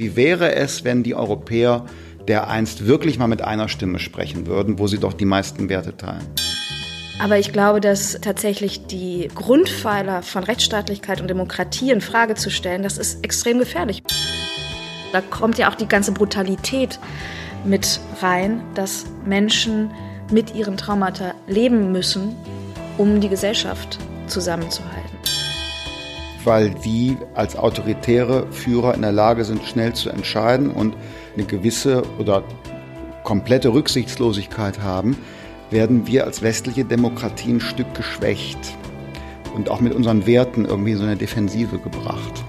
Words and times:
Wie 0.00 0.16
wäre 0.16 0.54
es, 0.54 0.82
wenn 0.82 1.02
die 1.02 1.14
Europäer 1.14 1.84
dereinst 2.26 2.86
wirklich 2.86 3.18
mal 3.18 3.26
mit 3.26 3.42
einer 3.42 3.68
Stimme 3.68 3.98
sprechen 3.98 4.46
würden, 4.46 4.78
wo 4.78 4.86
sie 4.86 4.96
doch 4.96 5.12
die 5.12 5.26
meisten 5.26 5.68
Werte 5.68 5.94
teilen? 5.94 6.26
Aber 7.18 7.38
ich 7.38 7.52
glaube, 7.52 7.82
dass 7.82 8.18
tatsächlich 8.22 8.86
die 8.86 9.28
Grundpfeiler 9.34 10.22
von 10.22 10.42
Rechtsstaatlichkeit 10.42 11.20
und 11.20 11.28
Demokratie 11.28 11.90
in 11.90 12.00
Frage 12.00 12.34
zu 12.34 12.48
stellen, 12.48 12.82
das 12.82 12.96
ist 12.96 13.22
extrem 13.22 13.58
gefährlich. 13.58 14.02
Da 15.12 15.20
kommt 15.20 15.58
ja 15.58 15.70
auch 15.70 15.74
die 15.74 15.86
ganze 15.86 16.12
Brutalität 16.12 16.98
mit 17.66 18.00
rein, 18.22 18.62
dass 18.74 19.04
Menschen 19.26 19.90
mit 20.32 20.54
ihren 20.54 20.78
Traumata 20.78 21.34
leben 21.46 21.92
müssen, 21.92 22.34
um 22.96 23.20
die 23.20 23.28
Gesellschaft 23.28 23.98
zusammenzuhalten. 24.28 25.09
Weil 26.44 26.70
die 26.70 27.16
als 27.34 27.56
autoritäre 27.56 28.50
Führer 28.50 28.94
in 28.94 29.02
der 29.02 29.12
Lage 29.12 29.44
sind, 29.44 29.62
schnell 29.64 29.92
zu 29.92 30.10
entscheiden 30.10 30.70
und 30.70 30.96
eine 31.34 31.44
gewisse 31.44 32.02
oder 32.18 32.42
komplette 33.24 33.72
Rücksichtslosigkeit 33.72 34.80
haben, 34.80 35.16
werden 35.70 36.06
wir 36.06 36.24
als 36.24 36.42
westliche 36.42 36.84
Demokratie 36.84 37.52
ein 37.52 37.60
Stück 37.60 37.94
geschwächt 37.94 38.58
und 39.54 39.70
auch 39.70 39.80
mit 39.80 39.94
unseren 39.94 40.26
Werten 40.26 40.64
irgendwie 40.64 40.94
so 40.94 41.04
eine 41.04 41.16
Defensive 41.16 41.78
gebracht. 41.78 42.44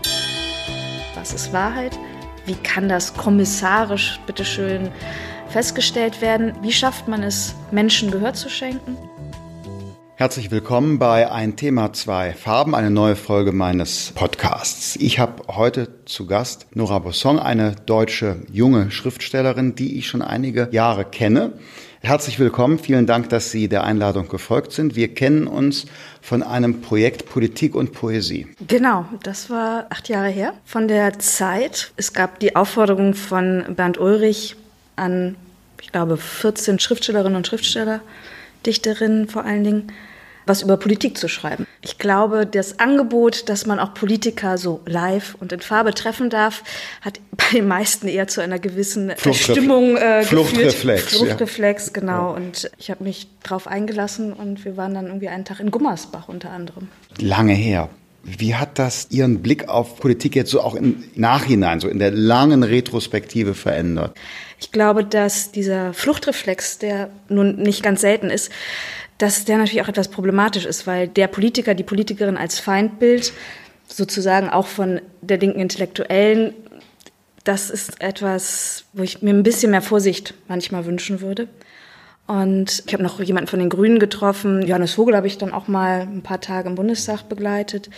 Was 1.15 1.33
ist 1.33 1.53
Wahrheit? 1.53 1.97
Wie 2.45 2.55
kann 2.55 2.89
das 2.89 3.13
kommissarisch, 3.13 4.19
bitteschön, 4.25 4.89
festgestellt 5.49 6.21
werden? 6.21 6.53
Wie 6.61 6.71
schafft 6.71 7.07
man 7.07 7.21
es, 7.23 7.55
Menschen 7.71 8.09
Gehör 8.09 8.33
zu 8.33 8.49
schenken? 8.49 8.97
Herzlich 10.21 10.51
willkommen 10.51 10.99
bei 10.99 11.31
Ein 11.31 11.55
Thema, 11.55 11.93
zwei 11.93 12.33
Farben, 12.33 12.75
eine 12.75 12.91
neue 12.91 13.15
Folge 13.15 13.51
meines 13.51 14.11
Podcasts. 14.13 14.95
Ich 14.97 15.17
habe 15.17 15.41
heute 15.47 15.87
zu 16.05 16.27
Gast 16.27 16.67
Nora 16.75 16.99
Bossong, 16.99 17.39
eine 17.39 17.75
deutsche 17.87 18.35
junge 18.53 18.91
Schriftstellerin, 18.91 19.73
die 19.73 19.97
ich 19.97 20.07
schon 20.07 20.21
einige 20.21 20.69
Jahre 20.71 21.05
kenne. 21.05 21.53
Herzlich 22.01 22.37
willkommen. 22.37 22.77
Vielen 22.77 23.07
Dank, 23.07 23.29
dass 23.29 23.49
Sie 23.49 23.67
der 23.67 23.83
Einladung 23.83 24.27
gefolgt 24.27 24.73
sind. 24.73 24.95
Wir 24.95 25.11
kennen 25.11 25.47
uns 25.47 25.87
von 26.21 26.43
einem 26.43 26.81
Projekt 26.81 27.25
Politik 27.25 27.73
und 27.73 27.91
Poesie. 27.91 28.45
Genau, 28.67 29.05
das 29.23 29.49
war 29.49 29.87
acht 29.89 30.07
Jahre 30.07 30.29
her. 30.29 30.53
Von 30.65 30.87
der 30.87 31.17
Zeit. 31.17 31.93
Es 31.97 32.13
gab 32.13 32.39
die 32.39 32.55
Aufforderung 32.55 33.15
von 33.15 33.63
Bernd 33.75 33.97
Ulrich 33.97 34.55
an, 34.97 35.35
ich 35.81 35.91
glaube, 35.91 36.17
14 36.17 36.77
Schriftstellerinnen 36.77 37.37
und 37.37 37.47
Schriftsteller, 37.47 38.01
Dichterinnen 38.67 39.27
vor 39.27 39.45
allen 39.45 39.63
Dingen, 39.63 39.91
was 40.45 40.61
über 40.61 40.77
Politik 40.77 41.17
zu 41.17 41.27
schreiben. 41.27 41.67
Ich 41.81 41.97
glaube, 41.97 42.45
das 42.45 42.79
Angebot, 42.79 43.49
dass 43.49 43.65
man 43.65 43.79
auch 43.79 43.93
Politiker 43.93 44.57
so 44.57 44.81
live 44.85 45.35
und 45.39 45.51
in 45.51 45.61
Farbe 45.61 45.93
treffen 45.93 46.29
darf, 46.29 46.63
hat 47.01 47.19
bei 47.31 47.57
den 47.57 47.67
meisten 47.67 48.07
eher 48.07 48.27
zu 48.27 48.41
einer 48.41 48.59
gewissen 48.59 49.11
Verstimmung 49.15 49.97
äh, 49.97 50.23
Fluchtreflex. 50.23 51.05
Geführt. 51.05 51.27
Fluchtreflex, 51.27 51.87
ja. 51.87 51.93
genau. 51.93 52.33
Und 52.33 52.71
ich 52.77 52.89
habe 52.89 53.03
mich 53.03 53.27
darauf 53.43 53.67
eingelassen 53.67 54.33
und 54.33 54.65
wir 54.65 54.77
waren 54.77 54.93
dann 54.93 55.07
irgendwie 55.07 55.29
einen 55.29 55.45
Tag 55.45 55.59
in 55.59 55.71
Gummersbach 55.71 56.27
unter 56.27 56.51
anderem. 56.51 56.87
Lange 57.19 57.53
her. 57.53 57.89
Wie 58.23 58.53
hat 58.53 58.77
das 58.77 59.07
Ihren 59.09 59.41
Blick 59.41 59.67
auf 59.67 59.97
Politik 59.97 60.35
jetzt 60.35 60.51
so 60.51 60.61
auch 60.61 60.75
im 60.75 61.03
Nachhinein, 61.15 61.79
so 61.79 61.87
in 61.87 61.97
der 61.97 62.11
langen 62.11 62.61
Retrospektive 62.61 63.55
verändert? 63.55 64.15
Ich 64.59 64.71
glaube, 64.71 65.03
dass 65.03 65.51
dieser 65.51 65.93
Fluchtreflex, 65.93 66.77
der 66.77 67.09
nun 67.29 67.55
nicht 67.55 67.81
ganz 67.81 68.01
selten 68.01 68.29
ist, 68.29 68.51
dass 69.21 69.45
der 69.45 69.57
natürlich 69.57 69.83
auch 69.83 69.87
etwas 69.87 70.07
problematisch 70.07 70.65
ist, 70.65 70.87
weil 70.87 71.07
der 71.07 71.27
Politiker, 71.27 71.75
die 71.75 71.83
Politikerin 71.83 72.37
als 72.37 72.59
Feindbild 72.59 73.33
sozusagen 73.87 74.49
auch 74.49 74.65
von 74.65 74.99
der 75.21 75.37
linken 75.37 75.59
Intellektuellen, 75.59 76.55
das 77.43 77.69
ist 77.69 78.01
etwas, 78.01 78.85
wo 78.93 79.03
ich 79.03 79.21
mir 79.21 79.31
ein 79.33 79.43
bisschen 79.43 79.71
mehr 79.71 79.81
Vorsicht 79.83 80.33
manchmal 80.47 80.85
wünschen 80.85 81.21
würde. 81.21 81.47
Und 82.25 82.83
ich 82.87 82.93
habe 82.93 83.03
noch 83.03 83.21
jemanden 83.21 83.49
von 83.49 83.59
den 83.59 83.69
Grünen 83.69 83.99
getroffen. 83.99 84.61
Johannes 84.63 84.93
Vogel 84.93 85.15
habe 85.15 85.27
ich 85.27 85.37
dann 85.37 85.53
auch 85.53 85.67
mal 85.67 86.01
ein 86.01 86.23
paar 86.23 86.41
Tage 86.41 86.69
im 86.69 86.75
Bundestag 86.75 87.29
begleitet 87.29 87.89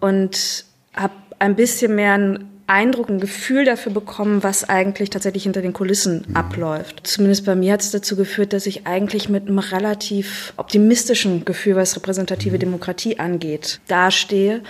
und 0.00 0.64
habe 0.94 1.14
ein 1.38 1.54
bisschen 1.54 1.94
mehr 1.94 2.14
ein 2.14 2.51
Eindruck, 2.72 3.10
ein 3.10 3.20
Gefühl 3.20 3.64
dafür 3.64 3.92
bekommen, 3.92 4.42
was 4.42 4.68
eigentlich 4.68 5.10
tatsächlich 5.10 5.42
hinter 5.42 5.60
den 5.60 5.74
Kulissen 5.74 6.26
abläuft. 6.34 7.06
Zumindest 7.06 7.44
bei 7.44 7.54
mir 7.54 7.74
hat 7.74 7.82
es 7.82 7.90
dazu 7.90 8.16
geführt, 8.16 8.52
dass 8.54 8.66
ich 8.66 8.86
eigentlich 8.86 9.28
mit 9.28 9.46
einem 9.46 9.58
relativ 9.58 10.54
optimistischen 10.56 11.44
Gefühl, 11.44 11.76
was 11.76 11.96
repräsentative. 11.96 12.58
Demokratie 12.58 13.18
angeht, 13.18 13.80
dastehe 13.88 14.62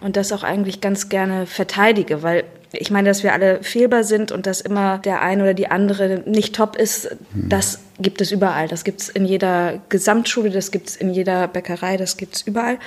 und 0.00 0.16
das 0.16 0.32
auch 0.32 0.42
eigentlich 0.42 0.80
ganz 0.80 1.08
gerne 1.08 1.46
verteidige, 1.46 2.22
weil 2.22 2.44
ich 2.72 2.90
meine, 2.90 3.08
dass 3.08 3.22
wir 3.22 3.32
alle 3.32 3.62
fehlbar 3.62 4.04
sind 4.04 4.32
und 4.32 4.46
dass 4.46 4.60
immer 4.60 4.98
der 4.98 5.22
eine 5.22 5.42
oder 5.44 5.54
die 5.54 5.68
andere 5.68 6.22
nicht 6.26 6.54
top 6.54 6.76
ist, 6.76 7.16
das 7.32 7.80
gibt 7.98 8.20
es 8.20 8.30
überall. 8.30 8.68
Das 8.68 8.84
gibt 8.84 9.00
es 9.00 9.08
in 9.08 9.24
jeder 9.24 9.80
Gesamtschule, 9.88 10.50
das 10.50 10.70
gibt 10.70 10.88
es 10.88 10.96
in 10.96 11.12
jeder 11.12 11.48
Bäckerei, 11.48 11.96
das 11.96 12.16
gibt 12.16 12.36
es 12.36 12.42
überall. 12.42 12.78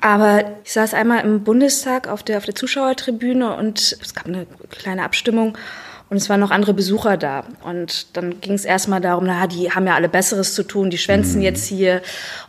Aber 0.00 0.44
ich 0.64 0.72
saß 0.72 0.94
einmal 0.94 1.24
im 1.24 1.42
Bundestag 1.44 2.08
auf 2.08 2.22
der, 2.22 2.38
auf 2.38 2.44
der 2.44 2.54
Zuschauertribüne 2.54 3.56
und 3.56 3.98
es 4.00 4.14
gab 4.14 4.26
eine 4.26 4.46
kleine 4.70 5.02
Abstimmung 5.02 5.58
und 6.10 6.16
es 6.16 6.30
waren 6.30 6.40
noch 6.40 6.50
andere 6.50 6.72
Besucher 6.72 7.16
da. 7.16 7.44
Und 7.64 8.16
dann 8.16 8.40
ging 8.40 8.54
es 8.54 8.64
erstmal 8.64 9.00
darum, 9.00 9.24
na, 9.26 9.46
die 9.46 9.72
haben 9.72 9.86
ja 9.86 9.94
alle 9.94 10.08
Besseres 10.08 10.54
zu 10.54 10.62
tun, 10.62 10.88
die 10.88 10.96
schwänzen 10.96 11.38
mhm. 11.38 11.44
jetzt 11.44 11.66
hier. 11.66 12.00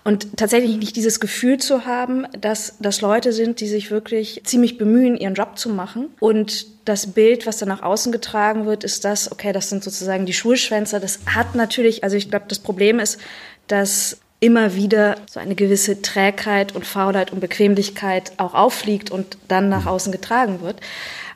Und 0.06 0.38
tatsächlich 0.38 0.78
nicht 0.78 0.96
dieses 0.96 1.20
Gefühl 1.20 1.58
zu 1.58 1.86
haben, 1.86 2.26
dass 2.40 2.78
das 2.80 3.02
Leute 3.02 3.34
sind, 3.34 3.60
die 3.60 3.68
sich 3.68 3.92
wirklich 3.92 4.42
ziemlich 4.46 4.78
bemühen, 4.78 5.18
ihren 5.18 5.34
Job 5.34 5.58
zu 5.58 5.70
machen. 5.70 6.08
Und 6.20 6.68
das 6.90 7.08
Bild, 7.08 7.46
was 7.46 7.58
dann 7.58 7.70
nach 7.70 7.84
außen 7.84 8.12
getragen 8.12 8.66
wird, 8.66 8.84
ist 8.84 9.06
das, 9.06 9.32
okay, 9.32 9.54
das 9.54 9.70
sind 9.70 9.84
sozusagen 9.84 10.26
die 10.26 10.34
Schulschwänzer. 10.34 11.00
Das 11.00 11.20
hat 11.26 11.56
natürlich, 11.56 12.04
also 12.04 12.18
ich 12.18 12.30
glaube, 12.30 12.46
das 12.50 12.60
Problem 12.60 13.00
ist, 13.00 13.20
dass 13.68 14.18
immer 14.40 14.76
wieder 14.76 15.16
so 15.30 15.40
eine 15.40 15.56
gewisse 15.56 16.02
Trägheit 16.02 16.76
und 16.76 16.86
Faulheit 16.86 17.32
und 17.32 17.40
Bequemlichkeit 17.40 18.32
auch 18.38 18.54
auffliegt 18.54 19.12
und 19.12 19.38
dann 19.48 19.70
nach 19.70 19.86
außen 19.86 20.12
getragen 20.12 20.62
wird. 20.62 20.78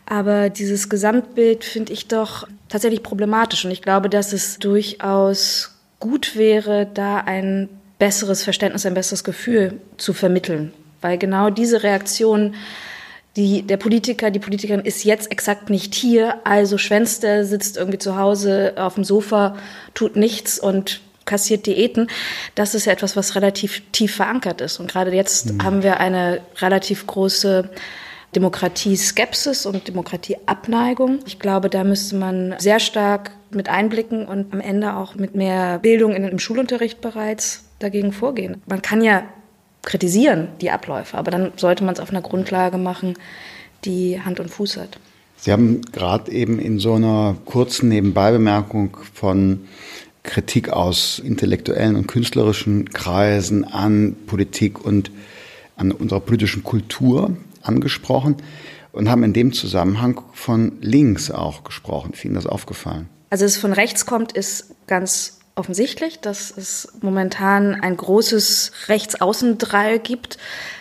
Aber 0.05 0.49
dieses 0.49 0.89
Gesamtbild 0.89 1.63
finde 1.63 1.93
ich 1.93 2.07
doch 2.07 2.47
tatsächlich 2.69 3.03
problematisch. 3.03 3.63
Und 3.65 3.71
ich 3.71 3.81
glaube, 3.81 4.09
dass 4.09 4.33
es 4.33 4.57
durchaus 4.57 5.71
gut 5.99 6.35
wäre, 6.35 6.87
da 6.91 7.17
ein 7.17 7.69
besseres 7.99 8.43
Verständnis, 8.43 8.85
ein 8.85 8.93
besseres 8.93 9.23
Gefühl 9.23 9.79
zu 9.97 10.13
vermitteln. 10.13 10.73
Weil 11.01 11.17
genau 11.17 11.49
diese 11.49 11.83
Reaktion, 11.83 12.55
die, 13.35 13.63
der 13.63 13.77
Politiker, 13.77 14.29
die 14.29 14.39
Politikerin 14.39 14.81
ist 14.81 15.03
jetzt 15.03 15.31
exakt 15.31 15.69
nicht 15.69 15.95
hier, 15.95 16.37
also 16.43 16.77
schwänzt 16.77 17.23
er, 17.23 17.45
sitzt 17.45 17.77
irgendwie 17.77 17.97
zu 17.97 18.15
Hause 18.15 18.73
auf 18.77 18.95
dem 18.95 19.03
Sofa, 19.03 19.55
tut 19.93 20.15
nichts 20.15 20.59
und 20.59 21.01
kassiert 21.25 21.65
Diäten. 21.65 22.07
Das 22.53 22.75
ist 22.75 22.85
ja 22.85 22.91
etwas, 22.91 23.15
was 23.15 23.35
relativ 23.35 23.81
tief 23.91 24.15
verankert 24.15 24.61
ist. 24.61 24.79
Und 24.79 24.91
gerade 24.91 25.11
jetzt 25.11 25.53
mhm. 25.53 25.63
haben 25.63 25.83
wir 25.83 25.99
eine 25.99 26.41
relativ 26.59 27.07
große 27.07 27.69
Demokratie-Skepsis 28.35 29.65
und 29.65 29.87
Demokratie-Abneigung. 29.87 31.19
Ich 31.25 31.39
glaube, 31.39 31.69
da 31.69 31.83
müsste 31.83 32.15
man 32.15 32.55
sehr 32.57 32.79
stark 32.79 33.31
mit 33.51 33.69
einblicken 33.69 34.25
und 34.25 34.53
am 34.53 34.59
Ende 34.59 34.95
auch 34.95 35.15
mit 35.15 35.35
mehr 35.35 35.79
Bildung 35.79 36.15
im 36.15 36.39
Schulunterricht 36.39 37.01
bereits 37.01 37.63
dagegen 37.79 38.11
vorgehen. 38.11 38.61
Man 38.65 38.81
kann 38.81 39.01
ja 39.01 39.23
kritisieren, 39.83 40.47
die 40.61 40.71
Abläufe, 40.71 41.17
aber 41.17 41.29
dann 41.29 41.51
sollte 41.57 41.83
man 41.83 41.93
es 41.93 41.99
auf 41.99 42.09
einer 42.09 42.21
Grundlage 42.21 42.77
machen, 42.77 43.15
die 43.85 44.19
Hand 44.21 44.39
und 44.39 44.49
Fuß 44.49 44.77
hat. 44.77 44.99
Sie 45.37 45.51
haben 45.51 45.81
gerade 45.91 46.31
eben 46.31 46.57
in 46.57 46.79
so 46.79 46.93
einer 46.93 47.35
kurzen 47.45 47.89
Nebenbeibemerkung 47.89 48.97
von 49.13 49.67
Kritik 50.23 50.69
aus 50.69 51.19
intellektuellen 51.19 51.97
und 51.97 52.07
künstlerischen 52.07 52.89
Kreisen 52.89 53.65
an 53.65 54.15
Politik 54.25 54.83
und 54.83 55.11
an 55.75 55.91
unserer 55.91 56.21
politischen 56.21 56.63
Kultur 56.63 57.35
angesprochen 57.61 58.37
und 58.93 59.09
haben 59.09 59.23
in 59.23 59.33
dem 59.33 59.51
Zusammenhang 59.51 60.21
von 60.31 60.77
links 60.79 61.29
auch 61.29 61.65
gesprochen. 61.65 62.13
Ist 62.13 62.23
Ihnen 62.23 62.35
das 62.35 62.45
aufgefallen? 62.45 63.09
Also, 63.29 63.43
dass 63.43 63.55
es 63.55 63.57
von 63.57 63.73
rechts 63.73 64.05
kommt, 64.05 64.31
ist 64.31 64.75
ganz 64.87 65.39
offensichtlich, 65.55 66.19
dass 66.19 66.55
es 66.55 66.93
momentan 67.01 67.79
ein 67.79 67.95
großes 67.95 68.71
Rechtsaußendreieck 68.87 70.03
gibt. 70.03 70.37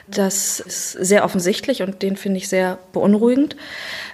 Das 0.09 0.61
ist 0.61 0.93
sehr 0.93 1.25
offensichtlich 1.25 1.83
und 1.83 2.03
den 2.03 2.17
finde 2.17 2.39
ich 2.39 2.49
sehr 2.49 2.79
beunruhigend. 2.93 3.57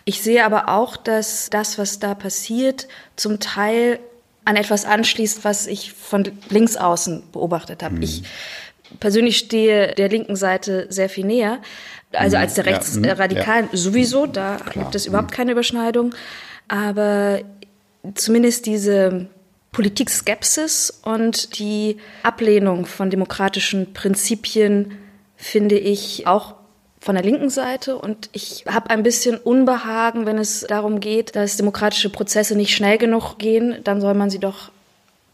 Ich 0.05 0.22
sehe 0.22 0.44
aber 0.44 0.69
auch, 0.69 0.96
dass 0.96 1.49
das, 1.50 1.78
was 1.78 1.99
da 2.00 2.14
passiert, 2.14 2.88
zum 3.16 3.40
Teil 3.40 4.00
an 4.44 4.56
etwas 4.56 4.84
anschließt, 4.84 5.44
was 5.44 5.66
ich 5.66 5.93
von 5.93 6.25
links 6.49 6.76
außen 6.76 7.22
beobachtet 7.32 7.82
habe. 7.82 7.96
Mhm. 7.96 8.02
Ich 8.02 8.22
persönlich 8.99 9.38
stehe 9.38 9.94
der 9.94 10.08
linken 10.08 10.37
Seite 10.37 10.87
sehr 10.88 11.08
viel 11.08 11.26
näher. 11.26 11.58
Also 12.12 12.37
mhm. 12.37 12.43
als 12.43 12.54
der 12.54 12.66
Rechtsradikalen 12.66 13.66
ja, 13.66 13.72
mhm. 13.72 13.76
sowieso, 13.76 14.26
da 14.26 14.56
Klar. 14.56 14.84
gibt 14.84 14.94
es 14.94 15.06
überhaupt 15.06 15.31
keine 15.31 15.52
Überschneidung. 15.52 16.14
Aber 16.66 17.40
zumindest 18.14 18.66
diese 18.66 19.28
Politikskepsis 19.78 20.92
und 21.04 21.60
die 21.60 21.98
Ablehnung 22.25 22.84
von 22.84 23.10
demokratischen 23.10 23.92
Prinzipien 23.92 24.90
finde 25.36 25.78
ich 25.78 26.26
auch 26.26 26.56
von 26.98 27.14
der 27.14 27.22
linken 27.22 27.48
Seite. 27.48 27.96
Und 27.96 28.28
ich 28.32 28.64
habe 28.69 28.90
ein 28.90 29.04
bisschen 29.04 29.36
Unbehagen, 29.36 30.26
wenn 30.26 30.36
es 30.36 30.66
darum 30.69 30.98
geht, 30.98 31.36
dass 31.36 31.56
demokratische 31.56 32.10
Prozesse 32.10 32.56
nicht 32.56 32.75
schnell 32.75 32.98
genug 32.98 33.38
gehen, 33.38 33.76
dann 33.84 34.00
soll 34.00 34.14
man 34.14 34.30
sie 34.30 34.40
doch 34.40 34.72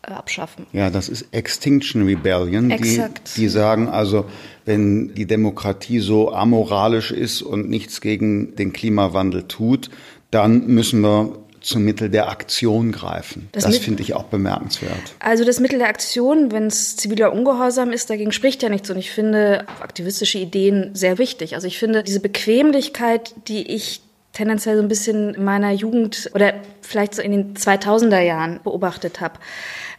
äh, 0.02 0.12
abschaffen. 0.12 0.66
Ja, 0.74 0.90
das 0.90 1.08
ist 1.08 1.24
Extinction 1.32 2.04
Rebellion, 2.04 2.68
die, 2.68 3.02
die 3.38 3.48
sagen 3.48 3.88
also, 3.88 4.26
wenn 4.66 5.14
die 5.14 5.24
Demokratie 5.24 6.00
so 6.00 6.34
amoralisch 6.34 7.12
ist 7.12 7.40
und 7.40 7.70
nichts 7.70 8.02
gegen 8.02 8.56
den 8.56 8.74
Klimawandel 8.74 9.44
tut, 9.44 9.88
dann 10.30 10.66
müssen 10.66 11.00
wir 11.00 11.43
zum 11.64 11.82
Mittel 11.82 12.10
der 12.10 12.28
Aktion 12.28 12.92
greifen. 12.92 13.48
Das, 13.52 13.64
das 13.64 13.78
finde 13.78 14.02
ich 14.02 14.14
auch 14.14 14.24
bemerkenswert. 14.24 15.14
Also 15.18 15.44
das 15.44 15.60
Mittel 15.60 15.78
der 15.78 15.88
Aktion, 15.88 16.52
wenn 16.52 16.66
es 16.66 16.96
ziviler 16.96 17.32
Ungehorsam 17.32 17.90
ist, 17.90 18.10
dagegen 18.10 18.32
spricht 18.32 18.62
ja 18.62 18.68
nichts. 18.68 18.90
Und 18.90 18.98
ich 18.98 19.10
finde 19.10 19.66
aktivistische 19.80 20.38
Ideen 20.38 20.90
sehr 20.94 21.18
wichtig. 21.18 21.54
Also 21.54 21.66
ich 21.66 21.78
finde 21.78 22.02
diese 22.02 22.20
Bequemlichkeit, 22.20 23.34
die 23.48 23.72
ich 23.72 24.02
tendenziell 24.34 24.76
so 24.76 24.82
ein 24.82 24.88
bisschen 24.88 25.34
in 25.34 25.44
meiner 25.44 25.70
Jugend 25.70 26.30
oder 26.34 26.54
vielleicht 26.82 27.14
so 27.14 27.22
in 27.22 27.30
den 27.32 27.54
2000er 27.54 28.20
Jahren 28.20 28.60
beobachtet 28.62 29.20
habe, 29.20 29.38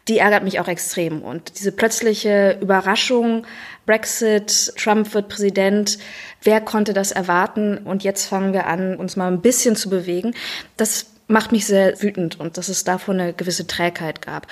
die 0.08 0.20
ärgert 0.20 0.44
mich 0.44 0.60
auch 0.60 0.68
extrem. 0.68 1.24
Und 1.24 1.58
diese 1.58 1.72
plötzliche 1.72 2.60
Überraschung, 2.62 3.48
Brexit, 3.88 4.74
Trump 4.78 5.14
wird 5.16 5.30
Präsident, 5.30 5.98
wer 6.44 6.62
konnte 6.62 6.94
das 6.94 7.12
erwarten? 7.12 7.80
Und 7.80 8.04
jetzt 8.04 8.26
fangen 8.26 8.54
wir 8.54 8.68
an, 8.68 8.98
uns 8.98 9.16
mal 9.16 9.32
ein 9.32 9.42
bisschen 9.42 9.76
zu 9.76 9.90
bewegen. 9.90 10.36
Das 10.78 11.08
macht 11.28 11.52
mich 11.52 11.66
sehr 11.66 12.02
wütend 12.02 12.40
und 12.40 12.58
dass 12.58 12.70
es 12.70 12.84
davon 12.84 13.20
eine 13.20 13.34
gewisse 13.34 13.66
Trägheit 13.66 14.22
gab. 14.22 14.48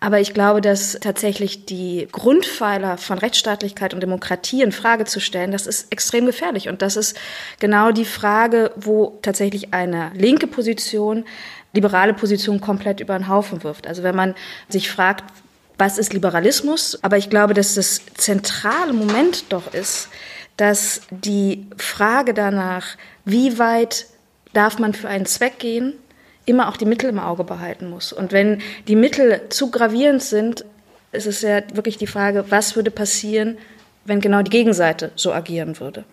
Aber 0.00 0.20
ich 0.20 0.32
glaube, 0.32 0.60
dass 0.60 0.98
tatsächlich 1.00 1.66
die 1.66 2.08
Grundpfeiler 2.10 2.96
von 2.96 3.18
Rechtsstaatlichkeit 3.18 3.92
und 3.92 4.00
Demokratie 4.00 4.62
in 4.62 4.72
Frage 4.72 5.04
zu 5.04 5.20
stellen, 5.20 5.52
das 5.52 5.66
ist 5.66 5.92
extrem 5.92 6.24
gefährlich. 6.24 6.68
Und 6.68 6.80
das 6.80 6.96
ist 6.96 7.16
genau 7.60 7.92
die 7.92 8.06
Frage, 8.06 8.72
wo 8.76 9.18
tatsächlich 9.22 9.74
eine 9.74 10.12
linke 10.14 10.46
Position 10.46 11.24
liberale 11.74 12.14
Position 12.14 12.60
komplett 12.60 13.00
über 13.00 13.18
den 13.18 13.28
Haufen 13.28 13.64
wirft. 13.64 13.86
Also 13.86 14.02
wenn 14.02 14.14
man 14.14 14.34
sich 14.68 14.90
fragt, 14.90 15.24
was 15.76 15.98
ist 15.98 16.12
Liberalismus? 16.12 16.98
Aber 17.02 17.18
ich 17.18 17.28
glaube, 17.28 17.52
dass 17.52 17.74
das 17.74 18.00
zentrale 18.14 18.92
Moment 18.92 19.46
doch 19.52 19.74
ist, 19.74 20.08
dass 20.56 21.00
die 21.10 21.66
Frage 21.76 22.32
danach, 22.32 22.86
wie 23.24 23.58
weit 23.58 24.06
darf 24.52 24.78
man 24.78 24.94
für 24.94 25.08
einen 25.08 25.26
Zweck 25.26 25.58
gehen, 25.58 25.94
immer 26.46 26.68
auch 26.68 26.76
die 26.76 26.84
Mittel 26.84 27.10
im 27.10 27.18
Auge 27.18 27.44
behalten 27.44 27.88
muss. 27.88 28.12
Und 28.12 28.32
wenn 28.32 28.60
die 28.88 28.96
Mittel 28.96 29.42
zu 29.48 29.70
gravierend 29.70 30.22
sind, 30.22 30.64
ist 31.12 31.26
es 31.26 31.42
ja 31.42 31.62
wirklich 31.72 31.96
die 31.96 32.06
Frage, 32.06 32.46
was 32.50 32.76
würde 32.76 32.90
passieren, 32.90 33.56
wenn 34.04 34.20
genau 34.20 34.42
die 34.42 34.50
Gegenseite 34.50 35.12
so 35.14 35.32
agieren 35.32 35.80
würde. 35.80 36.04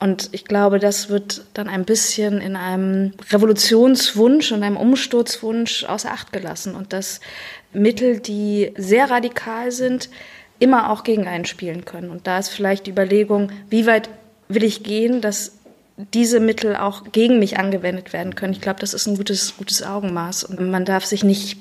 Und 0.00 0.28
ich 0.32 0.44
glaube, 0.44 0.78
das 0.78 1.08
wird 1.08 1.44
dann 1.54 1.68
ein 1.68 1.84
bisschen 1.84 2.40
in 2.40 2.56
einem 2.56 3.12
Revolutionswunsch 3.30 4.52
und 4.52 4.62
einem 4.62 4.76
Umsturzwunsch 4.76 5.84
außer 5.84 6.10
Acht 6.10 6.32
gelassen. 6.32 6.74
Und 6.74 6.92
dass 6.92 7.20
Mittel, 7.72 8.18
die 8.18 8.72
sehr 8.76 9.10
radikal 9.10 9.70
sind, 9.70 10.10
immer 10.58 10.90
auch 10.90 11.04
gegen 11.04 11.26
einen 11.26 11.44
spielen 11.44 11.84
können. 11.84 12.10
Und 12.10 12.26
da 12.26 12.38
ist 12.38 12.48
vielleicht 12.48 12.86
die 12.86 12.90
Überlegung, 12.90 13.50
wie 13.70 13.86
weit 13.86 14.10
will 14.48 14.64
ich 14.64 14.82
gehen, 14.82 15.20
dass 15.20 15.58
diese 15.96 16.40
Mittel 16.40 16.76
auch 16.76 17.04
gegen 17.12 17.38
mich 17.38 17.58
angewendet 17.58 18.12
werden 18.12 18.34
können. 18.34 18.52
Ich 18.52 18.60
glaube, 18.60 18.80
das 18.80 18.94
ist 18.94 19.06
ein 19.06 19.16
gutes, 19.16 19.56
gutes 19.56 19.82
Augenmaß. 19.82 20.44
Und 20.44 20.70
man 20.70 20.84
darf 20.84 21.04
sich 21.04 21.24
nicht 21.24 21.58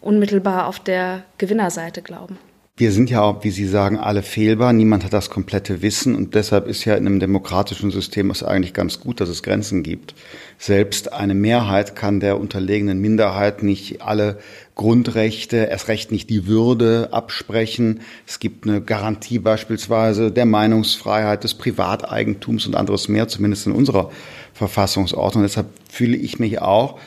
unmittelbar 0.00 0.66
auf 0.66 0.80
der 0.80 1.22
Gewinnerseite 1.38 2.02
glauben. 2.02 2.38
Wir 2.74 2.90
sind 2.90 3.10
ja 3.10 3.20
auch, 3.20 3.44
wie 3.44 3.50
Sie 3.50 3.66
sagen, 3.66 3.98
alle 3.98 4.22
fehlbar. 4.22 4.72
Niemand 4.72 5.04
hat 5.04 5.12
das 5.12 5.28
komplette 5.28 5.82
Wissen 5.82 6.16
und 6.16 6.34
deshalb 6.34 6.66
ist 6.66 6.86
ja 6.86 6.94
in 6.94 7.06
einem 7.06 7.20
demokratischen 7.20 7.90
System 7.90 8.30
es 8.30 8.42
eigentlich 8.42 8.72
ganz 8.72 8.98
gut, 8.98 9.20
dass 9.20 9.28
es 9.28 9.42
Grenzen 9.42 9.82
gibt. 9.82 10.14
Selbst 10.56 11.12
eine 11.12 11.34
Mehrheit 11.34 11.94
kann 11.94 12.18
der 12.18 12.40
unterlegenen 12.40 12.98
Minderheit 12.98 13.62
nicht 13.62 14.00
alle 14.00 14.38
Grundrechte, 14.74 15.56
erst 15.70 15.88
recht 15.88 16.10
nicht 16.12 16.30
die 16.30 16.46
Würde 16.46 17.08
absprechen. 17.12 18.00
Es 18.26 18.38
gibt 18.38 18.66
eine 18.66 18.80
Garantie 18.80 19.38
beispielsweise 19.38 20.30
der 20.30 20.46
Meinungsfreiheit, 20.46 21.44
des 21.44 21.54
Privateigentums 21.54 22.66
und 22.66 22.74
anderes 22.74 23.08
mehr, 23.08 23.28
zumindest 23.28 23.66
in 23.66 23.72
unserer 23.72 24.10
Verfassungsordnung. 24.54 25.42
Deshalb 25.42 25.66
fühle 25.90 26.16
ich 26.16 26.38
mich 26.38 26.60
auch 26.60 26.98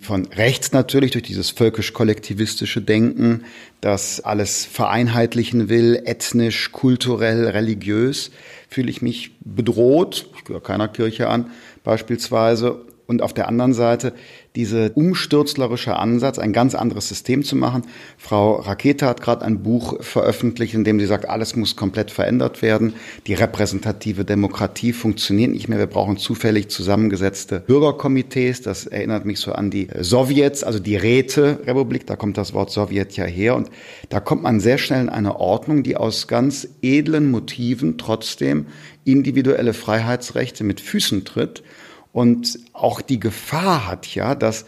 von 0.00 0.26
rechts 0.26 0.72
natürlich 0.72 1.12
durch 1.12 1.22
dieses 1.22 1.50
völkisch-kollektivistische 1.50 2.82
Denken, 2.82 3.44
das 3.80 4.20
alles 4.20 4.64
vereinheitlichen 4.64 5.68
will, 5.68 6.02
ethnisch, 6.04 6.72
kulturell, 6.72 7.46
religiös, 7.46 8.32
fühle 8.68 8.90
ich 8.90 9.00
mich 9.00 9.30
bedroht. 9.40 10.26
Ich 10.36 10.44
gehöre 10.44 10.62
keiner 10.62 10.88
Kirche 10.88 11.28
an, 11.28 11.52
beispielsweise. 11.84 12.80
Und 13.06 13.22
auf 13.22 13.34
der 13.34 13.48
anderen 13.48 13.74
Seite 13.74 14.12
diese 14.54 14.92
umstürzlerische 14.92 15.96
Ansatz, 15.96 16.38
ein 16.38 16.52
ganz 16.52 16.74
anderes 16.74 17.08
System 17.08 17.42
zu 17.42 17.56
machen. 17.56 17.82
Frau 18.18 18.56
Rakete 18.56 19.06
hat 19.06 19.22
gerade 19.22 19.44
ein 19.44 19.62
Buch 19.62 20.02
veröffentlicht, 20.02 20.74
in 20.74 20.84
dem 20.84 21.00
sie 21.00 21.06
sagt, 21.06 21.28
alles 21.28 21.56
muss 21.56 21.74
komplett 21.74 22.10
verändert 22.10 22.60
werden. 22.60 22.92
Die 23.26 23.34
repräsentative 23.34 24.24
Demokratie 24.24 24.92
funktioniert 24.92 25.52
nicht 25.52 25.68
mehr. 25.68 25.78
Wir 25.78 25.86
brauchen 25.86 26.18
zufällig 26.18 26.68
zusammengesetzte 26.68 27.60
Bürgerkomitees. 27.60 28.60
Das 28.60 28.86
erinnert 28.86 29.24
mich 29.24 29.40
so 29.40 29.52
an 29.52 29.70
die 29.70 29.88
Sowjets, 29.98 30.64
also 30.64 30.78
die 30.78 30.96
Räterepublik. 30.96 32.06
Da 32.06 32.16
kommt 32.16 32.36
das 32.36 32.52
Wort 32.52 32.70
Sowjet 32.70 33.16
ja 33.16 33.24
her. 33.24 33.56
Und 33.56 33.70
da 34.10 34.20
kommt 34.20 34.42
man 34.42 34.60
sehr 34.60 34.78
schnell 34.78 35.00
in 35.00 35.08
eine 35.08 35.40
Ordnung, 35.40 35.82
die 35.82 35.96
aus 35.96 36.28
ganz 36.28 36.68
edlen 36.82 37.30
Motiven 37.30 37.96
trotzdem 37.96 38.66
individuelle 39.04 39.72
Freiheitsrechte 39.72 40.62
mit 40.62 40.80
Füßen 40.80 41.24
tritt 41.24 41.62
und 42.12 42.58
auch 42.72 43.00
die 43.00 43.20
Gefahr 43.20 43.88
hat 43.88 44.06
ja, 44.14 44.34
dass 44.34 44.66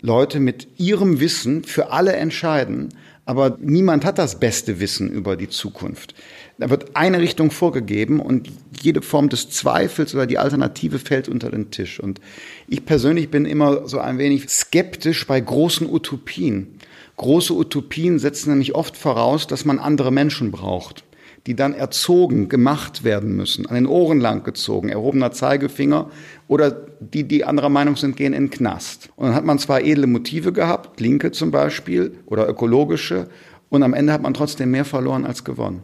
Leute 0.00 0.40
mit 0.40 0.68
ihrem 0.78 1.20
Wissen 1.20 1.64
für 1.64 1.90
alle 1.90 2.12
entscheiden, 2.12 2.90
aber 3.26 3.56
niemand 3.60 4.04
hat 4.04 4.18
das 4.18 4.38
beste 4.38 4.80
Wissen 4.80 5.10
über 5.10 5.36
die 5.36 5.48
Zukunft. 5.48 6.14
Da 6.58 6.68
wird 6.68 6.94
eine 6.94 7.20
Richtung 7.20 7.50
vorgegeben 7.50 8.20
und 8.20 8.50
jede 8.80 9.02
Form 9.02 9.28
des 9.28 9.48
Zweifels 9.48 10.14
oder 10.14 10.26
die 10.26 10.38
Alternative 10.38 10.98
fällt 10.98 11.28
unter 11.28 11.50
den 11.50 11.70
Tisch. 11.70 12.00
Und 12.00 12.20
ich 12.68 12.84
persönlich 12.84 13.30
bin 13.30 13.46
immer 13.46 13.88
so 13.88 13.98
ein 13.98 14.18
wenig 14.18 14.50
skeptisch 14.50 15.26
bei 15.26 15.40
großen 15.40 15.90
Utopien. 15.90 16.78
Große 17.16 17.54
Utopien 17.54 18.18
setzen 18.18 18.50
nämlich 18.50 18.74
oft 18.74 18.96
voraus, 18.96 19.46
dass 19.46 19.64
man 19.64 19.78
andere 19.78 20.12
Menschen 20.12 20.50
braucht 20.50 21.04
die 21.46 21.54
dann 21.54 21.74
erzogen, 21.74 22.48
gemacht 22.48 23.04
werden 23.04 23.36
müssen, 23.36 23.66
an 23.66 23.74
den 23.74 23.86
Ohren 23.86 24.20
lang 24.20 24.44
gezogen, 24.44 24.88
erhobener 24.88 25.30
Zeigefinger 25.30 26.10
oder 26.48 26.70
die, 27.00 27.24
die 27.24 27.44
anderer 27.44 27.68
Meinung 27.68 27.96
sind, 27.96 28.16
gehen 28.16 28.32
in 28.32 28.44
den 28.44 28.50
Knast. 28.50 29.10
Und 29.16 29.26
dann 29.26 29.34
hat 29.34 29.44
man 29.44 29.58
zwar 29.58 29.82
edle 29.82 30.06
Motive 30.06 30.52
gehabt, 30.52 31.00
linke 31.00 31.32
zum 31.32 31.50
Beispiel 31.50 32.16
oder 32.26 32.48
ökologische, 32.48 33.28
und 33.70 33.82
am 33.82 33.92
Ende 33.92 34.12
hat 34.12 34.22
man 34.22 34.34
trotzdem 34.34 34.70
mehr 34.70 34.84
verloren 34.84 35.26
als 35.26 35.42
gewonnen. 35.42 35.82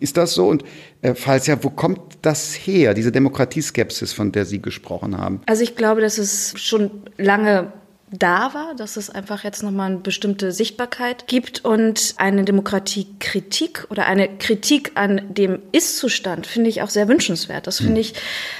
Ist 0.00 0.16
das 0.16 0.34
so? 0.34 0.48
Und 0.48 0.64
äh, 1.02 1.14
falls 1.14 1.46
ja, 1.46 1.62
wo 1.62 1.70
kommt 1.70 2.00
das 2.22 2.54
her, 2.54 2.94
diese 2.94 3.12
Demokratieskepsis, 3.12 4.12
von 4.12 4.32
der 4.32 4.44
Sie 4.44 4.60
gesprochen 4.60 5.16
haben? 5.16 5.40
Also 5.46 5.62
ich 5.62 5.76
glaube, 5.76 6.00
dass 6.00 6.18
es 6.18 6.54
schon 6.56 6.90
lange 7.16 7.72
da 8.12 8.54
war, 8.54 8.74
dass 8.74 8.96
es 8.96 9.08
einfach 9.08 9.44
jetzt 9.44 9.62
nochmal 9.62 9.90
eine 9.90 10.00
bestimmte 10.00 10.50
Sichtbarkeit 10.50 11.28
gibt 11.28 11.64
und 11.64 12.14
eine 12.16 12.44
Demokratiekritik 12.44 13.86
oder 13.88 14.06
eine 14.06 14.28
Kritik 14.38 14.92
an 14.96 15.22
dem 15.28 15.60
Ist-Zustand 15.70 16.46
finde 16.46 16.70
ich 16.70 16.82
auch 16.82 16.90
sehr 16.90 17.06
wünschenswert. 17.06 17.68
Das 17.68 17.78
finde 17.78 17.94
hm. 17.94 18.00
ich, 18.00 18.14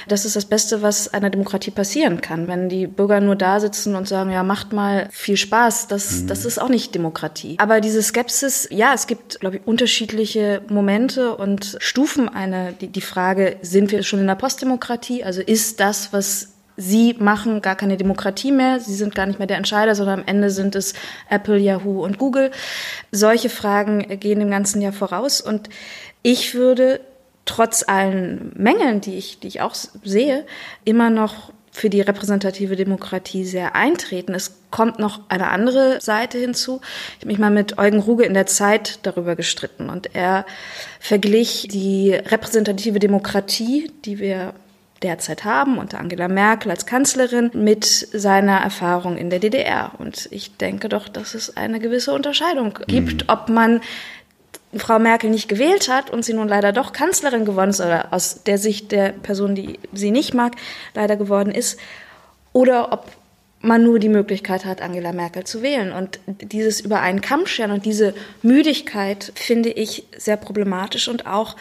das 0.07 0.23
ist 0.23 0.37
das 0.37 0.45
Beste, 0.45 0.81
was 0.81 1.13
einer 1.13 1.29
Demokratie 1.29 1.71
passieren 1.71 2.21
kann. 2.21 2.47
Wenn 2.47 2.69
die 2.69 2.87
Bürger 2.87 3.19
nur 3.19 3.35
da 3.35 3.59
sitzen 3.59 3.95
und 3.95 4.07
sagen, 4.07 4.31
ja, 4.31 4.43
macht 4.43 4.71
mal 4.71 5.09
viel 5.11 5.35
Spaß, 5.37 5.87
das, 5.87 6.21
mhm. 6.21 6.27
das 6.27 6.45
ist 6.45 6.61
auch 6.61 6.69
nicht 6.69 6.95
Demokratie. 6.95 7.57
Aber 7.59 7.81
diese 7.81 8.01
Skepsis, 8.01 8.67
ja, 8.71 8.93
es 8.93 9.05
gibt, 9.07 9.41
glaube 9.41 9.57
ich, 9.57 9.67
unterschiedliche 9.67 10.61
Momente 10.69 11.35
und 11.35 11.77
Stufen 11.79 12.29
eine, 12.29 12.73
die, 12.79 12.87
die 12.87 13.01
Frage, 13.01 13.57
sind 13.61 13.91
wir 13.91 14.03
schon 14.03 14.19
in 14.19 14.27
der 14.27 14.35
Postdemokratie? 14.35 15.23
Also 15.23 15.41
ist 15.41 15.79
das, 15.79 16.13
was 16.13 16.49
sie 16.81 17.15
machen 17.19 17.61
gar 17.61 17.75
keine 17.75 17.97
Demokratie 17.97 18.51
mehr, 18.51 18.79
sie 18.79 18.95
sind 18.95 19.15
gar 19.15 19.25
nicht 19.25 19.39
mehr 19.39 19.47
der 19.47 19.57
Entscheider, 19.57 19.95
sondern 19.95 20.21
am 20.21 20.27
Ende 20.27 20.49
sind 20.49 20.75
es 20.75 20.93
Apple, 21.29 21.57
Yahoo 21.57 22.03
und 22.03 22.17
Google. 22.17 22.51
Solche 23.11 23.49
Fragen 23.49 24.19
gehen 24.19 24.39
dem 24.39 24.49
Ganzen 24.49 24.81
ja 24.81 24.91
voraus 24.91 25.41
und 25.41 25.69
ich 26.23 26.55
würde 26.55 26.99
trotz 27.45 27.83
allen 27.87 28.51
Mängeln, 28.55 29.01
die 29.01 29.15
ich, 29.17 29.39
die 29.39 29.47
ich 29.47 29.61
auch 29.61 29.75
sehe, 29.75 30.45
immer 30.85 31.09
noch 31.09 31.51
für 31.71 31.89
die 31.89 32.01
repräsentative 32.01 32.75
Demokratie 32.75 33.45
sehr 33.45 33.75
eintreten. 33.75 34.33
Es 34.33 34.57
kommt 34.71 34.99
noch 34.99 35.21
eine 35.29 35.49
andere 35.49 36.01
Seite 36.01 36.37
hinzu. 36.37 36.81
Ich 36.83 37.21
habe 37.21 37.27
mich 37.27 37.39
mal 37.39 37.49
mit 37.49 37.77
Eugen 37.77 37.99
Ruge 37.99 38.25
in 38.25 38.33
der 38.33 38.45
Zeit 38.45 38.99
darüber 39.03 39.35
gestritten 39.37 39.89
und 39.89 40.13
er 40.13 40.45
verglich 40.99 41.67
die 41.71 42.13
repräsentative 42.13 42.99
Demokratie, 42.99 43.89
die 44.03 44.19
wir 44.19 44.53
derzeit 45.03 45.45
haben, 45.45 45.77
unter 45.77 45.99
Angela 45.99 46.27
Merkel 46.27 46.71
als 46.71 46.85
Kanzlerin, 46.85 47.51
mit 47.53 47.85
seiner 47.85 48.57
Erfahrung 48.57 49.17
in 49.17 49.29
der 49.29 49.39
DDR. 49.39 49.91
Und 49.97 50.27
ich 50.31 50.57
denke 50.57 50.89
doch, 50.89 51.07
dass 51.09 51.33
es 51.33 51.57
eine 51.57 51.79
gewisse 51.79 52.13
Unterscheidung 52.13 52.77
gibt, 52.87 53.23
mhm. 53.23 53.29
ob 53.29 53.49
man 53.49 53.81
Frau 54.75 54.99
Merkel 54.99 55.29
nicht 55.29 55.49
gewählt 55.49 55.89
hat 55.89 56.09
und 56.09 56.23
sie 56.23 56.33
nun 56.33 56.47
leider 56.47 56.71
doch 56.71 56.93
Kanzlerin 56.93 57.45
geworden 57.45 57.71
ist 57.71 57.81
oder 57.81 58.13
aus 58.13 58.43
der 58.43 58.57
Sicht 58.57 58.91
der 58.91 59.09
Person, 59.09 59.55
die 59.55 59.79
sie 59.91 60.11
nicht 60.11 60.33
mag, 60.33 60.53
leider 60.93 61.17
geworden 61.17 61.51
ist, 61.51 61.79
oder 62.53 62.93
ob 62.93 63.05
man 63.61 63.83
nur 63.83 63.99
die 63.99 64.09
Möglichkeit 64.09 64.65
hat, 64.65 64.81
Angela 64.81 65.13
Merkel 65.13 65.43
zu 65.43 65.61
wählen. 65.61 65.91
Und 65.91 66.19
dieses 66.27 66.81
über 66.81 67.01
einen 67.01 67.21
Kamm 67.21 67.45
scheren 67.45 67.71
und 67.71 67.85
diese 67.85 68.13
Müdigkeit 68.41 69.31
finde 69.35 69.69
ich 69.69 70.05
sehr 70.17 70.37
problematisch 70.37 71.07
und 71.07 71.27
auch 71.27 71.55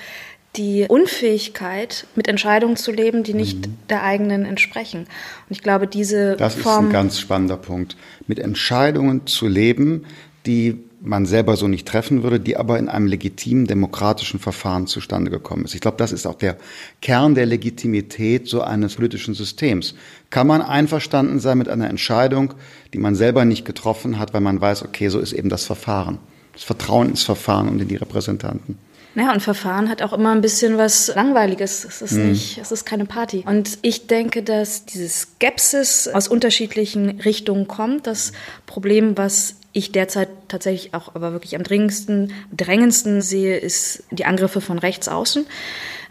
die 0.56 0.86
Unfähigkeit, 0.88 2.06
mit 2.16 2.26
Entscheidungen 2.26 2.76
zu 2.76 2.90
leben, 2.90 3.22
die 3.22 3.34
nicht 3.34 3.68
mhm. 3.68 3.76
der 3.88 4.02
eigenen 4.02 4.44
entsprechen. 4.44 5.00
Und 5.00 5.50
ich 5.50 5.62
glaube, 5.62 5.86
diese 5.86 6.36
Das 6.36 6.54
Form 6.54 6.86
ist 6.86 6.90
ein 6.90 6.92
ganz 6.92 7.18
spannender 7.20 7.56
Punkt. 7.56 7.96
Mit 8.26 8.38
Entscheidungen 8.38 9.26
zu 9.26 9.46
leben, 9.46 10.06
die 10.46 10.78
man 11.02 11.24
selber 11.24 11.56
so 11.56 11.66
nicht 11.66 11.88
treffen 11.88 12.22
würde, 12.22 12.40
die 12.40 12.56
aber 12.56 12.78
in 12.78 12.88
einem 12.88 13.06
legitimen 13.06 13.66
demokratischen 13.66 14.38
Verfahren 14.38 14.86
zustande 14.86 15.30
gekommen 15.30 15.64
ist. 15.64 15.74
Ich 15.74 15.80
glaube, 15.80 15.96
das 15.96 16.12
ist 16.12 16.26
auch 16.26 16.34
der 16.34 16.58
Kern 17.00 17.34
der 17.34 17.46
Legitimität 17.46 18.48
so 18.48 18.60
eines 18.60 18.96
politischen 18.96 19.34
Systems. 19.34 19.94
Kann 20.28 20.46
man 20.46 20.60
einverstanden 20.60 21.40
sein 21.40 21.58
mit 21.58 21.68
einer 21.68 21.88
Entscheidung, 21.88 22.54
die 22.92 22.98
man 22.98 23.14
selber 23.14 23.44
nicht 23.44 23.64
getroffen 23.64 24.18
hat, 24.18 24.34
weil 24.34 24.42
man 24.42 24.60
weiß, 24.60 24.84
okay, 24.84 25.08
so 25.08 25.20
ist 25.20 25.32
eben 25.32 25.48
das 25.48 25.64
Verfahren. 25.64 26.18
Das 26.52 26.64
Vertrauen 26.64 27.08
ins 27.08 27.22
Verfahren 27.22 27.68
und 27.68 27.80
in 27.80 27.88
die 27.88 27.96
Repräsentanten. 27.96 28.76
Naja, 29.14 29.32
und 29.32 29.40
Verfahren 29.40 29.88
hat 29.88 30.02
auch 30.02 30.12
immer 30.12 30.30
ein 30.32 30.40
bisschen 30.40 30.78
was 30.78 31.08
Langweiliges. 31.14 31.84
Es 31.84 32.00
ist 32.00 32.12
mhm. 32.12 32.30
nicht, 32.30 32.58
es 32.58 32.70
ist 32.70 32.84
keine 32.84 33.06
Party. 33.06 33.44
Und 33.46 33.78
ich 33.82 34.06
denke, 34.06 34.42
dass 34.42 34.84
diese 34.84 35.08
Skepsis 35.08 36.06
aus 36.08 36.28
unterschiedlichen 36.28 37.20
Richtungen 37.20 37.66
kommt. 37.66 38.06
Das 38.06 38.32
Problem, 38.66 39.18
was 39.18 39.56
ich 39.72 39.92
derzeit 39.92 40.28
tatsächlich 40.48 40.94
auch 40.94 41.14
aber 41.14 41.32
wirklich 41.32 41.56
am 41.56 41.62
dringendsten, 41.62 42.32
drängendsten 42.52 43.20
sehe, 43.20 43.56
ist 43.56 44.04
die 44.10 44.24
Angriffe 44.24 44.60
von 44.60 44.78
rechts 44.78 45.08
außen. 45.08 45.46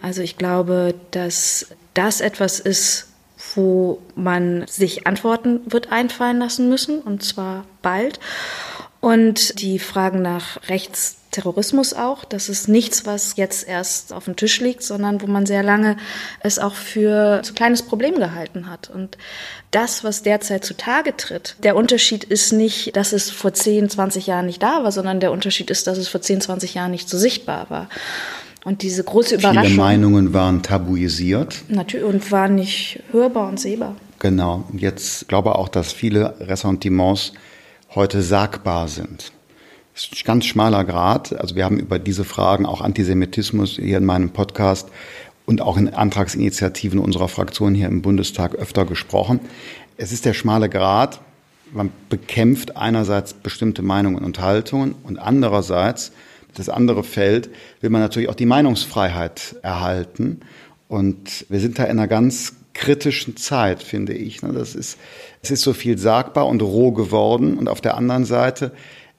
Also 0.02 0.22
ich 0.22 0.38
glaube, 0.38 0.94
dass 1.12 1.68
das 1.94 2.22
etwas 2.22 2.60
ist, 2.60 3.08
wo 3.56 4.02
man 4.16 4.66
sich 4.68 5.08
Antworten 5.08 5.62
wird 5.66 5.92
einfallen 5.92 6.40
lassen 6.40 6.70
müssen, 6.70 7.00
und 7.00 7.24
zwar 7.24 7.66
bald. 7.82 8.20
Und 9.02 9.62
die 9.62 9.80
Fragen 9.80 10.22
nach 10.22 10.60
Rechtsterrorismus 11.40 11.94
auch, 11.94 12.26
das 12.26 12.50
ist 12.50 12.68
nichts, 12.68 13.06
was 13.06 13.36
jetzt 13.38 13.68
erst 13.68 14.14
auf 14.14 14.26
dem 14.26 14.36
Tisch 14.36 14.60
liegt, 14.60 14.84
sondern 14.84 15.22
wo 15.22 15.28
man 15.28 15.46
sehr 15.46 15.64
lange 15.64 15.98
es 16.42 16.60
auch 16.60 16.74
für 16.76 17.42
so 17.44 17.52
ein 17.52 17.56
kleines 17.56 17.82
Problem 17.82 18.16
gehalten 18.16 18.70
hat. 18.70 18.90
Und 18.90 19.18
das, 19.72 20.04
was 20.04 20.22
derzeit 20.22 20.66
zutage 20.66 21.16
tritt, 21.16 21.56
der 21.64 21.76
Unterschied 21.76 22.24
ist 22.24 22.52
nicht, 22.52 22.96
dass 22.96 23.14
es 23.14 23.30
vor 23.30 23.54
10, 23.54 23.90
20 23.90 24.28
Jahren 24.28 24.48
nicht 24.48 24.62
da 24.62 24.84
war, 24.84 24.92
sondern 24.92 25.20
der 25.20 25.32
Unterschied 25.32 25.70
ist, 25.70 25.88
dass 25.88 25.98
es 25.98 26.08
vor 26.08 26.22
10, 26.22 26.42
20 26.42 26.74
Jahren 26.74 26.92
nicht 26.92 27.10
so 27.10 27.18
sichtbar 27.18 27.70
war. 27.70 27.90
Und 28.66 28.82
diese 28.82 29.04
große 29.04 29.36
Überraschung. 29.36 29.64
Viele 29.64 29.78
Meinungen 29.78 30.34
waren 30.34 30.62
tabuisiert. 30.62 31.64
Natürlich, 31.70 32.06
und 32.06 32.32
waren 32.32 32.56
nicht 32.56 33.02
hörbar 33.12 33.48
und 33.48 33.60
sehbar. 33.60 33.96
Genau. 34.20 34.66
Und 34.70 34.82
jetzt 34.82 35.30
glaube 35.30 35.56
auch, 35.56 35.70
dass 35.70 35.94
viele 35.94 36.36
Ressentiments 36.42 37.32
heute 37.96 38.22
sagbar 38.22 38.90
sind. 38.90 39.32
Das 40.00 40.06
ist 40.06 40.24
ein 40.24 40.28
ganz 40.28 40.46
schmaler 40.46 40.86
Grad. 40.86 41.38
Also 41.38 41.58
wir 41.58 41.66
haben 41.66 41.78
über 41.78 42.00
diese 42.00 42.24
Fragen, 42.24 42.66
auch 42.66 42.80
Antisemitismus 42.80 43.72
hier 43.72 43.98
in 43.98 44.06
meinem 44.06 44.30
Podcast 44.30 44.88
und 45.46 45.60
auch 45.60 45.76
in 45.76 45.94
Antragsinitiativen 45.94 47.00
unserer 47.00 47.28
Fraktion 47.28 47.76
hier 47.76 47.88
im 47.90 48.02
Bundestag 48.02 48.56
öfter 48.56 48.86
gesprochen. 48.86 49.42
Es 49.98 50.14
ist 50.14 50.24
der 50.24 50.34
schmale 50.34 50.70
Grad. 50.70 51.20
Man 51.74 51.92
bekämpft 52.08 52.78
einerseits 52.78 53.34
bestimmte 53.34 53.82
Meinungen 53.82 54.24
und 54.24 54.40
Haltungen 54.40 54.96
und 55.04 55.18
andererseits, 55.18 56.14
das 56.56 56.70
andere 56.70 57.04
Feld, 57.04 57.50
will 57.82 57.90
man 57.90 58.00
natürlich 58.00 58.30
auch 58.30 58.36
die 58.36 58.46
Meinungsfreiheit 58.46 59.58
erhalten. 59.64 60.40
Und 60.88 61.46
wir 61.50 61.60
sind 61.60 61.78
da 61.78 61.84
in 61.84 62.00
einer 62.00 62.08
ganz 62.08 62.54
kritischen 62.74 63.36
Zeit, 63.36 63.84
finde 63.84 64.14
ich. 64.14 64.44
Ne? 64.44 64.54
Das 64.54 64.76
ist, 64.76 64.98
es 65.42 65.52
ist 65.52 65.62
so 65.62 65.74
viel 65.74 65.98
sagbar 65.98 66.48
und 66.48 66.62
roh 66.62 66.94
geworden. 66.94 67.58
Und 67.58 67.68
auf 67.68 67.82
der 67.82 67.98
anderen 67.98 68.24
Seite 68.24 68.72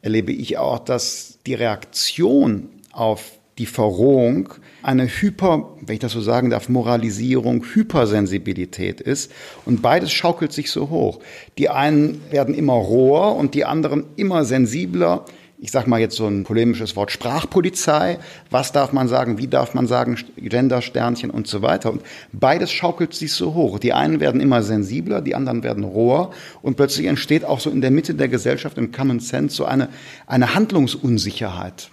erlebe 0.03 0.33
ich 0.33 0.59
auch, 0.59 0.79
dass 0.79 1.39
die 1.47 1.55
Reaktion 1.55 2.69
auf 2.93 3.33
die 3.59 3.67
Verrohung 3.67 4.55
eine 4.83 5.07
Hyper, 5.07 5.77
wenn 5.83 5.95
ich 5.95 6.01
das 6.01 6.13
so 6.13 6.23
sagen 6.23 6.49
darf, 6.49 6.71
Moralisierung, 6.71 7.63
Hypersensibilität 7.75 9.03
ist. 9.03 9.31
Und 9.67 9.83
beides 9.83 10.13
schaukelt 10.13 10.53
sich 10.53 10.71
so 10.71 10.89
hoch. 10.89 11.21
Die 11.59 11.69
einen 11.69 12.23
werden 12.31 12.55
immer 12.55 12.73
roher 12.73 13.37
und 13.37 13.55
die 13.55 13.67
anderen 13.67 14.05
immer 14.17 14.47
sensibler 14.47 15.27
ich 15.63 15.71
sage 15.71 15.91
mal 15.91 16.01
jetzt 16.01 16.17
so 16.17 16.27
ein 16.27 16.45
polemisches 16.45 16.97
Wort, 16.97 17.11
Sprachpolizei. 17.11 18.19
Was 18.51 18.73
darf 18.73 18.93
man 18.93 19.09
sagen? 19.09 19.37
Wie 19.37 19.47
darf 19.47 19.75
man 19.75 19.87
sagen? 19.87 20.17
Gendersternchen 20.37 21.31
und 21.31 21.47
so 21.47 21.61
weiter. 21.61 21.93
Und 21.93 22.03
beides 22.33 22.73
schaukelt 22.73 23.13
sich 23.13 23.35
so 23.35 23.53
hoch. 23.53 23.79
Die 23.79 23.93
einen 23.93 24.21
werden 24.21 24.41
immer 24.41 24.63
sensibler, 24.63 25.21
die 25.21 25.35
anderen 25.35 25.63
werden 25.63 25.85
roher. 25.85 26.31
Und 26.63 26.77
plötzlich 26.77 27.07
entsteht 27.07 27.45
auch 27.45 27.61
so 27.61 27.69
in 27.69 27.83
der 27.83 27.91
Mitte 27.91 28.15
der 28.15 28.29
Gesellschaft 28.29 28.79
im 28.79 28.91
Common 28.91 29.21
Sense 29.21 29.55
so 29.55 29.67
eine, 29.67 29.91
eine 30.27 30.55
Handlungsunsicherheit 30.55 31.91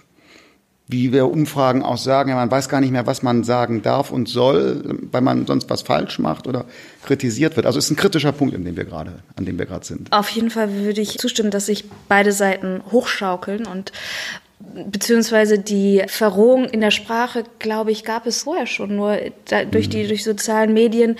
wie 0.88 1.12
wir 1.12 1.30
Umfragen 1.30 1.82
auch 1.82 1.98
sagen, 1.98 2.30
ja, 2.30 2.36
man 2.36 2.50
weiß 2.50 2.70
gar 2.70 2.80
nicht 2.80 2.90
mehr, 2.90 3.06
was 3.06 3.22
man 3.22 3.44
sagen 3.44 3.82
darf 3.82 4.10
und 4.10 4.26
soll, 4.26 4.98
weil 5.12 5.20
man 5.20 5.46
sonst 5.46 5.68
was 5.68 5.82
falsch 5.82 6.18
macht 6.18 6.46
oder 6.46 6.64
kritisiert 7.04 7.56
wird. 7.56 7.66
Also 7.66 7.78
es 7.78 7.84
ist 7.84 7.90
ein 7.90 7.96
kritischer 7.96 8.32
Punkt, 8.32 8.54
in 8.54 8.64
dem 8.64 8.76
wir 8.76 8.86
gerade, 8.86 9.20
an 9.36 9.44
dem 9.44 9.58
wir 9.58 9.66
gerade 9.66 9.84
sind. 9.84 10.10
Auf 10.12 10.30
jeden 10.30 10.50
Fall 10.50 10.72
würde 10.72 11.02
ich 11.02 11.18
zustimmen, 11.18 11.50
dass 11.50 11.66
sich 11.66 11.84
beide 12.08 12.32
Seiten 12.32 12.80
hochschaukeln 12.90 13.66
und 13.66 13.92
beziehungsweise 14.60 15.58
die 15.58 16.02
Verrohung 16.08 16.64
in 16.64 16.80
der 16.80 16.90
Sprache, 16.90 17.44
glaube 17.58 17.92
ich, 17.92 18.04
gab 18.04 18.26
es 18.26 18.42
vorher 18.42 18.66
schon. 18.66 18.96
Nur 18.96 19.18
da, 19.46 19.64
durch 19.64 19.88
die 19.88 20.06
durch 20.06 20.24
sozialen 20.24 20.72
Medien 20.72 21.16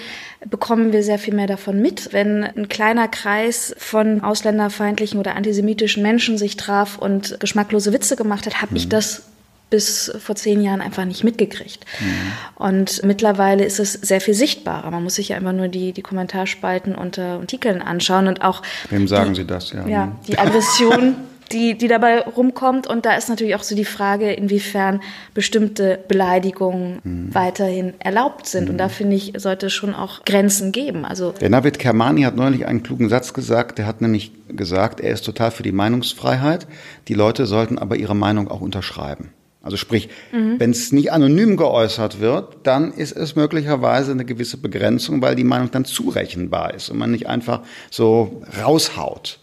bekommen 0.49 0.93
wir 0.93 1.03
sehr 1.03 1.19
viel 1.19 1.35
mehr 1.35 1.47
davon 1.47 1.81
mit. 1.81 2.13
Wenn 2.13 2.43
ein 2.43 2.69
kleiner 2.69 3.07
Kreis 3.07 3.75
von 3.79 4.23
ausländerfeindlichen 4.23 5.21
oder 5.21 5.37
antisemitischen 5.37 6.03
Menschen 6.03 6.37
sich 6.37 6.57
traf 6.57 6.99
und 6.99 7.39
geschmacklose 7.39 7.93
Witze 7.93 8.17
gemacht 8.17 8.47
hat, 8.47 8.61
habe 8.61 8.73
mhm. 8.73 8.77
ich 8.79 8.89
das 8.89 9.23
bis 9.71 10.13
vor 10.19 10.37
zehn 10.37 10.63
Jahren 10.63 10.81
einfach 10.81 11.05
nicht 11.05 11.25
mitgekriegt. 11.25 11.85
Mhm. 12.01 12.33
Und 12.55 13.03
mittlerweile 13.05 13.65
ist 13.65 13.79
es 13.79 13.93
sehr 13.93 14.21
viel 14.21 14.35
sichtbarer. 14.35 14.91
Man 14.91 15.03
muss 15.03 15.17
sich 15.17 15.31
ja 15.31 15.37
einfach 15.37 15.53
nur 15.53 15.69
die, 15.69 15.93
die 15.93 16.03
Kommentarspalten 16.03 16.95
unter 16.95 17.41
Artikeln 17.41 17.83
anschauen 17.83 18.29
und 18.29 18.43
auch. 18.43 18.63
Wem 18.91 19.09
sagen 19.09 19.35
die, 19.35 19.41
Sie 19.41 19.47
das? 19.47 19.73
Ja, 19.73 19.87
ja 19.87 20.13
die 20.27 20.39
Aggression. 20.39 21.17
die, 21.53 21.77
die 21.77 21.89
dabei 21.89 22.21
rumkommt. 22.21 22.87
Und 22.87 23.07
da 23.07 23.15
ist 23.15 23.29
natürlich 23.29 23.55
auch 23.55 23.63
so 23.63 23.75
die 23.75 23.85
Frage, 23.85 24.33
inwiefern 24.33 25.01
bestimmte 25.35 25.99
Beleidigungen 26.09 27.01
mhm. 27.03 27.35
weiterhin 27.35 27.95
erlaubt 27.99 28.47
sind. 28.47 28.65
Mhm. 28.65 28.71
Und 28.71 28.79
da 28.79 28.89
finde 28.89 29.17
ich, 29.17 29.33
sollte 29.37 29.67
es 29.67 29.73
schon 29.73 29.95
auch 29.95 30.25
Grenzen 30.25 30.73
geben. 30.73 31.05
Also 31.05 31.33
der 31.33 31.51
Navid 31.51 31.79
Kermani 31.79 32.23
hat 32.23 32.37
neulich 32.37 32.67
einen 32.67 32.83
klugen 32.83 33.09
Satz 33.09 33.33
gesagt. 33.33 33.79
Der 33.79 33.87
hat 33.87 34.01
nämlich 34.01 34.33
gesagt, 34.49 35.01
er 35.01 35.13
ist 35.13 35.25
total 35.25 35.51
für 35.51 35.63
die 35.63 35.73
Meinungsfreiheit. 35.73 36.67
Die 37.09 37.15
Leute 37.15 37.47
sollten 37.47 37.79
aber 37.79 37.97
ihre 37.97 38.17
Meinung 38.17 38.49
auch 38.49 38.61
unterschreiben. 38.61 39.31
Also 39.61 39.77
sprich, 39.77 40.09
mhm. 40.33 40.61
wenn 40.61 40.71
es 40.71 40.93
nicht 40.93 41.13
anonym 41.13 41.57
geäußert 41.57 42.21
wird, 42.21 42.57
dann 42.63 42.93
ist 42.93 43.17
es 43.17 43.35
möglicherweise 43.35 44.13
eine 44.13 44.25
gewisse 44.25 44.57
Begrenzung, 44.57 45.21
weil 45.21 45.35
die 45.35 45.45
Meinung 45.45 45.71
dann 45.71 45.85
zurechenbar 45.85 46.75
ist 46.75 46.91
und 46.91 46.99
man 46.99 47.11
nicht 47.11 47.27
einfach 47.27 47.63
so 47.91 48.43
raushaut. 48.63 49.41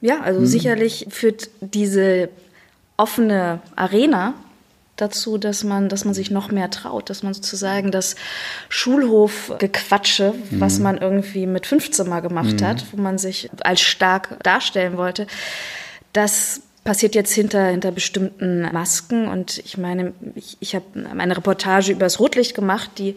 Ja, 0.00 0.20
also 0.20 0.40
mhm. 0.40 0.46
sicherlich 0.46 1.06
führt 1.08 1.48
diese 1.60 2.28
offene 2.96 3.60
Arena 3.74 4.34
dazu, 4.96 5.38
dass 5.38 5.64
man, 5.64 5.88
dass 5.88 6.04
man 6.04 6.12
sich 6.12 6.30
noch 6.30 6.50
mehr 6.50 6.70
traut, 6.70 7.08
dass 7.08 7.22
man 7.22 7.32
sozusagen 7.32 7.90
das 7.90 8.16
Schulhofgequatsche, 8.68 10.34
mhm. 10.34 10.60
was 10.60 10.78
man 10.78 10.98
irgendwie 10.98 11.46
mit 11.46 11.66
15 11.66 12.08
mal 12.08 12.20
gemacht 12.20 12.60
mhm. 12.60 12.66
hat, 12.66 12.84
wo 12.92 13.00
man 13.00 13.16
sich 13.16 13.48
als 13.62 13.80
stark 13.80 14.36
darstellen 14.42 14.96
wollte, 14.96 15.26
das 16.12 16.60
passiert 16.84 17.14
jetzt 17.14 17.32
hinter, 17.32 17.66
hinter 17.68 17.92
bestimmten 17.92 18.62
Masken. 18.72 19.28
Und 19.28 19.58
ich 19.58 19.78
meine, 19.78 20.14
ich, 20.34 20.56
ich 20.58 20.74
habe 20.74 20.84
eine 21.16 21.36
Reportage 21.36 21.92
über 21.92 22.06
das 22.06 22.18
Rotlicht 22.18 22.54
gemacht. 22.54 22.90
Die 22.98 23.14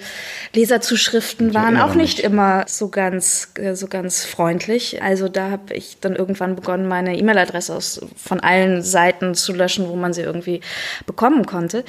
Leserzuschriften 0.54 1.54
waren 1.56 1.78
auch 1.78 1.96
nicht 1.96 2.18
mich. 2.18 2.26
immer 2.26 2.66
so 2.68 2.90
ganz, 2.90 3.50
so 3.74 3.88
ganz 3.88 4.24
freundlich. 4.24 5.02
Also 5.02 5.30
da 5.30 5.50
habe 5.50 5.74
ich 5.74 5.98
dann 6.00 6.16
irgendwann 6.16 6.56
begonnen, 6.56 6.88
meine 6.88 7.18
E-Mail-Adresse 7.18 7.80
von 8.16 8.40
allen 8.40 8.84
Seiten 8.84 9.34
zu 9.34 9.52
löschen, 9.52 9.90
wo 9.90 9.96
man 9.96 10.14
sie 10.14 10.22
irgendwie 10.22 10.62
bekommen 11.08 11.48
konnte. 11.48 11.84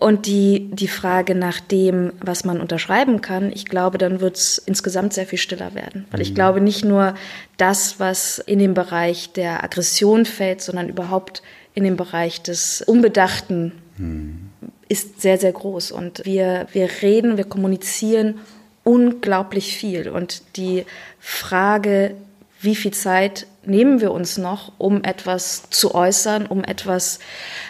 Und 0.00 0.24
die, 0.24 0.70
die 0.72 0.88
Frage 0.88 1.34
nach 1.34 1.60
dem, 1.60 2.14
was 2.22 2.46
man 2.46 2.58
unterschreiben 2.58 3.20
kann, 3.20 3.52
ich 3.52 3.66
glaube, 3.66 3.98
dann 3.98 4.20
wird 4.20 4.36
es 4.36 4.56
insgesamt 4.56 5.12
sehr 5.12 5.26
viel 5.26 5.38
stiller 5.38 5.74
werden. 5.74 6.06
Weil 6.10 6.22
ich 6.22 6.30
mhm. 6.30 6.36
glaube, 6.36 6.62
nicht 6.62 6.86
nur 6.86 7.14
das, 7.58 8.00
was 8.00 8.38
in 8.38 8.58
den 8.58 8.72
Bereich 8.72 9.34
der 9.34 9.62
Aggression 9.62 10.24
fällt, 10.24 10.62
sondern 10.62 10.88
überhaupt 10.88 11.42
in 11.74 11.84
den 11.84 11.98
Bereich 11.98 12.40
des 12.40 12.80
Unbedachten 12.80 13.72
mhm. 13.98 14.48
ist 14.88 15.20
sehr, 15.20 15.36
sehr 15.36 15.52
groß. 15.52 15.92
Und 15.92 16.24
wir, 16.24 16.66
wir 16.72 16.88
reden, 17.02 17.36
wir 17.36 17.44
kommunizieren 17.44 18.40
unglaublich 18.84 19.76
viel. 19.76 20.08
Und 20.08 20.56
die 20.56 20.86
Frage, 21.18 22.14
wie 22.62 22.74
viel 22.74 22.92
Zeit 22.92 23.46
nehmen 23.64 24.00
wir 24.00 24.12
uns 24.12 24.38
noch, 24.38 24.72
um 24.78 25.04
etwas 25.04 25.68
zu 25.70 25.94
äußern, 25.94 26.46
um 26.46 26.64
etwas 26.64 27.18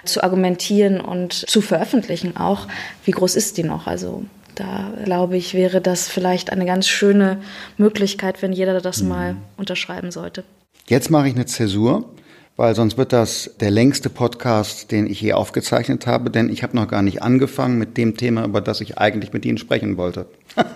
zu 0.05 0.23
argumentieren 0.23 1.01
und 1.01 1.33
zu 1.33 1.61
veröffentlichen 1.61 2.37
auch. 2.37 2.69
Wie 3.05 3.11
groß 3.11 3.37
ist 3.37 3.57
die 3.57 3.65
noch? 3.65 3.87
Also 3.87 4.25
da 4.55 4.93
glaube 5.05 5.37
ich, 5.37 5.55
wäre 5.55 5.81
das 5.81 6.09
vielleicht 6.09 6.51
eine 6.51 6.67
ganz 6.67 6.87
schöne 6.87 7.41
Möglichkeit, 7.77 8.43
wenn 8.43 8.53
jeder 8.53 8.81
das 8.81 9.03
mhm. 9.03 9.09
mal 9.09 9.37
unterschreiben 9.57 10.11
sollte. 10.11 10.45
Jetzt 10.87 11.11
mache 11.11 11.29
ich 11.29 11.35
eine 11.35 11.47
Zäsur 11.47 12.11
weil 12.61 12.75
sonst 12.75 12.99
wird 12.99 13.15
das 13.15 13.53
der 13.59 13.71
längste 13.71 14.11
Podcast, 14.11 14.91
den 14.91 15.07
ich 15.07 15.19
je 15.23 15.33
aufgezeichnet 15.33 16.07
habe, 16.07 16.29
denn 16.29 16.51
ich 16.51 16.63
habe 16.63 16.77
noch 16.77 16.89
gar 16.89 17.01
nicht 17.01 17.23
angefangen 17.23 17.79
mit 17.79 17.97
dem 17.97 18.19
Thema, 18.19 18.45
über 18.45 18.61
das 18.61 18.83
ich 18.83 18.99
eigentlich 18.99 19.33
mit 19.33 19.47
Ihnen 19.47 19.57
sprechen 19.57 19.97
wollte. 19.97 20.27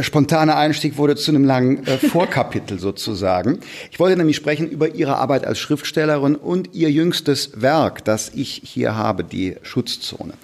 Spontaner 0.00 0.56
Einstieg 0.56 0.96
wurde 0.96 1.16
zu 1.16 1.32
einem 1.32 1.42
langen 1.42 1.84
äh, 1.86 1.98
Vorkapitel 1.98 2.78
sozusagen. 2.78 3.58
Ich 3.90 3.98
wollte 3.98 4.16
nämlich 4.16 4.36
sprechen 4.36 4.68
über 4.68 4.94
Ihre 4.94 5.16
Arbeit 5.16 5.44
als 5.44 5.58
Schriftstellerin 5.58 6.36
und 6.36 6.72
Ihr 6.72 6.92
jüngstes 6.92 7.60
Werk, 7.60 8.04
das 8.04 8.30
ich 8.32 8.62
hier 8.64 8.94
habe, 8.94 9.24
die 9.24 9.56
Schutzzone. 9.62 10.34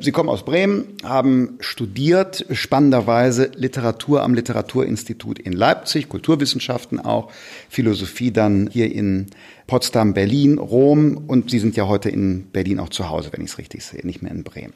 Sie 0.00 0.10
kommen 0.10 0.28
aus 0.28 0.44
Bremen, 0.44 0.86
haben 1.04 1.56
studiert, 1.60 2.46
spannenderweise 2.50 3.52
Literatur 3.54 4.24
am 4.24 4.34
Literaturinstitut 4.34 5.38
in 5.38 5.52
Leipzig, 5.52 6.08
Kulturwissenschaften 6.08 6.98
auch, 6.98 7.30
Philosophie 7.68 8.32
dann 8.32 8.68
hier 8.72 8.92
in 8.92 9.26
Potsdam, 9.66 10.12
Berlin, 10.12 10.58
Rom 10.58 11.24
und 11.26 11.50
Sie 11.50 11.58
sind 11.58 11.76
ja 11.76 11.88
heute 11.88 12.10
in 12.10 12.50
Berlin 12.50 12.78
auch 12.78 12.90
zu 12.90 13.08
Hause, 13.08 13.30
wenn 13.32 13.42
ich 13.42 13.50
es 13.50 13.58
richtig 13.58 13.84
sehe, 13.84 14.06
nicht 14.06 14.22
mehr 14.22 14.32
in 14.32 14.44
Bremen. 14.44 14.74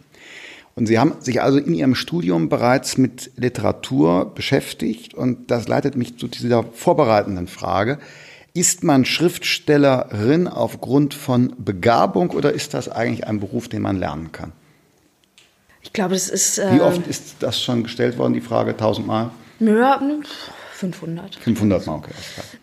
Und 0.74 0.86
Sie 0.86 0.98
haben 0.98 1.14
sich 1.20 1.42
also 1.42 1.58
in 1.58 1.74
Ihrem 1.74 1.94
Studium 1.94 2.48
bereits 2.48 2.96
mit 2.96 3.32
Literatur 3.36 4.32
beschäftigt 4.34 5.12
und 5.12 5.50
das 5.50 5.68
leitet 5.68 5.96
mich 5.96 6.18
zu 6.18 6.28
dieser 6.28 6.62
vorbereitenden 6.62 7.48
Frage. 7.48 7.98
Ist 8.54 8.82
man 8.82 9.04
Schriftstellerin 9.04 10.48
aufgrund 10.48 11.14
von 11.14 11.54
Begabung 11.58 12.30
oder 12.30 12.52
ist 12.52 12.74
das 12.74 12.88
eigentlich 12.88 13.26
ein 13.26 13.40
Beruf, 13.40 13.68
den 13.68 13.82
man 13.82 13.98
lernen 13.98 14.32
kann? 14.32 14.52
Ich 15.82 15.92
glaube, 15.92 16.14
das 16.14 16.28
ist. 16.28 16.58
Äh 16.58 16.74
Wie 16.74 16.80
oft 16.80 17.06
ist 17.06 17.36
das 17.40 17.60
schon 17.62 17.82
gestellt 17.82 18.16
worden, 18.16 18.32
die 18.32 18.40
Frage? 18.40 18.76
Tausendmal? 18.76 19.30
Ja, 19.60 20.00
500. 20.72 21.36
500 21.36 21.86
Mal, 21.86 21.94
okay. 21.96 22.12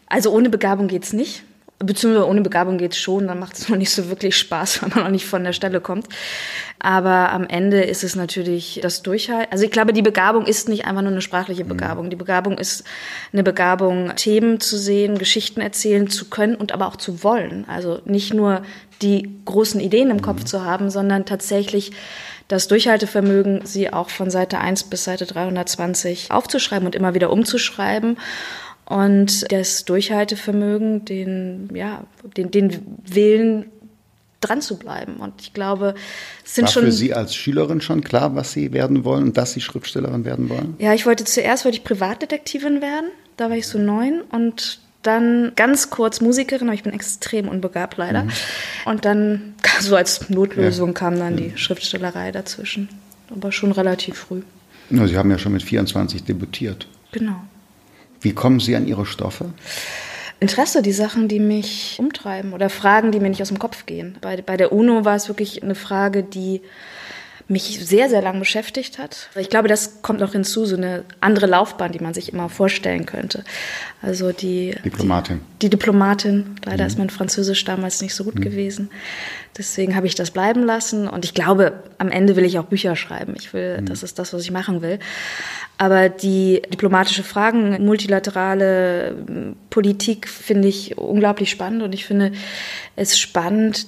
Also 0.08 0.32
ohne 0.32 0.50
Begabung 0.50 0.88
geht 0.88 1.04
es 1.04 1.14
nicht 1.14 1.44
beziehungsweise 1.80 2.28
ohne 2.28 2.42
Begabung 2.42 2.78
geht's 2.78 2.98
schon, 2.98 3.28
dann 3.28 3.40
macht 3.40 3.58
es 3.58 3.70
noch 3.70 3.78
nicht 3.78 3.92
so 3.92 4.10
wirklich 4.10 4.38
Spaß, 4.38 4.82
wenn 4.82 4.90
man 4.90 5.04
noch 5.04 5.12
nicht 5.12 5.26
von 5.26 5.44
der 5.44 5.54
Stelle 5.54 5.82
kommt. 5.82 6.08
Aber 6.80 7.32
am 7.32 7.48
Ende 7.48 7.82
ist 7.82 8.04
es 8.04 8.16
natürlich 8.16 8.80
das 8.82 9.02
Durchhalten. 9.02 9.52
Also 9.52 9.66
ich 9.66 9.72
glaube, 9.72 9.94
die 9.94 10.02
Begabung 10.02 10.46
ist 10.46 10.70
nicht 10.70 10.86
einfach 10.86 11.02
nur 11.02 11.12
eine 11.12 11.22
sprachliche 11.22 11.64
mhm. 11.64 11.70
Begabung. 11.70 12.10
Die 12.10 12.16
Begabung 12.16 12.58
ist 12.58 12.84
eine 13.34 13.44
Begabung, 13.44 14.16
Themen 14.16 14.60
zu 14.60 14.78
sehen, 14.78 15.18
Geschichten 15.18 15.62
erzählen 15.62 16.10
zu 16.10 16.26
können 16.30 16.56
und 16.56 16.72
aber 16.72 16.88
auch 16.88 16.96
zu 16.96 17.24
wollen. 17.24 17.66
Also 17.68 18.02
nicht 18.06 18.34
nur 18.34 18.62
die 19.02 19.30
großen 19.46 19.80
Ideen 19.80 20.10
im 20.10 20.22
Kopf 20.22 20.42
mhm. 20.42 20.46
zu 20.46 20.64
haben, 20.64 20.90
sondern 20.90 21.26
tatsächlich 21.26 21.92
das 22.48 22.68
Durchhaltevermögen, 22.68 23.66
sie 23.66 23.92
auch 23.92 24.10
von 24.10 24.30
Seite 24.30 24.60
1 24.60 24.84
bis 24.84 25.04
Seite 25.04 25.26
320 25.26 26.30
aufzuschreiben 26.30 26.86
und 26.86 26.94
immer 26.94 27.16
wieder 27.16 27.32
umzuschreiben 27.32 28.18
und 28.86 29.52
das 29.52 29.86
Durchhaltevermögen, 29.86 31.06
den, 31.06 31.70
ja, 31.74 32.04
den, 32.38 32.52
den 32.52 32.82
Willen 33.06 33.66
dran 34.42 34.62
zu 34.62 34.78
bleiben. 34.78 35.16
Und 35.16 35.34
ich 35.42 35.54
glaube, 35.54 35.96
es 36.44 36.56
sind 36.56 36.66
War 36.66 36.72
schon. 36.72 36.84
für 36.84 36.92
Sie 36.92 37.14
als 37.14 37.36
Schülerin 37.36 37.82
schon 37.82 38.02
klar, 38.02 38.36
was 38.36 38.52
Sie 38.52 38.74
werden 38.74 39.04
wollen 39.04 39.24
und 39.24 39.38
dass 39.38 39.54
Sie 39.54 39.62
Schriftstellerin 39.62 40.26
werden 40.26 40.50
wollen? 40.50 40.76
Ja, 40.80 40.94
ich 40.94 41.06
wollte 41.06 41.24
zuerst 41.24 41.66
wollte 41.66 41.78
ich 41.78 41.84
Privatdetektivin 41.84 42.82
werden. 42.82 43.10
Da 43.38 43.50
war 43.50 43.58
ich 43.58 43.68
so 43.68 43.80
neun 43.80 44.22
und 44.32 44.80
dann 45.02 45.52
ganz 45.56 45.90
kurz 45.90 46.22
Musikerin, 46.22 46.68
aber 46.68 46.76
ich 46.76 46.84
bin 46.84 46.94
extrem 46.94 47.48
unbegabt 47.48 47.98
leider. 47.98 48.24
Mhm. 48.24 48.32
Und 48.86 49.06
dann 49.06 49.56
so 49.80 49.96
als 49.96 50.30
Notlösung 50.30 50.90
ja. 50.90 50.94
kam 50.94 51.20
dann 51.20 51.38
die 51.38 51.54
Schriftstellerei 51.56 52.32
dazwischen. 52.32 52.90
Aber 53.30 53.52
schon 53.52 53.72
relativ 53.72 54.18
früh. 54.18 54.42
Ja, 54.90 55.08
Sie 55.08 55.18
haben 55.18 55.32
ja 55.32 55.38
schon 55.38 55.54
mit 55.54 55.64
24 55.64 56.24
debütiert. 56.24 56.88
Genau. 57.12 57.42
Wie 58.26 58.34
kommen 58.34 58.60
Sie 58.60 58.76
an 58.76 58.88
Ihre 58.88 59.06
Stoffe? 59.06 59.54
Interesse, 60.40 60.82
die 60.82 60.94
Sachen, 60.94 61.28
die 61.28 61.40
mich 61.40 61.98
umtreiben 62.00 62.54
oder 62.54 62.72
Fragen, 62.72 63.12
die 63.12 63.20
mir 63.20 63.30
nicht 63.30 63.44
aus 63.44 63.50
dem 63.50 63.60
Kopf 63.60 63.86
gehen. 63.86 64.18
Bei, 64.20 64.42
bei 64.42 64.58
der 64.58 64.72
UNO 64.72 65.06
war 65.06 65.16
es 65.16 65.28
wirklich 65.28 65.62
eine 65.62 65.76
Frage, 65.76 66.24
die 66.24 66.62
mich 67.48 67.86
sehr, 67.86 68.10
sehr 68.10 68.24
lang 68.24 68.40
beschäftigt 68.40 68.98
hat. 68.98 69.30
Ich 69.36 69.50
glaube, 69.50 69.68
das 69.68 70.02
kommt 70.02 70.20
noch 70.20 70.32
hinzu, 70.32 70.66
so 70.66 70.76
eine 70.76 71.04
andere 71.22 71.46
Laufbahn, 71.46 71.92
die 71.92 72.00
man 72.00 72.14
sich 72.14 72.34
immer 72.34 72.50
vorstellen 72.50 73.06
könnte. 73.06 73.44
Also 74.02 74.32
die 74.32 74.76
Diplomatin. 74.84 75.42
Die, 75.62 75.66
die 75.66 75.70
Diplomatin. 75.70 76.56
Leider 76.66 76.84
mhm. 76.84 76.88
ist 76.88 76.98
mein 76.98 77.10
Französisch 77.12 77.64
damals 77.64 78.02
nicht 78.02 78.16
so 78.16 78.24
gut 78.24 78.36
mhm. 78.36 78.42
gewesen. 78.42 78.90
Deswegen 79.56 79.96
habe 79.96 80.08
ich 80.08 80.16
das 80.16 80.32
bleiben 80.32 80.64
lassen. 80.64 81.08
Und 81.08 81.24
ich 81.24 81.36
glaube, 81.36 81.84
am 82.00 82.10
Ende 82.10 82.36
will 82.36 82.46
ich 82.46 82.58
auch 82.58 82.66
Bücher 82.66 82.96
schreiben. 82.96 83.36
Ich 83.38 83.54
will, 83.54 83.80
mhm. 83.82 83.86
das 83.86 84.02
ist 84.02 84.18
das, 84.18 84.34
was 84.34 84.42
ich 84.42 84.52
machen 84.52 84.82
will. 84.82 84.98
Aber 85.78 86.10
die 86.10 86.64
diplomatische 86.74 87.24
Fragen, 87.24 87.86
multilaterale 87.86 89.16
Politik 89.70 90.28
finde 90.28 90.68
ich 90.68 90.98
unglaublich 90.98 91.52
spannend. 91.52 91.84
Und 91.84 91.94
ich 91.94 92.06
finde 92.06 92.32
es 92.96 93.20
spannend, 93.20 93.86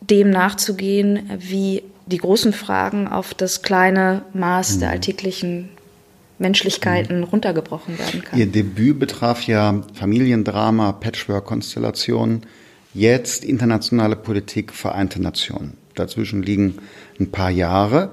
dem 0.00 0.30
nachzugehen, 0.30 1.30
wie 1.38 1.82
die 2.06 2.18
großen 2.18 2.52
Fragen 2.52 3.08
auf 3.08 3.34
das 3.34 3.62
kleine 3.62 4.22
Maß 4.32 4.78
der 4.78 4.88
mhm. 4.88 4.94
alltäglichen 4.94 5.68
Menschlichkeiten 6.38 7.18
mhm. 7.18 7.24
runtergebrochen 7.24 7.98
werden 7.98 8.22
kann. 8.22 8.38
Ihr 8.38 8.46
Debüt 8.46 8.98
betraf 8.98 9.42
ja 9.46 9.82
Familiendrama, 9.94 10.92
Patchwork-Konstellationen, 10.92 12.42
jetzt 12.94 13.44
internationale 13.44 14.16
Politik, 14.16 14.72
Vereinte 14.72 15.20
Nationen. 15.20 15.76
Dazwischen 15.94 16.42
liegen 16.42 16.76
ein 17.18 17.30
paar 17.30 17.50
Jahre. 17.50 18.12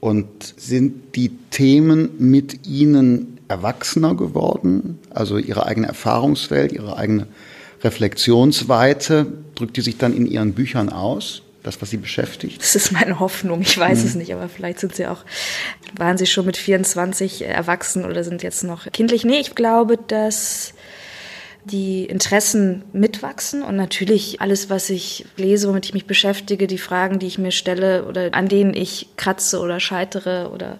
Und 0.00 0.54
sind 0.56 1.14
die 1.14 1.30
Themen 1.50 2.10
mit 2.18 2.66
Ihnen 2.66 3.38
erwachsener 3.48 4.14
geworden? 4.14 4.98
Also 5.10 5.36
Ihre 5.36 5.66
eigene 5.66 5.88
Erfahrungswelt, 5.88 6.72
Ihre 6.72 6.96
eigene 6.96 7.26
Reflexionsweite, 7.82 9.26
drückt 9.54 9.76
die 9.76 9.82
sich 9.82 9.98
dann 9.98 10.14
in 10.14 10.26
Ihren 10.26 10.54
Büchern 10.54 10.88
aus? 10.88 11.42
Das, 11.62 11.80
was 11.82 11.90
Sie 11.90 11.96
beschäftigt? 11.96 12.60
Das 12.60 12.74
ist 12.74 12.92
meine 12.92 13.20
Hoffnung. 13.20 13.60
Ich 13.62 13.76
weiß 13.76 14.00
mhm. 14.00 14.06
es 14.06 14.14
nicht, 14.14 14.32
aber 14.32 14.48
vielleicht 14.48 14.80
sind 14.80 14.94
Sie 14.94 15.06
auch, 15.06 15.24
waren 15.96 16.18
Sie 16.18 16.26
schon 16.26 16.46
mit 16.46 16.56
24 16.56 17.46
erwachsen 17.46 18.04
oder 18.04 18.24
sind 18.24 18.42
jetzt 18.42 18.64
noch 18.64 18.90
kindlich? 18.92 19.24
Nee, 19.24 19.40
ich 19.40 19.54
glaube, 19.54 19.96
dass 19.96 20.72
die 21.64 22.06
Interessen 22.06 22.84
mitwachsen 22.92 23.62
und 23.62 23.76
natürlich 23.76 24.40
alles, 24.40 24.70
was 24.70 24.88
ich 24.88 25.26
lese, 25.36 25.68
womit 25.68 25.86
ich 25.86 25.94
mich 25.94 26.06
beschäftige, 26.06 26.66
die 26.66 26.78
Fragen, 26.78 27.18
die 27.18 27.26
ich 27.26 27.38
mir 27.38 27.52
stelle 27.52 28.06
oder 28.06 28.32
an 28.32 28.48
denen 28.48 28.74
ich 28.74 29.08
kratze 29.16 29.60
oder 29.60 29.78
scheitere 29.78 30.50
oder 30.52 30.78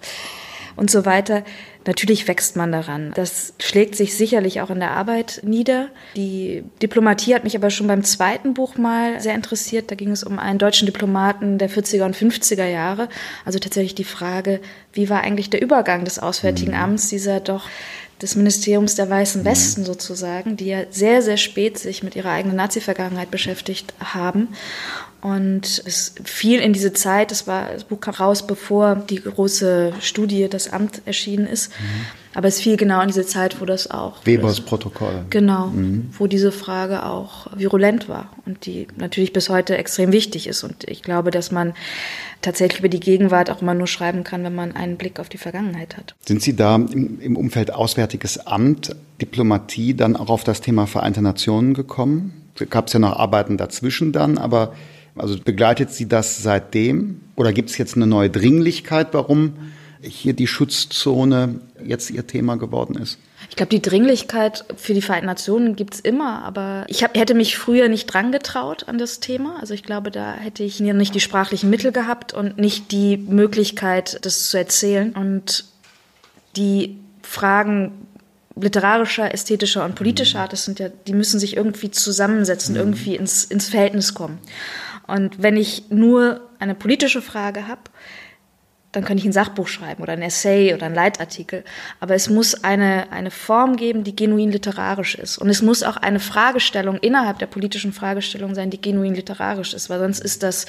und 0.76 0.90
so 0.90 1.04
weiter, 1.04 1.44
Natürlich 1.86 2.28
wächst 2.28 2.56
man 2.56 2.72
daran. 2.72 3.12
Das 3.14 3.54
schlägt 3.58 3.96
sich 3.96 4.14
sicherlich 4.14 4.60
auch 4.60 4.70
in 4.70 4.80
der 4.80 4.90
Arbeit 4.90 5.40
nieder. 5.44 5.88
Die 6.14 6.62
Diplomatie 6.82 7.34
hat 7.34 7.44
mich 7.44 7.56
aber 7.56 7.70
schon 7.70 7.86
beim 7.86 8.04
zweiten 8.04 8.52
Buch 8.52 8.76
mal 8.76 9.18
sehr 9.20 9.34
interessiert. 9.34 9.90
Da 9.90 9.94
ging 9.94 10.10
es 10.10 10.22
um 10.22 10.38
einen 10.38 10.58
deutschen 10.58 10.86
Diplomaten 10.86 11.56
der 11.56 11.70
40er 11.70 12.04
und 12.04 12.16
50er 12.16 12.66
Jahre. 12.66 13.08
Also 13.46 13.58
tatsächlich 13.58 13.94
die 13.94 14.04
Frage, 14.04 14.60
wie 14.92 15.08
war 15.08 15.22
eigentlich 15.22 15.48
der 15.48 15.62
Übergang 15.62 16.04
des 16.04 16.18
Auswärtigen 16.18 16.72
mhm. 16.72 16.78
Amts, 16.78 17.08
dieser 17.08 17.40
doch 17.40 17.66
des 18.22 18.36
Ministeriums 18.36 18.94
der 18.94 19.08
Weißen 19.08 19.42
mhm. 19.42 19.46
Westen 19.46 19.84
sozusagen, 19.84 20.56
die 20.56 20.66
ja 20.66 20.80
sehr, 20.90 21.22
sehr 21.22 21.36
spät 21.36 21.78
sich 21.78 22.02
mit 22.02 22.16
ihrer 22.16 22.30
eigenen 22.30 22.56
Nazi-Vergangenheit 22.56 23.30
beschäftigt 23.30 23.94
haben. 24.00 24.48
Und 25.20 25.82
es 25.84 26.14
fiel 26.24 26.60
in 26.60 26.72
diese 26.72 26.92
Zeit, 26.92 27.30
das 27.30 27.46
war, 27.46 27.72
das 27.72 27.84
Buch 27.84 28.00
kam 28.00 28.14
raus, 28.14 28.46
bevor 28.46 28.96
die 28.96 29.20
große 29.22 29.94
Studie, 30.00 30.48
das 30.48 30.72
Amt 30.72 31.02
erschienen 31.04 31.46
ist. 31.46 31.70
Mhm. 31.70 32.06
Aber 32.32 32.46
es 32.46 32.60
fiel 32.60 32.76
genau 32.76 33.00
in 33.00 33.08
diese 33.08 33.26
Zeit, 33.26 33.60
wo 33.60 33.64
das 33.64 33.90
auch. 33.90 34.24
Webers 34.24 34.56
das, 34.56 34.64
Protokoll. 34.64 35.24
Genau, 35.30 35.66
mhm. 35.66 36.10
wo 36.16 36.28
diese 36.28 36.52
Frage 36.52 37.04
auch 37.04 37.48
virulent 37.56 38.08
war 38.08 38.30
und 38.46 38.66
die 38.66 38.86
natürlich 38.96 39.32
bis 39.32 39.48
heute 39.48 39.76
extrem 39.76 40.12
wichtig 40.12 40.46
ist. 40.46 40.62
Und 40.62 40.88
ich 40.88 41.02
glaube, 41.02 41.32
dass 41.32 41.50
man 41.50 41.74
tatsächlich 42.40 42.78
über 42.78 42.88
die 42.88 43.00
Gegenwart 43.00 43.50
auch 43.50 43.62
immer 43.62 43.74
nur 43.74 43.88
schreiben 43.88 44.22
kann, 44.22 44.44
wenn 44.44 44.54
man 44.54 44.76
einen 44.76 44.96
Blick 44.96 45.18
auf 45.18 45.28
die 45.28 45.38
Vergangenheit 45.38 45.96
hat. 45.96 46.14
Sind 46.24 46.40
Sie 46.42 46.54
da 46.54 46.76
im, 46.76 47.20
im 47.20 47.36
Umfeld 47.36 47.72
Auswärtiges 47.74 48.46
Amt, 48.46 48.94
Diplomatie 49.20 49.94
dann 49.94 50.14
auch 50.16 50.30
auf 50.30 50.44
das 50.44 50.60
Thema 50.60 50.86
Vereinte 50.86 51.22
Nationen 51.22 51.74
gekommen? 51.74 52.34
Gab 52.70 52.86
es 52.86 52.92
ja 52.92 53.00
noch 53.00 53.16
Arbeiten 53.16 53.56
dazwischen 53.56 54.12
dann, 54.12 54.38
aber 54.38 54.74
also 55.16 55.36
begleitet 55.38 55.90
Sie 55.90 56.06
das 56.06 56.42
seitdem? 56.42 57.20
Oder 57.34 57.52
gibt 57.52 57.70
es 57.70 57.78
jetzt 57.78 57.96
eine 57.96 58.06
neue 58.06 58.30
Dringlichkeit, 58.30 59.08
warum 59.12 59.54
hier 60.02 60.32
die 60.32 60.46
Schutzzone 60.46 61.60
jetzt 61.84 62.10
Ihr 62.10 62.26
Thema 62.26 62.56
geworden 62.56 62.96
ist? 62.96 63.18
Ich 63.48 63.56
glaube, 63.56 63.70
die 63.70 63.82
Dringlichkeit 63.82 64.64
für 64.76 64.94
die 64.94 65.02
Vereinten 65.02 65.26
Nationen 65.26 65.76
gibt 65.76 65.94
es 65.94 66.00
immer, 66.00 66.44
aber 66.44 66.84
ich 66.88 67.02
hab, 67.02 67.16
hätte 67.16 67.34
mich 67.34 67.56
früher 67.58 67.88
nicht 67.88 68.06
dran 68.06 68.32
getraut 68.32 68.88
an 68.88 68.98
das 68.98 69.20
Thema. 69.20 69.58
Also 69.60 69.74
ich 69.74 69.82
glaube, 69.82 70.10
da 70.10 70.34
hätte 70.34 70.62
ich 70.62 70.80
nicht 70.80 71.14
die 71.14 71.20
sprachlichen 71.20 71.70
Mittel 71.70 71.92
gehabt 71.92 72.32
und 72.32 72.58
nicht 72.58 72.92
die 72.92 73.16
Möglichkeit, 73.16 74.24
das 74.24 74.50
zu 74.50 74.58
erzählen. 74.58 75.12
Und 75.12 75.64
die 76.56 76.98
Fragen 77.22 78.06
literarischer, 78.56 79.32
ästhetischer 79.32 79.84
und 79.84 79.94
politischer 79.94 80.40
Art, 80.40 80.52
das 80.52 80.64
sind 80.64 80.78
ja, 80.78 80.88
die 80.88 81.14
müssen 81.14 81.40
sich 81.40 81.56
irgendwie 81.56 81.90
zusammensetzen, 81.90 82.74
mhm. 82.74 82.80
irgendwie 82.80 83.16
ins, 83.16 83.44
ins 83.44 83.68
Verhältnis 83.68 84.14
kommen. 84.14 84.38
Und 85.06 85.42
wenn 85.42 85.56
ich 85.56 85.84
nur 85.90 86.40
eine 86.58 86.74
politische 86.74 87.22
Frage 87.22 87.66
habe, 87.66 87.80
dann 88.92 89.04
könnte 89.04 89.20
ich 89.20 89.26
ein 89.26 89.32
Sachbuch 89.32 89.68
schreiben 89.68 90.02
oder 90.02 90.14
ein 90.14 90.22
Essay 90.22 90.74
oder 90.74 90.86
ein 90.86 90.94
Leitartikel. 90.94 91.64
Aber 92.00 92.14
es 92.14 92.28
muss 92.28 92.64
eine, 92.64 93.12
eine 93.12 93.30
Form 93.30 93.76
geben, 93.76 94.02
die 94.02 94.16
genuin 94.16 94.50
literarisch 94.50 95.14
ist. 95.14 95.38
Und 95.38 95.48
es 95.48 95.62
muss 95.62 95.82
auch 95.84 95.96
eine 95.96 96.18
Fragestellung 96.18 96.96
innerhalb 96.96 97.38
der 97.38 97.46
politischen 97.46 97.92
Fragestellung 97.92 98.54
sein, 98.54 98.70
die 98.70 98.80
genuin 98.80 99.14
literarisch 99.14 99.74
ist, 99.74 99.90
weil 99.90 100.00
sonst 100.00 100.18
ist 100.18 100.42
das 100.42 100.66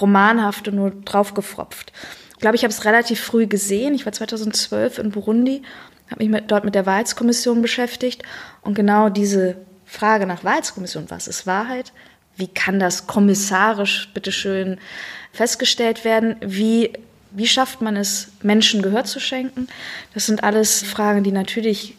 Romanhafte 0.00 0.72
nur 0.72 0.90
draufgefropft. 0.90 1.92
Ich 2.32 2.38
glaube, 2.40 2.56
ich 2.56 2.64
habe 2.64 2.72
es 2.72 2.86
relativ 2.86 3.20
früh 3.20 3.46
gesehen. 3.46 3.94
Ich 3.94 4.06
war 4.06 4.12
2012 4.12 4.98
in 4.98 5.10
Burundi, 5.10 5.62
habe 6.10 6.24
mich 6.24 6.30
mit, 6.30 6.50
dort 6.50 6.64
mit 6.64 6.74
der 6.74 6.86
Wahrheitskommission 6.86 7.60
beschäftigt. 7.60 8.22
Und 8.62 8.72
genau 8.72 9.10
diese 9.10 9.56
Frage 9.84 10.24
nach 10.24 10.44
Wahrheitskommission, 10.44 11.10
was 11.10 11.28
ist 11.28 11.46
Wahrheit? 11.46 11.92
Wie 12.36 12.48
kann 12.48 12.80
das 12.80 13.06
kommissarisch, 13.06 14.08
bitteschön, 14.14 14.78
festgestellt 15.32 16.06
werden? 16.06 16.36
Wie 16.40 16.94
wie 17.32 17.46
schafft 17.46 17.80
man 17.80 17.96
es, 17.96 18.28
Menschen 18.42 18.82
Gehör 18.82 19.04
zu 19.04 19.20
schenken? 19.20 19.68
Das 20.14 20.26
sind 20.26 20.42
alles 20.42 20.82
Fragen, 20.82 21.22
die 21.22 21.32
natürlich 21.32 21.94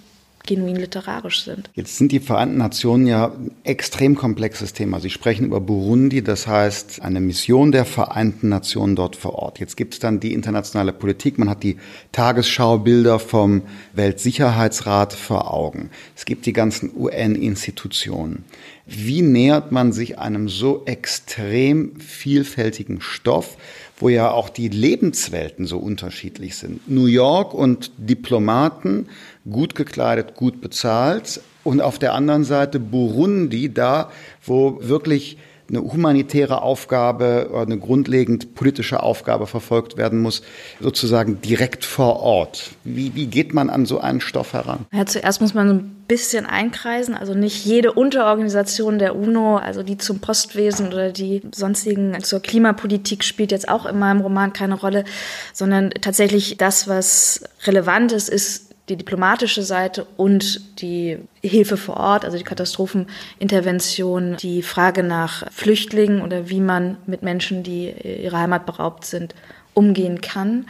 genuin 0.46 0.76
literarisch 0.76 1.44
sind. 1.44 1.70
Jetzt 1.76 1.98
sind 1.98 2.12
die 2.12 2.20
Vereinten 2.20 2.58
Nationen 2.58 3.08
ja 3.08 3.28
ein 3.28 3.52
extrem 3.64 4.16
komplexes 4.16 4.74
Thema. 4.74 5.00
Sie 5.00 5.10
sprechen 5.10 5.46
über 5.46 5.62
Burundi, 5.62 6.24
das 6.24 6.48
heißt 6.48 7.02
eine 7.02 7.20
Mission 7.20 7.72
der 7.72 7.86
Vereinten 7.86 8.50
Nationen 8.50 8.96
dort 8.96 9.16
vor 9.16 9.36
Ort. 9.36 9.60
Jetzt 9.60 9.78
gibt 9.78 9.94
es 9.94 10.00
dann 10.00 10.20
die 10.20 10.34
internationale 10.34 10.94
Politik, 10.94 11.38
man 11.38 11.50
hat 11.50 11.64
die 11.64 11.78
Tagesschaubilder 12.12 13.20
vom 13.20 13.64
Weltsicherheitsrat 13.94 15.14
vor 15.14 15.54
Augen. 15.54 15.90
Es 16.16 16.26
gibt 16.26 16.46
die 16.46 16.54
ganzen 16.54 16.92
UN-Institutionen. 16.96 18.46
Wie 18.86 19.22
nähert 19.22 19.72
man 19.72 19.94
sich 19.94 20.20
einem 20.20 20.50
so 20.50 20.84
extrem 20.86 22.00
vielfältigen 22.00 23.00
Stoff? 23.00 23.58
Wo 24.02 24.10
ja 24.10 24.32
auch 24.32 24.50
die 24.50 24.68
Lebenswelten 24.68 25.68
so 25.68 25.78
unterschiedlich 25.78 26.56
sind. 26.56 26.90
New 26.90 27.06
York 27.06 27.54
und 27.54 27.92
Diplomaten, 27.98 29.08
gut 29.50 29.76
gekleidet, 29.76 30.36
gut 30.36 30.60
bezahlt. 30.60 31.40
Und 31.64 31.82
auf 31.82 32.00
der 32.00 32.16
anderen 32.16 32.44
Seite 32.44 32.80
Burundi, 32.80 33.72
da, 33.72 34.10
wo 34.44 34.80
wirklich 34.82 35.38
eine 35.72 35.82
humanitäre 35.82 36.62
Aufgabe 36.62 37.48
oder 37.52 37.62
eine 37.62 37.78
grundlegend 37.78 38.56
politische 38.56 39.02
Aufgabe 39.02 39.48
verfolgt 39.48 39.96
werden 39.98 40.20
muss, 40.20 40.42
sozusagen 40.82 41.42
direkt 41.42 41.86
vor 41.86 42.20
Ort. 42.20 42.72
Wie, 42.84 43.16
wie 43.16 43.28
geht 43.28 43.54
man 43.54 43.70
an 43.70 43.86
so 43.86 44.00
einen 44.00 44.20
Stoff 44.20 44.54
heran? 44.54 44.86
Ja, 44.92 45.06
zuerst 45.06 45.40
muss 45.40 45.54
man 45.54 45.68
so 45.68 45.74
ein 45.76 45.96
bisschen 46.08 46.46
einkreisen, 46.46 47.16
also 47.16 47.34
nicht 47.34 47.66
jede 47.66 47.94
Unterorganisation 47.94 49.00
der 49.00 49.16
UNO, 49.16 49.58
also 49.58 49.82
die 49.82 49.98
zum 49.98 50.20
Postwesen 50.20 50.88
oder 50.88 51.12
die 51.14 51.42
sonstigen 51.56 52.22
zur 52.22 52.42
Klimapolitik 52.42 53.24
spielt 53.24 53.52
jetzt 53.52 53.70
auch 53.70 53.86
in 53.86 53.98
meinem 53.98 54.20
Roman 54.20 54.52
keine 54.52 54.76
Rolle, 54.76 55.06
sondern 55.54 55.92
tatsächlich 55.92 56.58
das, 56.58 56.90
was 56.90 57.44
relevant 57.66 58.12
ist, 58.12 58.28
ist 58.28 58.71
die 58.92 58.98
diplomatische 58.98 59.64
Seite 59.64 60.06
und 60.18 60.82
die 60.82 61.18
Hilfe 61.42 61.78
vor 61.78 61.96
Ort, 61.96 62.26
also 62.26 62.38
die 62.38 62.44
Katastrophenintervention, 62.44 64.36
die 64.36 64.62
Frage 64.62 65.02
nach 65.02 65.50
Flüchtlingen 65.50 66.22
oder 66.22 66.50
wie 66.50 66.60
man 66.60 66.98
mit 67.06 67.24
Menschen, 67.24 67.64
die 67.64 67.90
ihrer 67.90 68.40
Heimat 68.40 68.66
beraubt 68.66 69.06
sind, 69.06 69.34
umgehen 69.74 70.20
kann. 70.20 70.68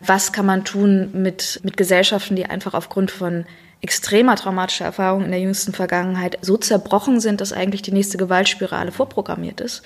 Was 0.00 0.34
kann 0.34 0.44
man 0.44 0.64
tun 0.64 1.08
mit, 1.14 1.60
mit 1.64 1.78
Gesellschaften, 1.78 2.36
die 2.36 2.44
einfach 2.44 2.74
aufgrund 2.74 3.10
von 3.10 3.46
extremer 3.80 4.36
traumatischer 4.36 4.84
Erfahrungen 4.84 5.24
in 5.24 5.30
der 5.30 5.40
jüngsten 5.40 5.72
Vergangenheit 5.72 6.36
so 6.42 6.58
zerbrochen 6.58 7.18
sind, 7.18 7.40
dass 7.40 7.54
eigentlich 7.54 7.80
die 7.80 7.92
nächste 7.92 8.18
Gewaltspirale 8.18 8.92
vorprogrammiert 8.92 9.62
ist? 9.62 9.82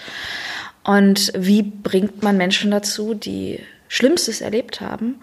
Und 0.82 1.32
wie 1.36 1.62
bringt 1.62 2.24
man 2.24 2.36
Menschen 2.36 2.72
dazu, 2.72 3.14
die 3.14 3.60
Schlimmstes 3.86 4.40
erlebt 4.40 4.80
haben, 4.80 5.20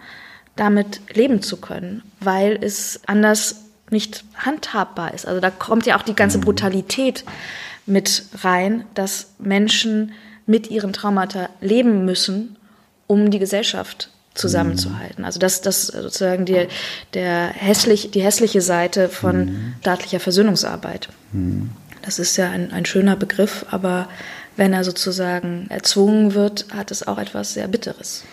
damit 0.56 1.00
leben 1.14 1.42
zu 1.42 1.58
können, 1.58 2.02
weil 2.20 2.58
es 2.60 3.00
anders 3.06 3.56
nicht 3.90 4.24
handhabbar 4.34 5.14
ist. 5.14 5.26
Also 5.26 5.40
da 5.40 5.50
kommt 5.50 5.86
ja 5.86 5.98
auch 5.98 6.02
die 6.02 6.14
ganze 6.14 6.38
mhm. 6.38 6.42
Brutalität 6.42 7.24
mit 7.86 8.24
rein, 8.42 8.84
dass 8.94 9.28
Menschen 9.38 10.12
mit 10.46 10.70
ihren 10.70 10.92
Traumata 10.92 11.48
leben 11.60 12.04
müssen, 12.04 12.56
um 13.06 13.30
die 13.30 13.38
Gesellschaft 13.38 14.10
zusammenzuhalten. 14.34 15.24
Also 15.24 15.38
das, 15.38 15.60
das 15.60 15.86
sozusagen 15.86 16.44
die, 16.44 16.68
der 17.14 17.48
hässlich, 17.48 18.10
die 18.10 18.22
hässliche 18.22 18.60
Seite 18.60 19.08
von 19.08 19.46
mhm. 19.46 19.74
staatlicher 19.80 20.20
Versöhnungsarbeit. 20.20 21.08
Mhm. 21.32 21.70
Das 22.02 22.18
ist 22.18 22.36
ja 22.36 22.50
ein, 22.50 22.72
ein 22.72 22.84
schöner 22.86 23.16
Begriff, 23.16 23.66
aber 23.70 24.08
wenn 24.56 24.72
er 24.72 24.84
sozusagen 24.84 25.66
erzwungen 25.68 26.34
wird, 26.34 26.66
hat 26.74 26.90
es 26.90 27.06
auch 27.06 27.18
etwas 27.18 27.54
sehr 27.54 27.68
Bitteres. 27.68 28.24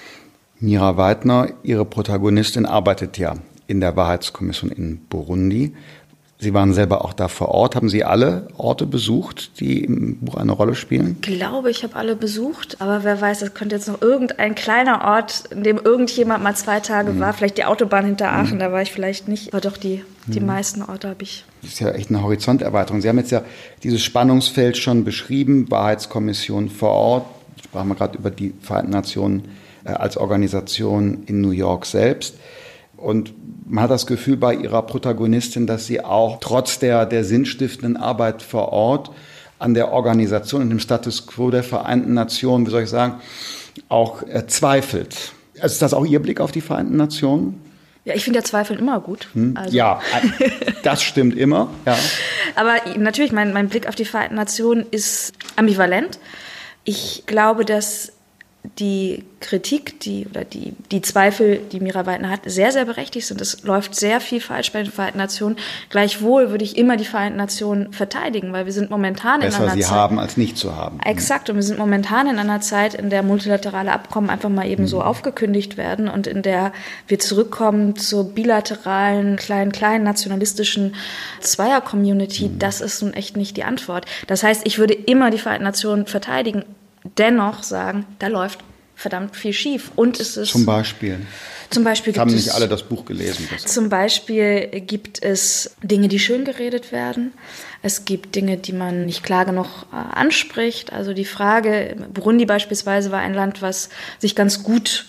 Mira 0.64 0.96
Weidner, 0.96 1.50
Ihre 1.64 1.84
Protagonistin, 1.84 2.66
arbeitet 2.66 3.18
ja 3.18 3.36
in 3.68 3.82
der 3.82 3.98
Wahrheitskommission 3.98 4.72
in 4.72 4.98
Burundi. 5.10 5.74
Sie 6.40 6.54
waren 6.54 6.74
selber 6.74 7.04
auch 7.04 7.12
da 7.12 7.28
vor 7.28 7.50
Ort. 7.50 7.76
Haben 7.76 7.90
Sie 7.90 8.06
alle 8.06 8.48
Orte 8.56 8.86
besucht, 8.86 9.60
die 9.60 9.84
im 9.84 10.20
Buch 10.20 10.36
eine 10.36 10.54
Rolle 10.54 10.76
spielen? 10.76 11.18
Ich 11.22 11.28
glaube, 11.38 11.70
ich 11.70 11.84
habe 11.84 11.98
alle 11.98 12.16
besucht, 12.16 12.80
aber 12.80 13.04
wer 13.04 13.20
weiß, 13.20 13.42
es 13.42 13.54
könnte 13.54 13.76
jetzt 13.76 13.90
noch 13.90 14.02
irgendein 14.02 14.56
kleiner 14.56 15.04
Ort, 15.04 15.44
in 15.52 15.64
dem 15.64 15.82
irgendjemand 15.84 16.42
mal 16.42 16.56
zwei 16.56 16.80
Tage 16.80 17.12
mhm. 17.12 17.20
war. 17.20 17.34
Vielleicht 17.34 17.58
die 17.58 17.66
Autobahn 17.66 18.06
hinter 18.06 18.32
mhm. 18.32 18.38
Aachen, 18.38 18.56
mhm. 18.56 18.60
da 18.60 18.72
war 18.72 18.82
ich 18.82 18.94
vielleicht 18.94 19.28
nicht. 19.28 19.54
Aber 19.54 19.60
doch 19.60 19.76
die, 19.76 20.06
die 20.28 20.40
mhm. 20.40 20.46
meisten 20.46 20.82
Orte 20.82 21.10
habe 21.10 21.24
ich. 21.24 21.44
Das 21.62 21.74
ist 21.74 21.80
ja 21.82 21.92
echt 21.92 22.10
eine 22.10 22.24
Horizonterweiterung. 22.24 23.02
Sie 23.02 23.10
haben 23.10 23.18
jetzt 23.18 23.32
ja 23.32 23.42
dieses 23.84 24.02
Spannungsfeld 24.02 24.78
schon 24.78 25.04
beschrieben, 25.04 25.70
Wahrheitskommission 25.70 26.70
vor 26.70 26.92
Ort. 26.92 27.26
Sprachen 27.66 27.90
wir 27.90 27.96
gerade 27.96 28.18
über 28.18 28.32
die 28.32 28.54
Vereinten 28.62 28.92
Nationen 28.92 29.50
als 29.86 30.18
Organisation 30.18 31.24
in 31.26 31.42
New 31.42 31.52
York 31.52 31.86
selbst. 31.86 32.36
Und 32.98 33.34
man 33.66 33.84
hat 33.84 33.92
das 33.92 34.08
Gefühl 34.08 34.38
bei 34.38 34.56
ihrer 34.56 34.82
Protagonistin, 34.84 35.68
dass 35.68 35.88
sie 35.88 36.04
auch 36.04 36.40
trotz 36.40 36.80
der, 36.80 37.06
der 37.06 37.24
sinnstiftenden 37.24 37.98
Arbeit 37.98 38.42
vor 38.42 38.70
Ort 38.70 39.12
an 39.60 39.74
der 39.74 39.92
Organisation 39.92 40.62
und 40.62 40.70
dem 40.70 40.80
Status 40.80 41.28
quo 41.28 41.52
der 41.52 41.64
Vereinten 41.64 42.14
Nationen, 42.14 42.66
wie 42.66 42.72
soll 42.72 42.84
ich 42.84 42.90
sagen, 42.90 43.22
auch 43.90 44.24
äh, 44.24 44.48
zweifelt. 44.48 45.34
Also 45.56 45.74
ist 45.74 45.82
das 45.82 45.94
auch 45.94 46.06
Ihr 46.06 46.22
Blick 46.22 46.40
auf 46.40 46.52
die 46.52 46.62
Vereinten 46.62 46.98
Nationen? 46.98 47.62
Ja, 48.06 48.16
ich 48.16 48.24
finde 48.24 48.40
ja 48.40 48.44
Zweifeln 48.44 48.80
immer 48.80 49.00
gut. 49.00 49.28
Hm? 49.34 49.56
Also. 49.56 49.76
Ja, 49.76 50.02
das 50.84 51.04
stimmt 51.04 51.38
immer. 51.38 51.70
Ja. 51.86 51.98
Aber 52.56 52.76
natürlich, 52.98 53.32
mein, 53.32 53.54
mein 53.54 53.70
Blick 53.70 53.88
auf 53.88 53.96
die 53.96 54.06
Vereinten 54.06 54.36
Nationen 54.36 54.86
ist 54.92 55.34
ambivalent. 55.56 56.20
Ich 56.84 57.24
glaube, 57.26 57.64
dass 57.64 58.13
die 58.80 59.26
Kritik, 59.42 60.00
die 60.00 60.26
oder 60.26 60.46
die, 60.46 60.74
die 60.90 61.02
Zweifel, 61.02 61.60
die 61.72 61.82
Mira 61.82 62.06
Weidner 62.06 62.30
hat, 62.30 62.42
sehr, 62.46 62.72
sehr 62.72 62.86
berechtigt 62.86 63.28
sind. 63.28 63.42
Es 63.42 63.64
läuft 63.64 63.94
sehr 63.94 64.22
viel 64.22 64.40
falsch 64.40 64.72
bei 64.72 64.82
den 64.82 64.92
Vereinten 64.92 65.18
Nationen. 65.18 65.58
Gleichwohl 65.90 66.50
würde 66.50 66.64
ich 66.64 66.78
immer 66.78 66.96
die 66.96 67.04
Vereinten 67.04 67.38
Nationen 67.38 67.92
verteidigen, 67.92 68.54
weil 68.54 68.66
wir 68.66 68.72
sind 68.72 68.90
momentan 68.90 69.42
Besser 69.42 69.58
in 69.58 69.64
einer 69.64 69.74
sie 69.74 69.82
Zeit. 69.82 69.92
haben 69.92 70.18
als 70.18 70.38
nicht 70.38 70.58
zu 70.58 70.78
haben. 70.78 71.00
Exakt. 71.02 71.50
Und 71.50 71.58
wir 71.58 71.64
sind 71.64 71.78
momentan 71.78 72.28
in 72.28 72.40
einer 72.40 72.62
Zeit, 72.62 72.94
in 72.94 73.10
der 73.10 73.22
multilaterale 73.22 73.92
Abkommen 73.92 74.30
einfach 74.30 74.50
mal 74.50 74.66
eben 74.66 74.84
mhm. 74.84 74.88
so 74.88 75.02
aufgekündigt 75.02 75.76
werden 75.76 76.08
und 76.08 76.26
in 76.26 76.42
der 76.42 76.72
wir 77.08 77.20
zurückkommen 77.20 77.98
zur 77.98 78.34
bilateralen, 78.34 79.36
kleinen, 79.36 79.74
kleinen 79.74 80.06
nationalistischen 80.06 80.96
Zweier-Community. 81.42 82.48
Mhm. 82.48 82.60
Das 82.60 82.80
ist 82.80 83.02
nun 83.02 83.14
echt 83.14 83.36
nicht 83.36 83.58
die 83.58 83.66
Antwort. 83.66 84.06
Das 84.28 84.42
heißt, 84.42 84.62
ich 84.66 84.80
würde 84.80 84.94
immer 84.94 85.32
die 85.32 85.38
Vereinten 85.38 85.66
Nationen 85.66 86.06
verteidigen, 86.06 86.64
dennoch 87.18 87.64
sagen, 87.64 88.06
da 88.20 88.28
läuft 88.28 88.60
verdammt 88.96 89.36
viel 89.36 89.54
schief. 89.54 89.92
Und 89.96 90.20
es 90.20 90.38
ist. 90.38 90.52
Zum 90.52 90.66
Beispiel. 90.66 91.20
Zum 91.70 91.84
Beispiel 91.84 92.14
gibt 92.14 92.22
haben 92.22 92.34
nicht 92.34 92.54
alle 92.54 92.68
das 92.68 92.84
Buch 92.84 93.04
gelesen. 93.06 93.48
Das 93.52 93.66
zum 93.66 93.90
Beispiel 93.90 94.68
gibt 94.86 95.24
es 95.24 95.76
Dinge, 95.82 96.08
die 96.08 96.20
schön 96.20 96.46
geredet 96.46 96.92
werden. 96.92 97.34
Es 97.82 98.06
gibt 98.06 98.36
Dinge, 98.36 98.58
die 98.58 98.74
man 98.74 99.06
nicht 99.06 99.24
klar 99.24 99.46
genug 99.46 99.68
äh, 99.92 99.96
anspricht. 99.96 100.94
Also 100.94 101.14
die 101.14 101.26
Frage, 101.26 101.96
Burundi 102.14 102.46
beispielsweise 102.46 103.12
war 103.12 103.20
ein 103.20 103.34
Land, 103.34 103.62
was 103.62 103.90
sich 104.20 104.36
ganz 104.36 104.62
gut 104.62 105.06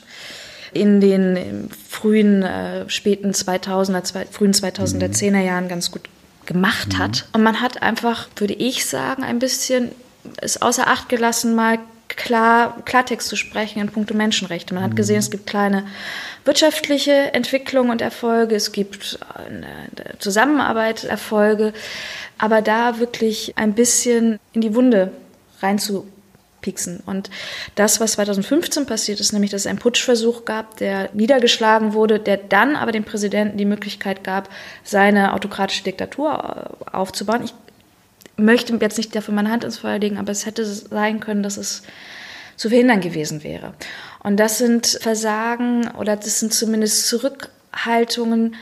in 0.72 1.00
den 1.00 1.68
frühen, 1.88 2.42
äh, 2.42 2.88
späten 2.88 3.30
2000er, 3.30 4.02
zwei, 4.02 4.26
frühen 4.26 4.52
2010er 4.52 5.30
mhm. 5.30 5.46
Jahren 5.46 5.68
ganz 5.68 5.90
gut 5.90 6.08
gemacht 6.46 6.94
mhm. 6.94 6.98
hat. 6.98 7.26
Und 7.32 7.42
man 7.42 7.60
hat 7.60 7.82
einfach, 7.82 8.28
würde 8.36 8.54
ich 8.54 8.86
sagen, 8.86 9.22
ein 9.22 9.38
bisschen 9.38 9.90
es 10.40 10.60
außer 10.60 10.86
Acht 10.86 11.08
gelassen, 11.08 11.54
mal 11.54 11.78
klar, 12.08 12.82
Klartext 12.84 13.28
zu 13.28 13.36
sprechen 13.36 13.80
in 13.80 13.88
puncto 13.88 14.14
Menschenrechte. 14.14 14.74
Man 14.74 14.82
hat 14.82 14.92
mhm. 14.92 14.96
gesehen, 14.96 15.18
es 15.18 15.30
gibt 15.30 15.46
kleine 15.46 15.86
wirtschaftliche 16.44 17.32
Entwicklung 17.34 17.90
und 17.90 18.02
Erfolge, 18.02 18.54
es 18.54 18.72
gibt 18.72 19.18
Zusammenarbeit, 20.18 21.04
Erfolge, 21.04 21.72
aber 22.38 22.62
da 22.62 22.98
wirklich 22.98 23.54
ein 23.56 23.74
bisschen 23.74 24.38
in 24.52 24.60
die 24.60 24.74
Wunde 24.74 25.10
reinzupieksen 25.60 26.14
pieksen. 26.64 27.02
Und 27.04 27.30
das, 27.74 28.00
was 28.00 28.12
2015 28.12 28.86
passiert 28.86 29.20
ist, 29.20 29.32
nämlich, 29.32 29.50
dass 29.50 29.62
es 29.62 29.66
einen 29.66 29.78
Putschversuch 29.78 30.46
gab, 30.46 30.78
der 30.78 31.10
niedergeschlagen 31.12 31.92
wurde, 31.92 32.18
der 32.18 32.38
dann 32.38 32.74
aber 32.74 32.90
dem 32.90 33.04
Präsidenten 33.04 33.58
die 33.58 33.66
Möglichkeit 33.66 34.24
gab, 34.24 34.48
seine 34.82 35.34
autokratische 35.34 35.84
Diktatur 35.84 36.78
äh, 36.90 36.96
aufzubauen. 36.96 37.42
Ich 37.44 37.52
möchte 38.36 38.76
jetzt 38.80 38.96
nicht 38.96 39.14
dafür 39.14 39.34
meine 39.34 39.50
Hand 39.50 39.64
ins 39.64 39.78
Feuer 39.78 39.98
legen, 39.98 40.18
aber 40.18 40.32
es 40.32 40.46
hätte 40.46 40.64
sein 40.64 41.20
können, 41.20 41.42
dass 41.42 41.56
es 41.56 41.82
zu 42.56 42.68
verhindern 42.68 43.00
gewesen 43.00 43.42
wäre. 43.42 43.74
Und 44.22 44.38
das 44.38 44.58
sind 44.58 44.86
Versagen 45.00 45.88
oder 45.98 46.16
das 46.16 46.40
sind 46.40 46.54
zumindest 46.54 47.08
Zurückhaltungen, 47.08 48.56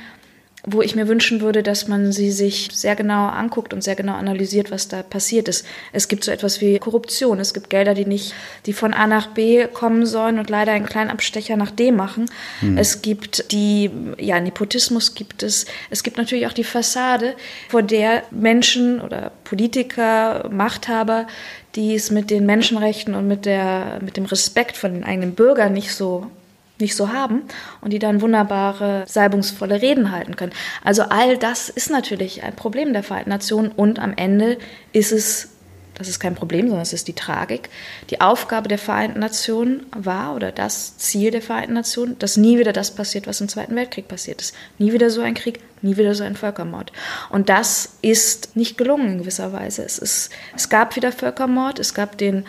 wo 0.65 0.81
ich 0.81 0.95
mir 0.95 1.09
wünschen 1.09 1.41
würde, 1.41 1.65
dass 1.65 1.89
man 1.89 2.13
sie 2.13 2.31
sich 2.31 2.69
sehr 2.73 2.95
genau 2.95 3.27
anguckt 3.27 3.75
und 3.75 3.83
sehr 3.83 3.97
genau 3.97 4.15
analysiert, 4.15 4.71
was 4.71 4.87
da 4.87 5.03
passiert 5.03 5.49
ist. 5.49 5.67
Es 5.93 6.07
gibt 6.07 6.23
so 6.23 6.31
etwas 6.31 6.61
wie 6.61 6.79
Korruption. 6.79 7.41
Es 7.41 7.53
gibt 7.53 7.69
Gelder, 7.69 7.95
die 7.95 8.05
nicht, 8.05 8.33
die 8.67 8.73
von 8.73 8.95
A 8.95 9.09
nach 9.09 9.29
B 9.29 9.67
kommen 9.67 10.07
sollen 10.07 10.39
und 10.39 10.51
leider 10.51 10.71
einen 10.71 10.87
kleinen 10.87 11.11
Abstecher 11.11 11.57
nach 11.57 11.73
D 11.73 11.91
machen. 11.91 12.31
Hm. 12.61 12.79
Es 12.79 13.03
gibt 13.03 13.51
die, 13.51 13.91
ja, 14.19 14.39
Nepotismus 14.39 15.15
gibt 15.15 15.43
es. 15.43 15.67
Es 15.91 16.05
gibt 16.05 16.17
natürlich 16.17 16.47
auch 16.47 16.53
die 16.53 16.65
Fassade, 16.65 17.35
vor 17.69 17.83
der 17.83 18.23
Menschen 18.31 19.01
oder 19.01 19.33
Politiker, 19.43 20.49
Machthaber, 20.49 21.27
die 21.75 21.97
es 21.97 22.13
mit 22.13 22.31
den 22.31 22.47
Menschenrechten 22.47 23.15
und 23.15 23.27
mit 23.27 23.47
der, 23.47 23.99
mit 24.01 24.17
dem 24.17 24.27
Respekt 24.27 24.77
von 24.77 24.95
den 24.95 25.03
eigenen 25.03 25.35
Bürgern 25.35 25.73
nicht 25.73 25.93
so 25.93 26.31
nicht 26.83 26.95
so 26.95 27.13
haben 27.13 27.43
und 27.81 27.93
die 27.93 27.99
dann 27.99 28.21
wunderbare, 28.21 29.05
salbungsvolle 29.07 29.81
Reden 29.81 30.13
halten 30.13 30.37
können. 30.37 30.53
Also 30.85 31.05
all 31.05 31.39
das 31.39 31.71
ist 31.71 31.91
natürlich 31.91 32.43
ein 32.43 32.55
Problem 32.55 32.93
der 32.93 33.03
Vereinten 33.03 33.31
Nationen 33.31 33.73
und 33.73 33.99
am 33.99 34.13
Ende 34.15 34.59
ist 34.93 35.13
es, 35.13 35.49
das 35.95 36.09
ist 36.09 36.21
kein 36.21 36.35
Problem, 36.35 36.67
sondern 36.67 36.83
es 36.83 36.93
ist 36.93 37.09
die 37.09 37.15
Tragik. 37.15 37.71
Die 38.11 38.21
Aufgabe 38.21 38.69
der 38.69 38.79
Vereinten 38.79 39.21
Nationen 39.21 39.87
war 39.95 40.35
oder 40.35 40.53
das 40.53 40.99
Ziel 40.99 41.31
der 41.31 41.43
Vereinten 41.43 41.75
Nationen, 41.75 42.19
dass 42.19 42.37
nie 42.37 42.59
wieder 42.59 42.73
das 42.73 42.95
passiert, 42.95 43.27
was 43.27 43.41
im 43.41 43.49
Zweiten 43.49 43.77
Weltkrieg 43.77 44.09
passiert 44.09 44.43
ist. 44.43 44.55
Nie 44.79 44.93
wieder 44.93 45.11
so 45.11 45.23
ein 45.23 45.35
Krieg, 45.35 45.61
nie 45.81 45.97
wieder 45.97 46.15
so 46.15 46.25
ein 46.25 46.37
Völkermord. 46.37 46.93
Und 47.31 47.49
das 47.49 47.97
ist 48.03 48.57
nicht 48.57 48.77
gelungen 48.77 49.13
in 49.13 49.19
gewisser 49.19 49.53
Weise. 49.53 49.85
Es, 49.85 49.99
ist, 49.99 50.31
es 50.57 50.69
gab 50.69 50.97
wieder 50.97 51.13
Völkermord, 51.13 51.79
es 51.79 51.95
gab 51.95 52.19
den 52.19 52.45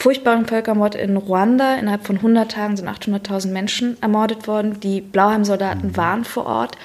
furchtbaren 0.00 0.46
Völkermord 0.46 0.94
in 0.94 1.16
Ruanda. 1.16 1.76
Innerhalb 1.76 2.06
von 2.06 2.16
100 2.16 2.50
Tagen 2.50 2.76
sind 2.76 2.88
800.000 2.88 3.48
Menschen 3.48 3.96
ermordet 4.02 4.48
worden. 4.48 4.80
Die 4.80 5.00
Blauheim-Soldaten 5.00 5.96
waren 5.96 6.24
vor 6.24 6.46
Ort. 6.46 6.76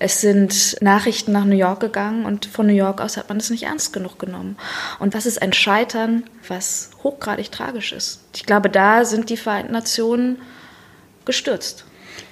Es 0.00 0.20
sind 0.20 0.76
Nachrichten 0.80 1.32
nach 1.32 1.44
New 1.44 1.56
York 1.56 1.80
gegangen 1.80 2.24
und 2.24 2.46
von 2.46 2.66
New 2.66 2.74
York 2.74 3.00
aus 3.00 3.16
hat 3.16 3.28
man 3.28 3.38
es 3.38 3.50
nicht 3.50 3.64
ernst 3.64 3.92
genug 3.92 4.18
genommen. 4.18 4.56
Und 5.00 5.14
das 5.14 5.26
ist 5.26 5.42
ein 5.42 5.52
Scheitern, 5.52 6.24
was 6.46 6.90
hochgradig 7.02 7.50
tragisch 7.50 7.92
ist. 7.92 8.20
Ich 8.34 8.46
glaube, 8.46 8.70
da 8.70 9.04
sind 9.04 9.30
die 9.30 9.36
Vereinten 9.36 9.72
Nationen 9.72 10.38
gestürzt. 11.24 11.84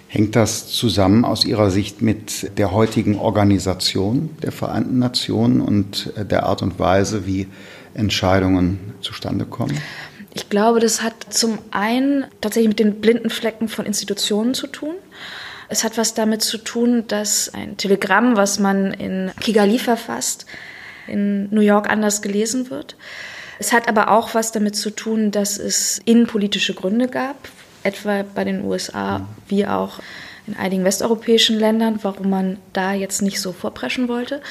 Hängt 0.09 0.37
das 0.37 0.69
zusammen 0.69 1.25
aus 1.25 1.45
Ihrer 1.45 1.71
Sicht 1.71 2.03
mit 2.03 2.57
der 2.57 2.71
heutigen 2.71 3.19
Organisation 3.19 4.31
der 4.43 4.53
Vereinten 4.53 5.01
Nationen 5.01 5.61
und 5.61 6.13
der 6.17 6.47
Art 6.47 6.63
und 6.63 6.79
Weise, 6.79 7.27
wie 7.27 7.49
Entscheidungen 7.95 8.95
zustande 9.01 9.45
kommen? 9.45 9.77
Ich 10.37 10.51
glaube, 10.51 10.81
das 10.81 11.01
hat 11.01 11.15
zum 11.31 11.59
einen 11.71 12.27
tatsächlich 12.43 12.69
mit 12.69 12.79
den 12.79 13.01
blinden 13.01 13.31
Flecken 13.31 13.71
von 13.71 13.87
Institutionen 13.87 14.53
zu 14.53 14.67
tun. 14.67 14.95
Es 15.71 15.83
hat 15.83 15.97
was 15.97 16.13
damit 16.13 16.43
zu 16.43 16.59
tun, 16.59 17.05
dass 17.09 17.55
ein 17.55 17.79
Telegramm, 17.79 18.37
was 18.37 18.59
man 18.59 18.93
in 18.93 19.31
Kigali 19.41 19.79
verfasst, 19.79 20.45
in 21.07 21.49
New 21.55 21.63
York 21.63 21.89
anders 21.89 22.21
gelesen 22.21 22.69
wird. 22.69 22.97
Es 23.59 23.73
hat 23.73 23.89
aber 23.89 24.11
auch 24.11 24.35
was 24.35 24.53
damit 24.53 24.77
zu 24.77 24.91
tun, 24.91 25.31
dass 25.31 25.57
es 25.59 26.03
innenpolitische 26.05 26.75
Gründe 26.75 27.09
gab, 27.09 27.49
etwa 27.83 28.23
bei 28.23 28.45
den 28.45 28.63
USA 28.63 29.27
wie 29.49 29.67
auch 29.67 30.01
in 30.47 30.55
einigen 30.55 30.85
westeuropäischen 30.85 31.59
Ländern, 31.59 32.01
warum 32.03 32.29
man 32.29 32.59
da 32.75 32.93
jetzt 32.93 33.23
nicht 33.23 33.41
so 33.41 33.53
vorpreschen 33.53 34.09
wollte. 34.09 34.43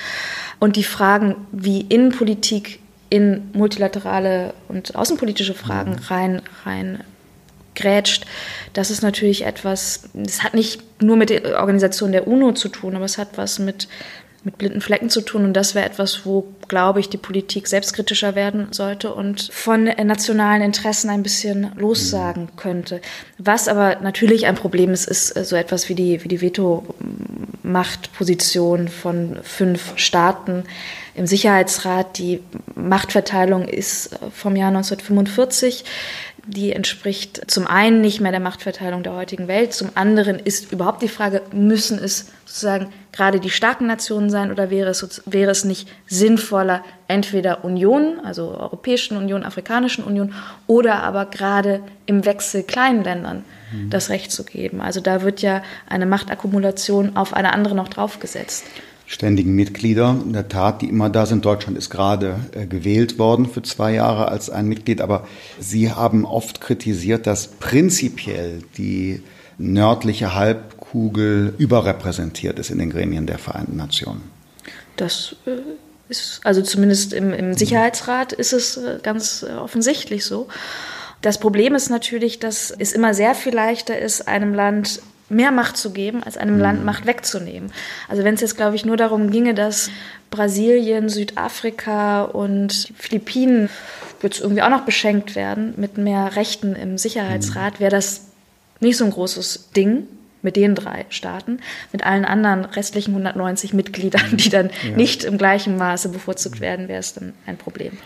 Und 0.59 0.77
die 0.77 0.83
Fragen, 0.83 1.35
wie 1.51 1.81
Innenpolitik 1.81 2.79
in 3.09 3.49
multilaterale 3.53 4.53
und 4.67 4.95
außenpolitische 4.95 5.53
Fragen 5.53 5.91
mhm. 5.91 5.99
rein, 6.07 6.41
rein 6.65 7.03
grätscht. 7.75 8.25
Das 8.73 8.89
ist 8.89 9.01
natürlich 9.01 9.45
etwas, 9.45 10.09
das 10.13 10.43
hat 10.43 10.53
nicht 10.53 11.01
nur 11.01 11.17
mit 11.17 11.29
der 11.29 11.59
Organisation 11.59 12.11
der 12.11 12.27
UNO 12.27 12.53
zu 12.53 12.69
tun, 12.69 12.95
aber 12.95 13.05
es 13.05 13.17
hat 13.17 13.37
was 13.37 13.59
mit, 13.59 13.87
mit 14.45 14.57
blinden 14.57 14.79
Flecken 14.79 15.09
zu 15.09 15.19
tun. 15.21 15.43
Und 15.43 15.51
das 15.53 15.75
wäre 15.75 15.85
etwas, 15.85 16.25
wo, 16.25 16.47
glaube 16.67 17.01
ich, 17.01 17.09
die 17.09 17.17
Politik 17.17 17.67
selbstkritischer 17.67 18.35
werden 18.35 18.67
sollte 18.71 19.13
und 19.13 19.49
von 19.51 19.83
nationalen 19.83 20.61
Interessen 20.61 21.09
ein 21.09 21.23
bisschen 21.23 21.71
lossagen 21.75 22.43
mhm. 22.43 22.55
könnte. 22.55 23.01
Was 23.37 23.67
aber 23.67 23.97
natürlich 24.01 24.45
ein 24.45 24.55
Problem 24.55 24.91
ist, 24.91 25.09
ist 25.09 25.29
so 25.29 25.55
etwas 25.55 25.89
wie 25.89 25.95
die, 25.95 26.23
wie 26.23 26.29
die 26.29 26.41
Veto-Machtposition 26.41 28.87
von 28.87 29.39
fünf 29.43 29.97
Staaten 29.97 30.63
im 31.15 31.25
Sicherheitsrat. 31.25 32.17
Die 32.17 32.41
Machtverteilung 32.75 33.67
ist 33.67 34.13
äh, 34.13 34.17
vom 34.31 34.55
Jahr 34.55 34.69
1945. 34.69 35.83
Die 36.47 36.73
entspricht 36.73 37.49
zum 37.49 37.65
einen 37.65 38.01
nicht 38.01 38.21
mehr 38.21 38.31
der 38.31 38.39
Machtverteilung 38.39 39.01
der 39.01 39.13
heutigen 39.13 39.47
Welt, 39.47 39.73
zum 39.73 39.89
anderen 39.95 40.37
ist 40.37 40.71
überhaupt 40.71 41.01
die 41.01 41.07
Frage, 41.07 41.41
müssen 41.51 41.97
es 41.97 42.31
sozusagen 42.45 42.93
gerade 43.11 43.39
die 43.39 43.49
starken 43.49 43.87
Nationen 43.87 44.29
sein 44.29 44.51
oder 44.51 44.69
wäre 44.69 44.89
es, 44.89 45.23
wäre 45.25 45.49
es 45.49 45.65
nicht 45.65 45.87
sinnvoller, 46.05 46.83
entweder 47.07 47.65
Unionen, 47.65 48.19
also 48.23 48.55
Europäischen 48.57 49.17
Union, 49.17 49.43
Afrikanischen 49.43 50.03
Union, 50.03 50.33
oder 50.67 51.01
aber 51.01 51.25
gerade 51.25 51.81
im 52.05 52.25
Wechsel 52.25 52.63
kleinen 52.63 53.03
Ländern 53.03 53.43
mhm. 53.71 53.89
das 53.89 54.09
Recht 54.09 54.31
zu 54.31 54.43
geben. 54.43 54.81
Also 54.81 55.01
da 55.01 55.23
wird 55.23 55.41
ja 55.41 55.63
eine 55.89 56.05
Machtakkumulation 56.05 57.15
auf 57.15 57.33
eine 57.33 57.53
andere 57.53 57.73
noch 57.73 57.87
draufgesetzt 57.87 58.65
ständigen 59.07 59.55
Mitglieder. 59.55 60.15
In 60.23 60.33
der 60.33 60.47
Tat, 60.47 60.81
die 60.81 60.89
immer 60.89 61.09
da 61.09 61.25
sind. 61.25 61.45
Deutschland 61.45 61.77
ist 61.77 61.89
gerade 61.89 62.39
äh, 62.53 62.65
gewählt 62.65 63.19
worden 63.19 63.45
für 63.47 63.61
zwei 63.61 63.93
Jahre 63.93 64.27
als 64.29 64.49
ein 64.49 64.67
Mitglied. 64.67 65.01
Aber 65.01 65.27
Sie 65.59 65.91
haben 65.91 66.25
oft 66.25 66.61
kritisiert, 66.61 67.27
dass 67.27 67.47
prinzipiell 67.47 68.61
die 68.77 69.21
nördliche 69.57 70.35
Halbkugel 70.35 71.53
überrepräsentiert 71.57 72.59
ist 72.59 72.71
in 72.71 72.79
den 72.79 72.89
Gremien 72.89 73.25
der 73.25 73.37
Vereinten 73.37 73.77
Nationen. 73.77 74.23
Das 74.97 75.35
äh, 75.45 75.51
ist, 76.09 76.41
also 76.43 76.61
zumindest 76.61 77.13
im, 77.13 77.31
im 77.33 77.53
Sicherheitsrat 77.53 78.33
ist 78.33 78.53
es 78.53 78.77
äh, 78.77 78.99
ganz 79.01 79.43
offensichtlich 79.43 80.25
so. 80.25 80.47
Das 81.21 81.39
Problem 81.39 81.73
ist 81.73 81.89
natürlich, 81.89 82.39
dass 82.39 82.71
es 82.71 82.93
immer 82.93 83.13
sehr 83.13 83.33
viel 83.33 83.53
leichter 83.53 83.97
ist, 83.97 84.27
einem 84.27 84.53
Land 84.53 85.01
mehr 85.29 85.51
Macht 85.51 85.77
zu 85.77 85.91
geben, 85.91 86.23
als 86.23 86.37
einem 86.37 86.55
mhm. 86.55 86.61
Land 86.61 86.85
Macht 86.85 87.05
wegzunehmen. 87.05 87.71
Also 88.07 88.23
wenn 88.23 88.35
es 88.35 88.41
jetzt, 88.41 88.57
glaube 88.57 88.75
ich, 88.75 88.85
nur 88.85 88.97
darum 88.97 89.31
ginge, 89.31 89.53
dass 89.53 89.89
Brasilien, 90.29 91.09
Südafrika 91.09 92.23
und 92.23 92.91
Philippinen 92.97 93.69
jetzt 94.21 94.39
irgendwie 94.41 94.61
auch 94.61 94.69
noch 94.69 94.85
beschenkt 94.85 95.35
werden 95.35 95.73
mit 95.77 95.97
mehr 95.97 96.35
Rechten 96.35 96.75
im 96.75 96.97
Sicherheitsrat, 96.97 97.75
mhm. 97.75 97.79
wäre 97.79 97.91
das 97.91 98.27
nicht 98.79 98.97
so 98.97 99.05
ein 99.05 99.11
großes 99.11 99.71
Ding 99.75 100.07
mit 100.41 100.55
den 100.55 100.75
drei 100.75 101.05
Staaten. 101.09 101.59
Mit 101.91 102.05
allen 102.05 102.23
anderen 102.23 102.65
restlichen 102.65 103.11
190 103.11 103.73
Mitgliedern, 103.73 104.37
die 104.37 104.49
dann 104.49 104.69
ja. 104.87 104.95
nicht 104.95 105.23
im 105.23 105.37
gleichen 105.37 105.77
Maße 105.77 106.09
bevorzugt 106.09 106.61
werden, 106.61 106.87
wäre 106.87 106.99
es 106.99 107.13
dann 107.13 107.33
ein 107.45 107.57
Problem. 107.57 107.97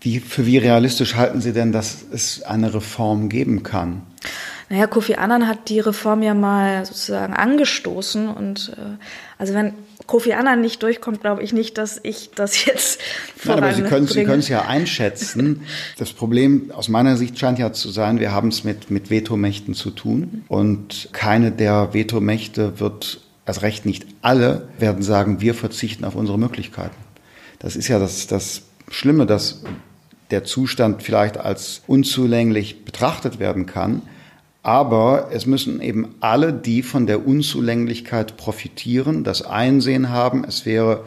Wie, 0.00 0.20
für 0.20 0.46
wie 0.46 0.58
realistisch 0.58 1.16
halten 1.16 1.40
Sie 1.40 1.52
denn, 1.52 1.72
dass 1.72 2.04
es 2.12 2.42
eine 2.42 2.72
Reform 2.72 3.28
geben 3.28 3.62
kann? 3.62 4.02
Naja, 4.68 4.88
Kofi 4.88 5.14
Annan 5.14 5.46
hat 5.46 5.68
die 5.68 5.78
Reform 5.78 6.22
ja 6.22 6.34
mal 6.34 6.84
sozusagen 6.84 7.34
angestoßen 7.34 8.28
und 8.28 8.72
äh, 8.76 8.96
also 9.38 9.54
wenn 9.54 9.74
Kofi 10.06 10.32
Annan 10.32 10.60
nicht 10.60 10.82
durchkommt, 10.82 11.20
glaube 11.20 11.42
ich 11.42 11.52
nicht, 11.52 11.78
dass 11.78 12.00
ich 12.02 12.30
das 12.34 12.64
jetzt 12.66 13.00
Nein, 13.44 13.58
aber 13.58 13.72
Sie 13.72 13.82
können, 13.82 14.08
Sie 14.08 14.24
können 14.24 14.40
es 14.40 14.48
ja 14.48 14.62
einschätzen. 14.62 15.62
Das 15.98 16.12
Problem 16.12 16.70
aus 16.72 16.88
meiner 16.88 17.16
Sicht 17.16 17.38
scheint 17.38 17.58
ja 17.58 17.72
zu 17.72 17.90
sein, 17.90 18.18
wir 18.18 18.32
haben 18.32 18.48
es 18.48 18.64
mit, 18.64 18.90
mit 18.90 19.10
Vetomächten 19.10 19.74
zu 19.74 19.90
tun 19.90 20.44
und 20.48 21.08
keine 21.12 21.52
der 21.52 21.94
Vetomächte 21.94 22.80
wird, 22.80 23.20
als 23.44 23.62
recht 23.62 23.86
nicht 23.86 24.06
alle, 24.20 24.68
werden 24.78 25.02
sagen, 25.02 25.40
wir 25.40 25.54
verzichten 25.54 26.04
auf 26.04 26.16
unsere 26.16 26.38
Möglichkeiten. 26.38 26.96
Das 27.58 27.76
ist 27.76 27.88
ja 27.88 27.98
das, 27.98 28.26
das 28.26 28.62
Schlimme, 28.90 29.26
dass 29.26 29.62
der 30.30 30.44
Zustand 30.44 31.02
vielleicht 31.02 31.38
als 31.38 31.82
unzulänglich 31.86 32.84
betrachtet 32.84 33.38
werden 33.38 33.66
kann. 33.66 34.02
Aber 34.66 35.28
es 35.30 35.46
müssen 35.46 35.80
eben 35.80 36.16
alle, 36.18 36.52
die 36.52 36.82
von 36.82 37.06
der 37.06 37.24
Unzulänglichkeit 37.24 38.36
profitieren, 38.36 39.22
das 39.22 39.42
Einsehen 39.42 40.10
haben, 40.10 40.42
es 40.42 40.66
wäre 40.66 41.04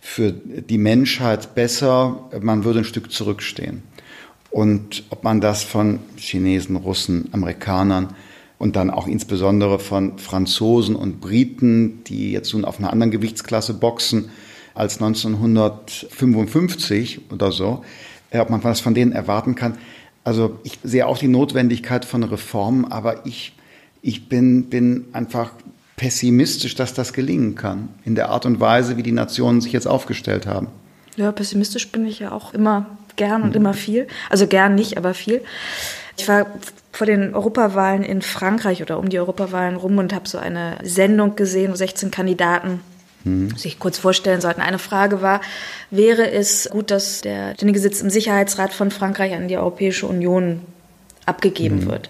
für 0.00 0.32
die 0.32 0.78
Menschheit 0.78 1.54
besser, 1.54 2.30
man 2.40 2.64
würde 2.64 2.78
ein 2.78 2.86
Stück 2.86 3.12
zurückstehen. 3.12 3.82
Und 4.50 5.04
ob 5.10 5.22
man 5.22 5.42
das 5.42 5.64
von 5.64 5.98
Chinesen, 6.16 6.76
Russen, 6.76 7.28
Amerikanern 7.32 8.14
und 8.56 8.74
dann 8.74 8.88
auch 8.88 9.06
insbesondere 9.06 9.78
von 9.78 10.18
Franzosen 10.18 10.96
und 10.96 11.20
Briten, 11.20 12.04
die 12.04 12.32
jetzt 12.32 12.54
nun 12.54 12.64
auf 12.64 12.78
einer 12.78 12.90
anderen 12.90 13.10
Gewichtsklasse 13.10 13.74
boxen 13.74 14.30
als 14.72 14.94
1955 15.02 17.30
oder 17.30 17.52
so, 17.52 17.84
ob 18.32 18.48
man 18.48 18.64
was 18.64 18.80
von 18.80 18.94
denen 18.94 19.12
erwarten 19.12 19.56
kann. 19.56 19.76
Also 20.24 20.58
ich 20.64 20.78
sehe 20.82 21.06
auch 21.06 21.18
die 21.18 21.28
Notwendigkeit 21.28 22.04
von 22.04 22.22
Reformen, 22.22 22.90
aber 22.90 23.26
ich, 23.26 23.54
ich 24.00 24.28
bin, 24.28 24.70
bin 24.70 25.06
einfach 25.12 25.52
pessimistisch, 25.96 26.74
dass 26.74 26.94
das 26.94 27.12
gelingen 27.12 27.54
kann, 27.54 27.90
in 28.04 28.14
der 28.14 28.30
Art 28.30 28.46
und 28.46 28.58
Weise, 28.58 28.96
wie 28.96 29.02
die 29.02 29.12
Nationen 29.12 29.60
sich 29.60 29.72
jetzt 29.72 29.86
aufgestellt 29.86 30.46
haben. 30.46 30.68
Ja, 31.16 31.30
pessimistisch 31.30 31.92
bin 31.92 32.06
ich 32.06 32.18
ja 32.18 32.32
auch 32.32 32.54
immer 32.54 32.86
gern 33.16 33.42
und 33.42 33.54
immer 33.54 33.74
viel. 33.74 34.08
Also 34.30 34.46
gern 34.46 34.74
nicht, 34.74 34.96
aber 34.96 35.14
viel. 35.14 35.42
Ich 36.16 36.26
war 36.26 36.46
vor 36.90 37.06
den 37.06 37.34
Europawahlen 37.34 38.02
in 38.02 38.22
Frankreich 38.22 38.82
oder 38.82 38.98
um 38.98 39.08
die 39.08 39.18
Europawahlen 39.18 39.76
rum 39.76 39.98
und 39.98 40.12
habe 40.12 40.28
so 40.28 40.38
eine 40.38 40.78
Sendung 40.82 41.36
gesehen, 41.36 41.70
wo 41.70 41.76
16 41.76 42.10
Kandidaten 42.10 42.80
mhm. 43.24 43.56
sich 43.56 43.78
kurz 43.78 43.98
vorstellen 43.98 44.40
sollten. 44.40 44.60
Eine 44.60 44.78
Frage 44.78 45.22
war, 45.22 45.40
wäre 45.90 46.30
es 46.30 46.68
gut, 46.70 46.90
dass 46.90 47.20
der 47.20 47.54
ständige 47.54 47.80
Sitz 47.80 48.00
im 48.00 48.10
Sicherheitsrat 48.10 48.72
von 48.72 48.90
Frankreich 48.90 49.34
an 49.34 49.48
die 49.48 49.56
Europäische 49.56 50.06
Union 50.06 50.60
abgegeben 51.26 51.80
mhm. 51.84 51.86
wird? 51.86 52.08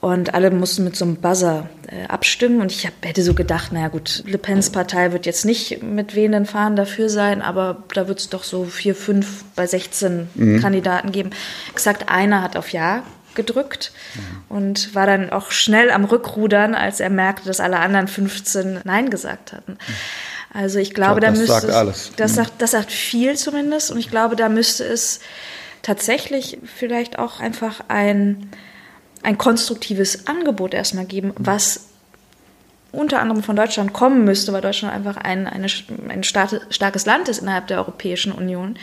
Und 0.00 0.32
alle 0.32 0.50
mussten 0.50 0.84
mit 0.84 0.96
so 0.96 1.04
einem 1.04 1.16
Buzzer 1.16 1.68
äh, 1.86 2.06
abstimmen. 2.08 2.62
Und 2.62 2.72
ich 2.72 2.86
hab, 2.86 2.94
hätte 3.02 3.22
so 3.22 3.34
gedacht, 3.34 3.70
naja 3.72 3.88
gut, 3.88 4.24
Le 4.26 4.38
Pens 4.38 4.70
Partei 4.70 5.12
wird 5.12 5.26
jetzt 5.26 5.44
nicht 5.44 5.82
mit 5.82 6.14
wehenden 6.14 6.46
Fahnen 6.46 6.74
dafür 6.74 7.10
sein, 7.10 7.42
aber 7.42 7.82
da 7.92 8.08
wird 8.08 8.18
es 8.18 8.30
doch 8.30 8.42
so 8.42 8.64
vier, 8.64 8.94
fünf 8.94 9.44
bei 9.56 9.66
16 9.66 10.30
mhm. 10.34 10.60
Kandidaten 10.60 11.12
geben. 11.12 11.30
Exakt 11.70 12.08
einer 12.08 12.42
hat 12.42 12.56
auf 12.56 12.70
Ja 12.70 13.02
gedrückt 13.34 13.92
mhm. 14.14 14.56
und 14.56 14.94
war 14.94 15.06
dann 15.06 15.30
auch 15.30 15.50
schnell 15.50 15.90
am 15.90 16.04
Rückrudern, 16.04 16.74
als 16.74 17.00
er 17.00 17.10
merkte, 17.10 17.46
dass 17.46 17.60
alle 17.60 17.78
anderen 17.78 18.08
15 18.08 18.80
Nein 18.84 19.10
gesagt 19.10 19.52
hatten. 19.52 19.78
Also 20.52 20.78
ich 20.78 20.94
glaube, 20.94 21.20
ich 21.20 21.26
glaub, 21.26 21.34
da 21.34 21.40
müsste 21.40 21.60
sagt 21.60 21.70
alles. 21.70 22.12
Das, 22.16 22.32
mhm. 22.32 22.36
sagt, 22.36 22.52
das 22.58 22.70
sagt 22.72 22.92
viel 22.92 23.36
zumindest 23.36 23.90
und 23.90 23.98
ich 23.98 24.10
glaube, 24.10 24.36
da 24.36 24.48
müsste 24.48 24.84
es 24.84 25.20
tatsächlich 25.82 26.58
vielleicht 26.64 27.18
auch 27.18 27.40
einfach 27.40 27.80
ein, 27.88 28.50
ein 29.22 29.38
konstruktives 29.38 30.26
Angebot 30.26 30.74
erstmal 30.74 31.06
geben, 31.06 31.28
mhm. 31.28 31.34
was 31.38 31.86
unter 32.92 33.20
anderem 33.20 33.42
von 33.42 33.56
Deutschland 33.56 33.92
kommen 33.92 34.24
müsste, 34.24 34.52
weil 34.52 34.62
Deutschland 34.62 34.92
einfach 34.92 35.16
ein, 35.16 35.46
eine, 35.46 35.68
ein 36.08 36.24
starkes 36.24 37.06
Land 37.06 37.28
ist 37.28 37.38
innerhalb 37.38 37.68
der 37.68 37.78
Europäischen 37.78 38.32
Union, 38.32 38.76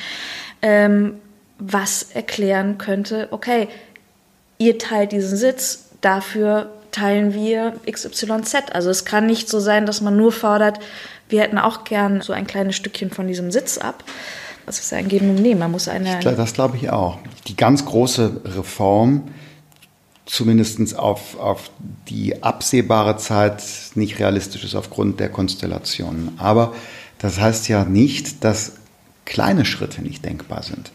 ähm, 0.62 1.20
was 1.60 2.04
erklären 2.04 2.78
könnte, 2.78 3.28
okay, 3.32 3.68
ihr 4.58 4.78
teilt 4.78 5.12
diesen 5.12 5.38
Sitz, 5.38 5.86
dafür 6.02 6.72
teilen 6.92 7.34
wir 7.34 7.74
XYZ. 7.90 8.72
Also 8.72 8.90
es 8.90 9.06
kann 9.06 9.26
nicht 9.26 9.50
so 9.50 9.60
sein, 9.60 9.86
dass 9.86 10.02
man 10.02 10.18
nur 10.18 10.32
fordert, 10.32 10.80
wir 11.30 11.42
hätten 11.42 11.58
auch 11.58 11.84
gern 11.84 12.22
so 12.22 12.34
ein 12.34 12.48
kleines 12.48 12.76
Stückchen 12.76 13.12
von 13.12 13.28
diesem 13.28 13.52
Sitz 13.52 13.78
ab. 13.78 14.04
Das 14.66 14.80
ist 14.80 14.92
ein 14.94 15.08
Geben 15.08 15.30
und 15.30 15.42
Nehmen. 15.42 15.60
Man 15.60 15.72
muss 15.72 15.88
eine. 15.88 16.20
Das 16.20 16.54
glaube 16.54 16.78
ich 16.78 16.90
auch. 16.90 17.20
Die 17.48 17.56
ganz 17.56 17.86
große 17.86 18.42
Reform, 18.58 19.30
zumindest 20.26 20.98
auf, 20.98 21.40
auf 21.40 21.72
die 22.10 22.44
absehbare 22.44 23.18
Zeit, 23.18 23.64
nicht 23.96 24.20
realistisch 24.20 24.64
ist 24.64 24.76
aufgrund 24.76 25.20
der 25.20 25.30
Konstellationen. 25.30 26.34
Aber 26.38 26.74
das 27.20 27.40
heißt 27.40 27.70
ja 27.70 27.86
nicht, 27.86 28.44
dass 28.44 28.74
kleine 29.26 29.66
Schritte 29.66 30.02
nicht 30.02 30.26
denkbar 30.26 30.64
sind. 30.64 30.92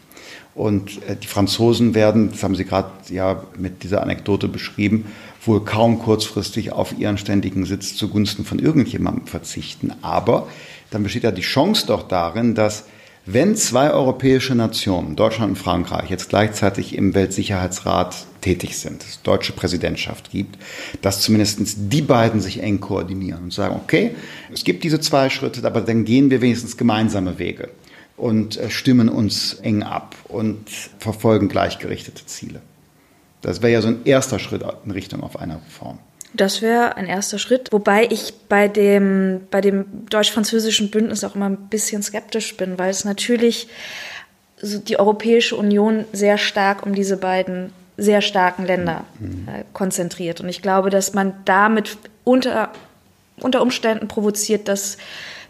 Und 0.55 1.01
äh, 1.07 1.15
die 1.15 1.27
Franzosen 1.27 1.95
werden, 1.95 2.31
das 2.31 2.43
haben 2.43 2.55
Sie 2.55 2.65
gerade 2.65 2.91
ja 3.09 3.43
mit 3.57 3.83
dieser 3.83 4.01
Anekdote 4.01 4.47
beschrieben, 4.47 5.05
wohl 5.45 5.63
kaum 5.65 5.99
kurzfristig 5.99 6.71
auf 6.71 6.97
ihren 6.97 7.17
ständigen 7.17 7.65
Sitz 7.65 7.95
zugunsten 7.95 8.45
von 8.45 8.59
irgendjemandem 8.59 9.27
verzichten. 9.27 9.93
Aber 10.01 10.47
dann 10.91 11.03
besteht 11.03 11.23
ja 11.23 11.31
die 11.31 11.41
Chance 11.41 11.87
doch 11.87 12.07
darin, 12.07 12.55
dass 12.55 12.85
wenn 13.25 13.55
zwei 13.55 13.89
europäische 13.91 14.53
Nationen, 14.53 15.15
Deutschland 15.15 15.51
und 15.51 15.55
Frankreich, 15.55 16.09
jetzt 16.09 16.27
gleichzeitig 16.27 16.95
im 16.95 17.15
Weltsicherheitsrat 17.15 18.25
tätig 18.41 18.77
sind, 18.77 19.01
es 19.01 19.21
deutsche 19.21 19.53
Präsidentschaft 19.53 20.29
gibt, 20.29 20.57
dass 21.01 21.21
zumindest 21.21 21.59
die 21.77 22.01
beiden 22.01 22.41
sich 22.41 22.61
eng 22.61 22.81
koordinieren 22.81 23.43
und 23.43 23.53
sagen, 23.53 23.79
okay, 23.81 24.11
es 24.53 24.65
gibt 24.65 24.83
diese 24.83 24.99
zwei 24.99 25.29
Schritte, 25.29 25.65
aber 25.65 25.79
dann 25.79 26.03
gehen 26.03 26.29
wir 26.29 26.41
wenigstens 26.41 26.75
gemeinsame 26.75 27.39
Wege 27.39 27.69
und 28.17 28.57
äh, 28.57 28.69
stimmen 28.69 29.09
uns 29.09 29.55
eng 29.55 29.83
ab 29.83 30.15
und 30.27 30.69
verfolgen 30.99 31.49
gleichgerichtete 31.49 32.25
Ziele. 32.25 32.61
Das 33.41 33.61
wäre 33.61 33.73
ja 33.73 33.81
so 33.81 33.89
ein 33.89 34.05
erster 34.05 34.39
Schritt 34.39 34.63
in 34.85 34.91
Richtung 34.91 35.21
auf 35.21 35.37
eine 35.37 35.55
Reform. 35.55 35.99
Das 36.33 36.61
wäre 36.61 36.95
ein 36.95 37.05
erster 37.05 37.37
Schritt, 37.37 37.71
wobei 37.71 38.07
ich 38.09 38.33
bei 38.49 38.67
dem, 38.67 39.41
bei 39.51 39.61
dem 39.61 39.85
deutsch-französischen 40.09 40.89
Bündnis 40.89 41.23
auch 41.23 41.35
immer 41.35 41.49
ein 41.49 41.69
bisschen 41.69 42.01
skeptisch 42.01 42.57
bin, 42.57 42.79
weil 42.79 42.89
es 42.89 43.05
natürlich 43.05 43.67
die 44.63 44.97
Europäische 44.97 45.55
Union 45.55 46.05
sehr 46.11 46.37
stark 46.37 46.85
um 46.85 46.95
diese 46.95 47.17
beiden 47.17 47.71
sehr 47.97 48.21
starken 48.21 48.65
Länder 48.65 49.05
mhm. 49.19 49.47
äh, 49.47 49.63
konzentriert. 49.73 50.41
Und 50.41 50.49
ich 50.49 50.61
glaube, 50.61 50.89
dass 50.89 51.13
man 51.13 51.33
damit 51.45 51.97
unter, 52.23 52.71
unter 53.43 53.61
Umständen 53.61 54.07
provoziert, 54.07 54.67
dass 54.67 54.97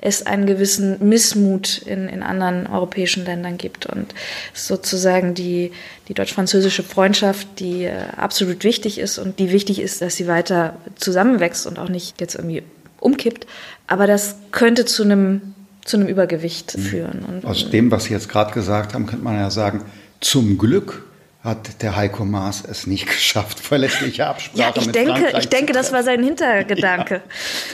es 0.05 0.25
einen 0.25 0.45
gewissen 0.45 0.97
Missmut 1.07 1.77
in, 1.77 2.09
in 2.09 2.23
anderen 2.23 2.67
europäischen 2.67 3.23
Ländern 3.23 3.57
gibt. 3.57 3.85
Und 3.85 4.13
sozusagen 4.53 5.33
die, 5.33 5.71
die 6.09 6.13
deutsch-französische 6.13 6.83
Freundschaft, 6.83 7.47
die 7.59 7.85
äh, 7.85 7.93
absolut 8.17 8.65
wichtig 8.65 8.99
ist 8.99 9.17
und 9.17 9.39
die 9.39 9.51
wichtig 9.51 9.79
ist, 9.79 10.01
dass 10.01 10.17
sie 10.17 10.27
weiter 10.27 10.75
zusammenwächst 10.95 11.65
und 11.65 11.79
auch 11.79 11.87
nicht 11.87 12.19
jetzt 12.19 12.35
irgendwie 12.35 12.63
umkippt. 12.99 13.47
Aber 13.87 14.05
das 14.05 14.35
könnte 14.51 14.83
zu 14.83 15.03
einem, 15.03 15.53
zu 15.85 15.95
einem 15.95 16.07
Übergewicht 16.07 16.77
mhm. 16.77 16.81
führen. 16.81 17.25
Und, 17.25 17.45
Aus 17.45 17.69
dem, 17.69 17.89
was 17.89 18.05
Sie 18.05 18.13
jetzt 18.13 18.27
gerade 18.27 18.53
gesagt 18.53 18.93
haben, 18.93 19.05
könnte 19.05 19.23
man 19.23 19.35
ja 19.35 19.49
sagen, 19.51 19.85
zum 20.19 20.57
Glück 20.57 21.05
hat 21.43 21.81
der 21.81 21.95
Heiko 21.95 22.23
Maas 22.23 22.63
es 22.65 22.87
nicht 22.87 23.05
geschafft, 23.07 23.59
verlässliche 23.59 24.25
Absprache 24.25 24.59
ja, 24.59 24.73
ich 24.75 24.85
mit 24.85 24.95
denke, 24.95 25.11
Frankreich 25.11 25.43
Ich 25.43 25.49
denke, 25.49 25.73
das 25.73 25.91
war 25.91 26.03
sein 26.03 26.23
Hintergedanke. 26.23 27.15
Ja, 27.15 27.21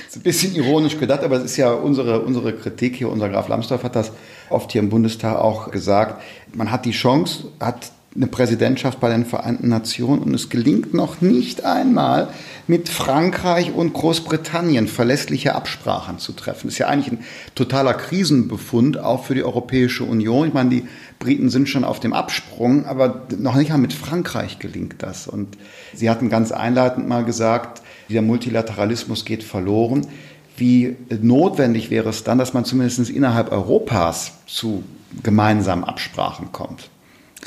ist 0.08 0.18
ein 0.18 0.22
bisschen 0.22 0.56
ironisch 0.56 0.98
gedacht, 0.98 1.24
aber 1.24 1.38
es 1.38 1.46
ist 1.46 1.58
ja 1.58 1.72
unsere, 1.72 2.22
unsere 2.22 2.54
Kritik 2.54 2.96
hier, 2.96 3.10
unser 3.10 3.30
Graf 3.30 3.48
Lambsdorff 3.48 3.84
hat 3.84 3.96
das 3.96 4.12
oft 4.50 4.72
hier 4.72 4.82
im 4.82 4.90
Bundestag 4.90 5.38
auch 5.38 5.70
gesagt. 5.72 6.22
Man 6.54 6.72
hat 6.72 6.86
die 6.86 6.92
Chance, 6.92 7.50
hat 7.60 7.92
eine 8.16 8.26
Präsidentschaft 8.26 9.00
bei 9.00 9.10
den 9.10 9.26
Vereinten 9.26 9.70
Nationen 9.70 10.24
und 10.24 10.34
es 10.34 10.50
gelingt 10.50 10.96
noch 10.96 11.22
nicht 11.22 11.64
einmal, 11.64 12.30
mit 12.66 12.90
Frankreich 12.90 13.72
und 13.74 13.94
Großbritannien 13.94 14.88
verlässliche 14.88 15.54
Absprachen 15.54 16.18
zu 16.18 16.34
treffen. 16.34 16.68
Das 16.68 16.74
ist 16.74 16.80
ja 16.80 16.88
eigentlich 16.88 17.12
ein 17.12 17.24
totaler 17.54 17.94
Krisenbefund, 17.94 18.98
auch 18.98 19.26
für 19.26 19.36
die 19.36 19.44
Europäische 19.44 20.04
Union. 20.04 20.48
Ich 20.48 20.54
meine, 20.54 20.70
die 20.70 20.88
Briten 21.20 21.50
sind 21.50 21.68
schon 21.68 21.84
auf 21.84 22.00
dem 22.00 22.14
Absprung, 22.14 22.86
aber 22.86 23.28
noch 23.38 23.56
nicht 23.56 23.70
mal 23.70 23.78
mit 23.78 23.94
Frankreich 23.94 24.58
gelingt 24.58 25.04
das. 25.04 25.28
Und 25.28 25.58
Sie 25.94 26.10
hatten 26.10 26.30
ganz 26.30 26.52
einleitend 26.54 27.08
mal 27.08 27.26
gesagt, 27.26 27.82
dieser 28.08 28.22
Multilateralismus 28.22 29.26
geht 29.26 29.44
verloren. 29.44 30.08
Wie 30.56 30.96
notwendig 31.22 31.90
wäre 31.90 32.10
es 32.10 32.24
dann, 32.24 32.38
dass 32.38 32.54
man 32.54 32.66
zumindest 32.66 33.10
innerhalb 33.10 33.52
Europas 33.52 34.32
zu 34.48 34.84
gemeinsamen 35.22 35.84
Absprachen 35.84 36.52
kommt 36.52 36.90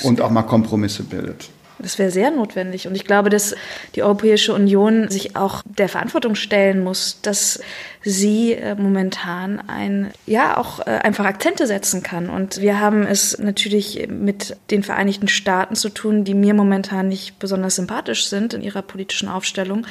und 0.03 0.21
auch 0.21 0.31
mal 0.31 0.43
Kompromisse 0.43 1.03
bildet? 1.03 1.51
Das 1.83 1.99
wäre 1.99 2.11
sehr 2.11 2.31
notwendig. 2.31 2.87
Und 2.87 2.95
ich 2.95 3.05
glaube, 3.05 3.29
dass 3.29 3.55
die 3.95 4.03
Europäische 4.03 4.55
Union 4.55 5.11
sich 5.11 5.37
auch 5.37 5.63
der 5.65 5.89
Verantwortung 5.89 6.35
stellen 6.35 6.83
muss, 6.83 7.21
dass 7.23 7.61
sie 8.03 8.53
äh, 8.53 8.75
momentan 8.75 9.61
ein, 9.69 10.13
ja, 10.27 10.57
auch 10.57 10.81
äh, 10.81 10.91
einfach 10.91 11.25
Akzente 11.25 11.67
setzen 11.67 12.03
kann. 12.03 12.31
Und 12.31 12.61
wir 12.61 12.81
haben 12.81 13.07
es 13.07 13.39
natürlich 13.39 14.09
mit 14.09 14.57
den 14.71 14.83
Vereinigten 14.83 15.29
Staaten 15.29 15.75
zu 15.75 15.89
tun, 15.89 16.25
die 16.25 16.35
mir 16.35 16.55
momentan 16.55 17.09
nicht 17.09 17.39
besonders 17.39 17.77
sympathisch 17.77 18.27
sind 18.27 18.55
in 18.55 18.63
ihrer 18.63 18.83
politischen 18.83 19.29
Aufstellung. 19.29 19.87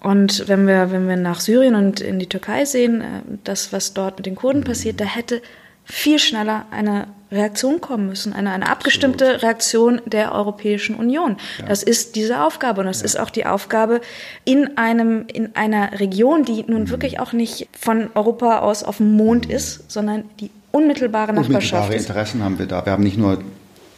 Und 0.00 0.46
wenn 0.48 0.66
wir, 0.66 0.92
wenn 0.92 1.08
wir 1.08 1.16
nach 1.16 1.40
Syrien 1.40 1.74
und 1.74 2.00
in 2.00 2.18
die 2.18 2.28
Türkei 2.28 2.64
sehen, 2.64 3.00
äh, 3.00 3.04
das, 3.44 3.72
was 3.72 3.94
dort 3.94 4.18
mit 4.18 4.26
den 4.26 4.36
Kurden 4.36 4.64
passiert, 4.64 5.00
da 5.00 5.04
hätte 5.04 5.40
viel 5.86 6.18
schneller 6.18 6.66
eine 6.70 7.06
Reaktion 7.32 7.80
kommen 7.80 8.08
müssen, 8.08 8.32
eine, 8.32 8.50
eine 8.50 8.68
abgestimmte 8.68 9.24
Absolut. 9.24 9.42
Reaktion 9.42 10.02
der 10.06 10.32
Europäischen 10.32 10.94
Union. 10.94 11.36
Ja. 11.58 11.66
Das 11.66 11.82
ist 11.82 12.14
diese 12.14 12.42
Aufgabe 12.42 12.80
und 12.82 12.86
das 12.86 13.00
ja. 13.00 13.06
ist 13.06 13.18
auch 13.18 13.30
die 13.30 13.46
Aufgabe 13.46 14.00
in 14.44 14.76
einem, 14.76 15.26
in 15.32 15.56
einer 15.56 15.98
Region, 15.98 16.44
die 16.44 16.64
nun 16.66 16.82
mhm. 16.82 16.90
wirklich 16.90 17.18
auch 17.18 17.32
nicht 17.32 17.68
von 17.78 18.10
Europa 18.14 18.60
aus 18.60 18.84
auf 18.84 18.98
dem 18.98 19.12
Mond 19.12 19.48
mhm. 19.48 19.54
ist, 19.54 19.90
sondern 19.90 20.24
die 20.40 20.50
unmittelbare 20.70 21.32
Nachbarschaft 21.32 21.90
Unmittelbare 21.90 21.94
Interessen 21.94 22.44
haben 22.44 22.58
wir 22.58 22.66
da. 22.66 22.84
Wir 22.84 22.92
haben 22.92 23.02
nicht 23.02 23.18
nur 23.18 23.38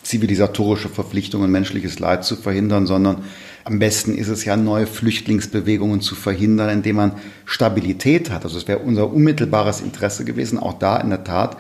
zivilisatorische 0.03 0.89
Verpflichtungen, 0.89 1.51
menschliches 1.51 1.99
Leid 1.99 2.25
zu 2.25 2.37
verhindern, 2.37 2.87
sondern 2.87 3.25
am 3.65 3.79
besten 3.79 4.15
ist 4.15 4.29
es 4.29 4.47
ja, 4.47 4.57
neue 4.57 4.87
Flüchtlingsbewegungen 4.87 6.01
zu 6.01 6.15
verhindern, 6.15 6.71
indem 6.71 6.97
man 6.97 7.13
Stabilität 7.45 8.31
hat. 8.31 8.45
Also 8.45 8.57
es 8.57 8.67
wäre 8.67 8.79
unser 8.79 9.13
unmittelbares 9.13 9.83
Interesse 9.83 10.25
gewesen, 10.25 10.59
auch 10.59 10.79
da 10.79 10.97
in 10.97 11.11
der 11.11 11.25
Tat 11.25 11.59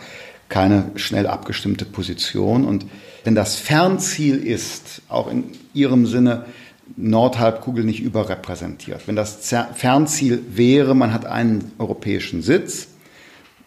keine 0.48 0.90
schnell 0.94 1.26
abgestimmte 1.26 1.84
Position. 1.84 2.64
Und 2.64 2.86
wenn 3.24 3.34
das 3.34 3.56
Fernziel 3.56 4.36
ist, 4.36 5.02
auch 5.08 5.30
in 5.30 5.44
Ihrem 5.74 6.06
Sinne, 6.06 6.46
Nordhalbkugel 6.96 7.84
nicht 7.84 8.00
überrepräsentiert. 8.00 9.06
Wenn 9.06 9.16
das 9.16 9.54
Fernziel 9.74 10.42
wäre, 10.50 10.94
man 10.94 11.12
hat 11.12 11.26
einen 11.26 11.72
europäischen 11.78 12.42
Sitz, 12.42 12.88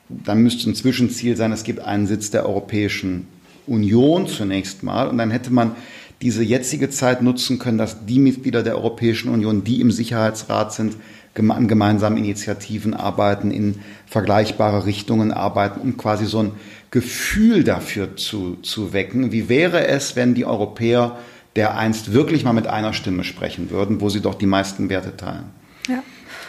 dann 0.09 0.41
müsste 0.41 0.69
ein 0.69 0.75
Zwischenziel 0.75 1.37
sein, 1.37 1.51
es 1.51 1.63
gibt 1.63 1.79
einen 1.79 2.07
Sitz 2.07 2.31
der 2.31 2.45
Europäischen 2.45 3.27
Union 3.67 4.27
zunächst 4.27 4.83
mal 4.83 5.07
und 5.07 5.17
dann 5.17 5.31
hätte 5.31 5.51
man 5.51 5.75
diese 6.21 6.43
jetzige 6.43 6.89
Zeit 6.89 7.21
nutzen 7.21 7.57
können, 7.57 7.77
dass 7.77 8.05
die 8.05 8.19
Mitglieder 8.19 8.63
der 8.63 8.75
Europäischen 8.75 9.29
Union, 9.29 9.63
die 9.63 9.81
im 9.81 9.91
Sicherheitsrat 9.91 10.73
sind, 10.73 10.95
an 11.35 11.67
gemeinsamen 11.67 12.17
Initiativen 12.17 12.93
arbeiten, 12.93 13.51
in 13.51 13.81
vergleichbare 14.05 14.85
Richtungen 14.85 15.31
arbeiten, 15.31 15.79
um 15.79 15.97
quasi 15.97 16.25
so 16.25 16.43
ein 16.43 16.51
Gefühl 16.91 17.63
dafür 17.63 18.17
zu, 18.17 18.57
zu 18.57 18.93
wecken. 18.93 19.31
Wie 19.31 19.47
wäre 19.47 19.87
es, 19.87 20.15
wenn 20.15 20.33
die 20.33 20.45
Europäer 20.45 21.17
der 21.55 21.77
einst 21.77 22.13
wirklich 22.13 22.43
mal 22.43 22.53
mit 22.53 22.67
einer 22.67 22.93
Stimme 22.93 23.23
sprechen 23.23 23.69
würden, 23.69 24.01
wo 24.01 24.09
sie 24.09 24.21
doch 24.21 24.35
die 24.35 24.45
meisten 24.45 24.89
Werte 24.89 25.17
teilen? 25.17 25.45
Ja. 25.87 26.03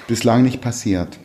Bislang 0.07 0.43
nicht 0.43 0.61
passiert. 0.61 1.19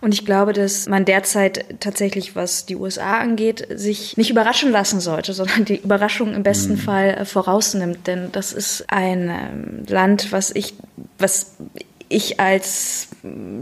Und 0.00 0.14
ich 0.14 0.24
glaube, 0.24 0.52
dass 0.52 0.88
man 0.88 1.04
derzeit 1.04 1.80
tatsächlich, 1.80 2.34
was 2.34 2.66
die 2.66 2.76
USA 2.76 3.18
angeht, 3.18 3.66
sich 3.74 4.16
nicht 4.16 4.30
überraschen 4.30 4.70
lassen 4.70 5.00
sollte, 5.00 5.32
sondern 5.32 5.64
die 5.64 5.76
Überraschung 5.76 6.34
im 6.34 6.42
besten 6.42 6.72
mhm. 6.72 6.78
Fall 6.78 7.08
äh, 7.10 7.24
vorausnimmt. 7.24 8.06
Denn 8.06 8.30
das 8.32 8.52
ist 8.52 8.86
ein 8.88 9.28
ähm, 9.28 9.84
Land, 9.86 10.32
was 10.32 10.50
ich, 10.50 10.74
was 11.18 11.56
ich 12.08 12.38
als 12.38 13.08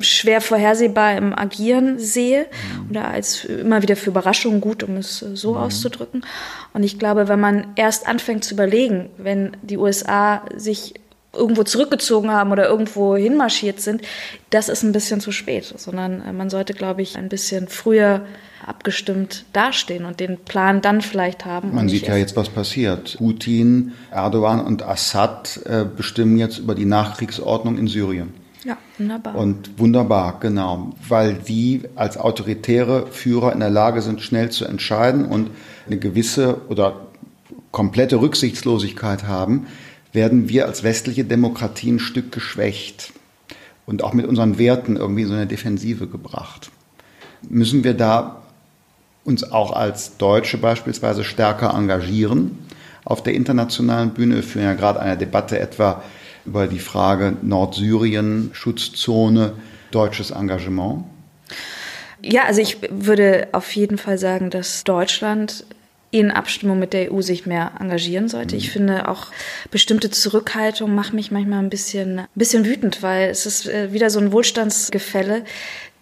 schwer 0.01 0.41
vorhersehbar 0.41 1.17
im 1.17 1.37
Agieren 1.37 1.99
sehe 1.99 2.47
mhm. 2.47 2.91
oder 2.91 3.09
als 3.09 3.45
immer 3.45 3.83
wieder 3.83 3.97
für 3.97 4.11
Überraschungen 4.11 4.61
gut, 4.61 4.83
um 4.83 4.97
es 4.97 5.19
so 5.19 5.53
mhm. 5.53 5.59
auszudrücken. 5.59 6.27
Und 6.73 6.83
ich 6.83 6.99
glaube, 6.99 7.29
wenn 7.29 7.41
man 7.41 7.69
erst 7.77 8.07
anfängt 8.07 8.45
zu 8.45 8.55
überlegen, 8.55 9.09
wenn 9.17 9.57
die 9.63 9.79
USA 9.79 10.43
sich 10.55 10.95
irgendwo 11.37 11.63
zurückgezogen 11.63 12.31
haben 12.31 12.53
oder 12.53 12.69
irgendwo 12.69 13.17
hinmarschiert 13.17 13.81
sind, 13.81 14.03
das 14.51 14.69
ist 14.69 14.83
ein 14.83 14.93
bisschen 14.93 15.21
zu 15.21 15.33
spät, 15.33 15.73
sondern 15.77 16.23
äh, 16.23 16.33
man 16.33 16.51
sollte, 16.51 16.75
glaube 16.75 17.03
ich, 17.03 17.17
ein 17.17 17.29
bisschen 17.29 17.69
früher 17.69 18.25
abgestimmt 18.67 19.45
dastehen 19.53 20.05
und 20.05 20.21
den 20.21 20.39
Plan 20.39 20.81
dann 20.81 21.03
vielleicht 21.03 21.45
haben. 21.45 21.75
Man 21.75 21.89
sieht 21.89 22.07
ja 22.07 22.17
jetzt, 22.17 22.37
was 22.37 22.49
passiert. 22.49 23.17
Putin, 23.19 23.93
Erdogan 24.11 24.61
und 24.61 24.83
Assad 24.83 25.61
äh, 25.67 25.85
bestimmen 25.85 26.39
jetzt 26.39 26.59
über 26.59 26.75
die 26.75 26.87
Nachkriegsordnung 26.87 27.77
in 27.79 27.89
Syrien. 27.89 28.33
Ja, 28.65 28.79
wunderbar. 28.97 29.35
Und 29.35 29.79
wunderbar, 29.79 30.41
genau, 30.41 30.95
weil 31.07 31.35
die 31.35 31.83
als 31.97 32.17
autoritäre 32.17 33.09
Führer 33.09 33.53
in 33.53 33.61
der 33.61 33.69
Lage 33.69 34.01
sind, 34.01 34.23
schnell 34.23 34.51
zu 34.51 34.65
entscheiden 34.65 35.27
und 35.27 35.51
eine 35.87 35.99
gewisse 35.99 36.63
oder 36.69 37.09
komplette 37.73 38.21
Rücksichtslosigkeit 38.21 39.25
haben, 39.25 39.67
werden 40.15 40.49
wir 40.49 40.67
als 40.67 40.83
westliche 40.83 41.25
Demokratie 41.25 41.91
ein 41.91 41.99
Stück 41.99 42.33
geschwächt 42.33 43.13
und 43.85 44.03
auch 44.03 44.15
mit 44.15 44.27
unseren 44.27 44.59
Werten 44.59 44.97
irgendwie 44.97 45.23
in 45.23 45.29
so 45.29 45.35
eine 45.35 45.47
Defensive 45.47 46.07
gebracht. 46.07 46.71
Müssen 47.49 47.85
wir 47.85 47.95
da 47.95 48.43
uns 49.25 49.51
auch 49.51 49.73
als 49.73 50.17
Deutsche 50.17 50.57
beispielsweise 50.57 51.25
stärker 51.25 51.75
engagieren 51.75 52.59
auf 53.05 53.23
der 53.23 53.35
internationalen 53.35 54.11
Bühne? 54.11 54.37
Wir 54.37 54.43
führen 54.43 54.65
ja 54.65 54.75
gerade 54.75 55.01
eine 55.01 55.19
Debatte 55.19 55.59
etwa 55.59 56.03
über 56.47 56.67
die 56.69 56.79
Frage 56.79 57.37
Nordsyrien, 57.43 58.51
Schutzzone, 58.53 59.55
deutsches 59.91 60.31
Engagement. 60.31 61.05
Ja, 62.23 62.45
also 62.45 62.61
ich 62.61 62.79
würde 62.91 63.49
auf 63.53 63.71
jeden 63.73 63.99
Fall 63.99 64.17
sagen, 64.17 64.49
dass 64.49 64.85
Deutschland 64.85 65.67
in 66.15 66.31
Abstimmung 66.31 66.79
mit 66.79 66.93
der 66.93 67.13
EU 67.13 67.23
sich 67.23 67.45
mehr 67.45 67.73
engagieren 67.81 68.29
sollte. 68.29 68.55
Ich 68.55 68.69
mhm. 68.69 68.73
finde 68.73 69.09
auch 69.09 69.27
bestimmte 69.73 70.11
Zurückhaltung 70.11 70.95
macht 70.95 71.13
mich 71.13 71.33
manchmal 71.33 71.59
ein 71.59 71.71
bisschen, 71.71 72.21
ein 72.21 72.29
bisschen 72.37 72.65
wütend, 72.65 73.03
weil 73.03 73.31
es 73.31 73.47
ist 73.47 73.67
äh, 73.67 73.93
wieder 73.93 74.11
so 74.11 74.21
ein 74.21 74.31
Wohlstandsgefälle. 74.31 75.43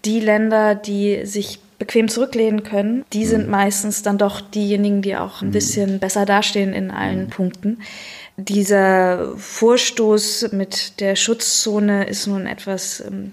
Die 0.04 0.20
Länder, 0.20 0.74
die 0.74 1.24
sich 1.24 1.60
bequem 1.78 2.08
zurücklehnen 2.08 2.62
können, 2.62 3.06
die 3.14 3.24
sind 3.24 3.46
mhm. 3.46 3.52
meistens 3.52 4.02
dann 4.02 4.18
doch 4.18 4.42
diejenigen, 4.42 5.00
die 5.00 5.16
auch 5.16 5.40
ein 5.40 5.48
mhm. 5.48 5.52
bisschen 5.52 5.98
besser 5.98 6.26
dastehen 6.26 6.74
in 6.74 6.90
allen 6.90 7.30
Punkten. 7.30 7.78
Dieser 8.36 9.34
Vorstoß 9.38 10.52
mit 10.52 11.00
der 11.00 11.16
Schutzzone 11.16 12.06
ist 12.06 12.26
nun 12.26 12.46
etwas 12.46 13.00
ähm, 13.00 13.32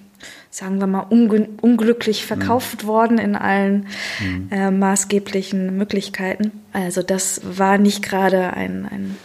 sagen 0.52 0.80
wir 0.80 0.88
mal, 0.88 1.02
unglücklich 1.02 2.26
verkauft 2.26 2.84
mhm. 2.84 2.88
worden 2.88 3.18
in 3.20 3.36
allen 3.36 3.88
mhm. 4.20 4.48
äh, 4.52 4.72
maßgeblichen 4.72 5.78
Möglichkeiten. 5.78 6.52
Also 6.74 7.04
das 7.04 7.42
war 7.44 7.78
nicht 7.78 8.04
gerade 8.04 8.54
ein, 8.54 8.88
ein 8.90 9.18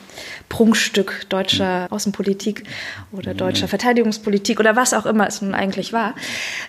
Prunkstück 0.51 1.27
deutscher 1.31 1.87
mhm. 1.87 1.93
Außenpolitik 1.93 2.65
oder 3.11 3.33
deutscher 3.33 3.69
Verteidigungspolitik 3.69 4.61
oder 4.61 4.77
was 4.77 4.93
auch 4.93 5.07
immer 5.07 5.27
es 5.27 5.41
nun 5.41 5.55
eigentlich 5.55 5.93
war. 5.93 6.15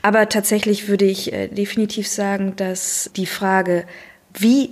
Aber 0.02 0.30
tatsächlich 0.30 0.88
würde 0.88 1.06
ich 1.06 1.34
äh, 1.34 1.48
definitiv 1.48 2.08
sagen, 2.08 2.56
dass 2.56 3.12
die 3.16 3.26
Frage, 3.26 3.86
wie 4.34 4.70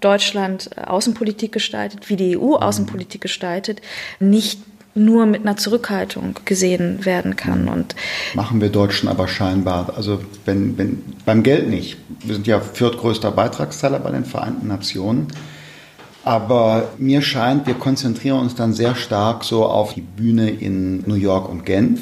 Deutschland 0.00 0.70
äh, 0.76 0.82
Außenpolitik 0.82 1.52
gestaltet, 1.52 2.10
wie 2.10 2.16
die 2.16 2.36
EU 2.36 2.48
mhm. 2.48 2.54
Außenpolitik 2.54 3.20
gestaltet, 3.20 3.80
nicht 4.18 4.60
nur 4.94 5.26
mit 5.26 5.42
einer 5.42 5.56
Zurückhaltung 5.56 6.36
gesehen 6.44 7.04
werden 7.04 7.36
kann. 7.36 7.68
Und 7.68 7.94
Machen 8.34 8.60
wir 8.60 8.70
Deutschen 8.70 9.08
aber 9.08 9.28
scheinbar. 9.28 9.94
Also 9.96 10.20
wenn, 10.44 10.76
wenn, 10.78 11.02
beim 11.24 11.42
Geld 11.42 11.68
nicht. 11.68 11.96
Wir 12.24 12.34
sind 12.34 12.46
ja 12.46 12.60
viertgrößter 12.60 13.30
Beitragszahler 13.30 14.00
bei 14.00 14.10
den 14.10 14.24
Vereinten 14.24 14.68
Nationen. 14.68 15.28
Aber 16.24 16.88
mir 16.98 17.22
scheint, 17.22 17.66
wir 17.66 17.74
konzentrieren 17.74 18.40
uns 18.40 18.54
dann 18.54 18.72
sehr 18.72 18.94
stark 18.94 19.44
so 19.44 19.64
auf 19.64 19.94
die 19.94 20.02
Bühne 20.02 20.50
in 20.50 21.02
New 21.06 21.14
York 21.14 21.48
und 21.48 21.64
Genf. 21.64 22.00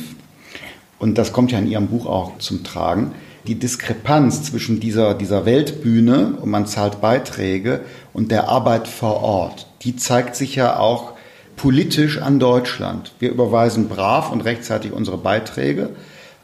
Und 0.99 1.19
das 1.19 1.33
kommt 1.33 1.53
ja 1.53 1.59
in 1.59 1.69
Ihrem 1.69 1.87
Buch 1.87 2.07
auch 2.07 2.39
zum 2.39 2.65
Tragen. 2.65 3.13
Die 3.47 3.55
Diskrepanz 3.55 4.43
zwischen 4.43 4.81
dieser, 4.81 5.15
dieser 5.15 5.47
Weltbühne, 5.47 6.35
und 6.41 6.51
man 6.51 6.67
zahlt 6.67 7.01
Beiträge, 7.01 7.81
und 8.13 8.33
der 8.33 8.49
Arbeit 8.49 8.89
vor 8.89 9.23
Ort, 9.23 9.67
die 9.83 9.95
zeigt 9.95 10.35
sich 10.35 10.57
ja 10.57 10.79
auch 10.79 11.13
politisch 11.59 12.23
an 12.23 12.39
Deutschland. 12.39 13.13
Wir 13.19 13.31
überweisen 13.31 13.89
brav 13.89 14.33
und 14.33 14.41
rechtzeitig 14.45 14.93
unsere 14.93 15.19
Beiträge. 15.19 15.91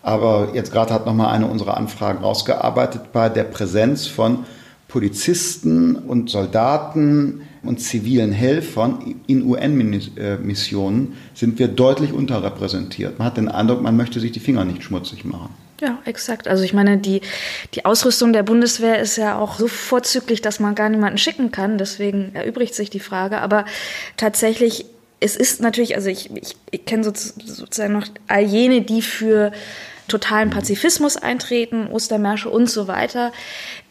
Aber 0.02 0.50
jetzt 0.52 0.70
gerade 0.70 0.92
hat 0.92 1.06
nochmal 1.06 1.34
eine 1.34 1.46
unserer 1.46 1.78
Anfragen 1.78 2.22
rausgearbeitet 2.22 3.12
bei 3.14 3.30
der 3.30 3.44
Präsenz 3.44 4.06
von 4.06 4.44
Polizisten 4.88 5.96
und 5.96 6.28
Soldaten 6.28 7.40
und 7.62 7.80
zivilen 7.80 8.30
Helfern 8.30 9.16
in 9.26 9.44
UN-Missionen 9.44 11.16
sind 11.32 11.58
wir 11.58 11.68
deutlich 11.68 12.12
unterrepräsentiert. 12.12 13.18
Man 13.18 13.26
hat 13.26 13.38
den 13.38 13.48
Eindruck, 13.48 13.80
man 13.80 13.96
möchte 13.96 14.20
sich 14.20 14.32
die 14.32 14.40
Finger 14.40 14.64
nicht 14.66 14.82
schmutzig 14.82 15.24
machen. 15.24 15.48
Ja, 15.80 15.98
exakt. 16.04 16.46
Also 16.46 16.62
ich 16.62 16.72
meine, 16.72 16.98
die, 16.98 17.22
die 17.74 17.84
Ausrüstung 17.84 18.32
der 18.32 18.42
Bundeswehr 18.42 19.00
ist 19.00 19.16
ja 19.16 19.38
auch 19.38 19.58
so 19.58 19.66
vorzüglich, 19.66 20.40
dass 20.40 20.60
man 20.60 20.74
gar 20.74 20.88
niemanden 20.88 21.18
schicken 21.18 21.50
kann. 21.50 21.78
Deswegen 21.78 22.30
erübrigt 22.34 22.74
sich 22.74 22.90
die 22.90 23.00
Frage. 23.00 23.40
Aber 23.40 23.64
tatsächlich 24.16 24.86
es 25.20 25.36
ist 25.36 25.60
natürlich, 25.60 25.94
also 25.94 26.08
ich, 26.08 26.30
ich, 26.34 26.56
ich 26.70 26.84
kenne 26.84 27.04
sozusagen 27.04 27.94
noch 27.94 28.06
all 28.28 28.42
jene, 28.42 28.82
die 28.82 29.02
für 29.02 29.52
totalen 30.08 30.50
Pazifismus 30.50 31.16
eintreten, 31.16 31.86
Ostermärsche 31.86 32.50
und 32.50 32.68
so 32.68 32.88
weiter. 32.88 33.32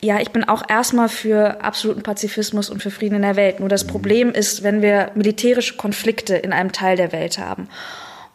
Ja, 0.02 0.20
ich 0.20 0.32
bin 0.32 0.44
auch 0.44 0.64
erstmal 0.68 1.10
für 1.10 1.64
absoluten 1.64 2.04
Pazifismus 2.04 2.70
und 2.70 2.84
für 2.84 2.92
Frieden 2.92 3.16
in 3.16 3.22
der 3.24 3.36
Welt. 3.36 3.60
Nur 3.60 3.70
das 3.70 3.88
Problem 3.88 4.32
ist, 4.32 4.64
wenn 4.64 4.82
wir 4.82 5.12
militärische 5.16 5.76
Konflikte 5.76 6.36
in 6.36 6.54
einem 6.54 6.72
Teil 6.72 6.98
der 6.98 7.12
Welt 7.12 7.40
haben. 7.40 7.68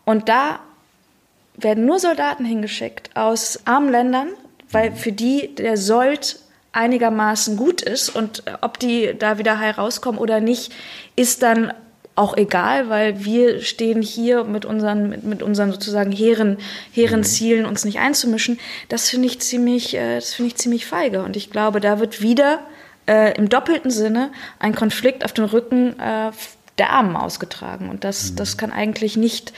Und 0.04 0.28
da 0.28 0.60
werden 1.56 1.86
nur 1.86 1.98
Soldaten 1.98 2.44
hingeschickt 2.44 3.16
aus 3.16 3.60
armen 3.64 3.90
Ländern, 3.90 4.28
weil 4.70 4.92
für 4.92 5.12
die 5.12 5.54
der 5.54 5.76
Sold 5.76 6.40
einigermaßen 6.72 7.56
gut 7.56 7.82
ist 7.82 8.08
und 8.10 8.42
ob 8.60 8.78
die 8.78 9.14
da 9.18 9.38
wieder 9.38 9.58
heil 9.58 9.72
rauskommen 9.72 10.20
oder 10.20 10.40
nicht, 10.40 10.72
ist 11.16 11.42
dann 11.42 11.72
auch 12.18 12.36
egal, 12.36 12.88
weil 12.88 13.24
wir 13.24 13.62
stehen 13.62 14.02
hier 14.02 14.44
mit 14.44 14.64
unseren, 14.64 15.08
mit, 15.08 15.24
mit 15.24 15.42
unseren 15.42 15.70
sozusagen 15.70 16.10
hehren, 16.10 16.58
hehren 16.92 17.20
mhm. 17.20 17.24
Zielen 17.24 17.66
uns 17.66 17.84
nicht 17.84 18.00
einzumischen. 18.00 18.58
Das 18.88 19.08
finde 19.08 19.28
ich 19.28 19.40
ziemlich, 19.40 19.94
äh, 19.94 20.16
das 20.16 20.34
finde 20.34 20.48
ich 20.48 20.56
ziemlich 20.56 20.84
feige. 20.84 21.22
Und 21.22 21.36
ich 21.36 21.50
glaube, 21.50 21.80
da 21.80 22.00
wird 22.00 22.20
wieder 22.20 22.60
äh, 23.06 23.36
im 23.38 23.48
doppelten 23.48 23.90
Sinne 23.90 24.30
ein 24.58 24.74
Konflikt 24.74 25.24
auf 25.24 25.32
den 25.32 25.44
Rücken 25.44 25.98
äh, 25.98 26.32
der 26.78 26.90
Armen 26.90 27.16
ausgetragen. 27.16 27.88
Und 27.88 28.04
das, 28.04 28.32
mhm. 28.32 28.36
das 28.36 28.58
kann 28.58 28.72
eigentlich 28.72 29.16
nicht 29.16 29.52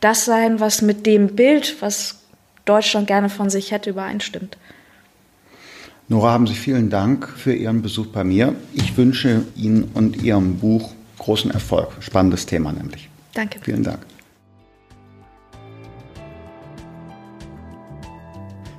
das 0.00 0.24
sein, 0.24 0.58
was 0.58 0.82
mit 0.82 1.06
dem 1.06 1.36
Bild, 1.36 1.76
was 1.80 2.20
Deutschland 2.64 3.06
gerne 3.06 3.28
von 3.28 3.50
sich 3.50 3.70
hätte, 3.70 3.90
übereinstimmt. 3.90 4.56
Nora, 6.08 6.32
haben 6.32 6.46
Sie 6.46 6.54
vielen 6.54 6.88
Dank 6.88 7.28
für 7.28 7.52
Ihren 7.52 7.82
Besuch 7.82 8.06
bei 8.06 8.24
mir. 8.24 8.54
Ich 8.72 8.96
wünsche 8.96 9.42
Ihnen 9.56 9.90
und 9.92 10.22
Ihrem 10.22 10.58
Buch 10.58 10.95
großen 11.26 11.50
Erfolg. 11.50 11.88
Spannendes 11.98 12.46
Thema 12.46 12.72
nämlich. 12.72 13.10
Danke. 13.34 13.58
Vielen 13.60 13.82
Dank. 13.82 13.98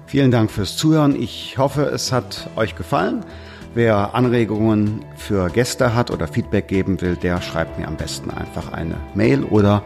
Vielen 0.05 0.31
Dank 0.31 0.49
fürs 0.49 0.77
Zuhören. 0.77 1.21
Ich 1.21 1.57
hoffe, 1.57 1.83
es 1.83 2.13
hat 2.13 2.49
euch 2.55 2.77
gefallen. 2.77 3.25
Wer 3.73 4.15
Anregungen 4.15 5.03
für 5.17 5.49
Gäste 5.49 5.93
hat 5.93 6.09
oder 6.09 6.25
Feedback 6.27 6.69
geben 6.69 7.01
will, 7.01 7.17
der 7.17 7.41
schreibt 7.41 7.77
mir 7.77 7.85
am 7.85 7.97
besten 7.97 8.31
einfach 8.31 8.71
eine 8.71 8.95
Mail 9.13 9.43
oder 9.43 9.83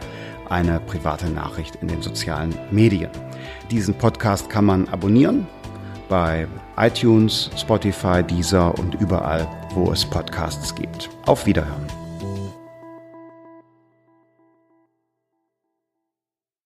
eine 0.48 0.78
private 0.78 1.28
Nachricht 1.30 1.76
in 1.82 1.88
den 1.88 2.00
sozialen 2.00 2.54
Medien. 2.70 3.10
Diesen 3.72 3.94
Podcast 3.94 4.48
kann 4.48 4.66
man 4.66 4.88
abonnieren 4.88 5.48
bei 6.08 6.46
iTunes, 6.76 7.50
Spotify, 7.56 8.22
Deezer 8.22 8.78
und 8.78 8.94
überall, 9.00 9.48
wo 9.74 9.90
es 9.90 10.04
Podcasts 10.04 10.72
gibt. 10.76 11.10
Auf 11.26 11.44
Wiederhören. 11.44 12.01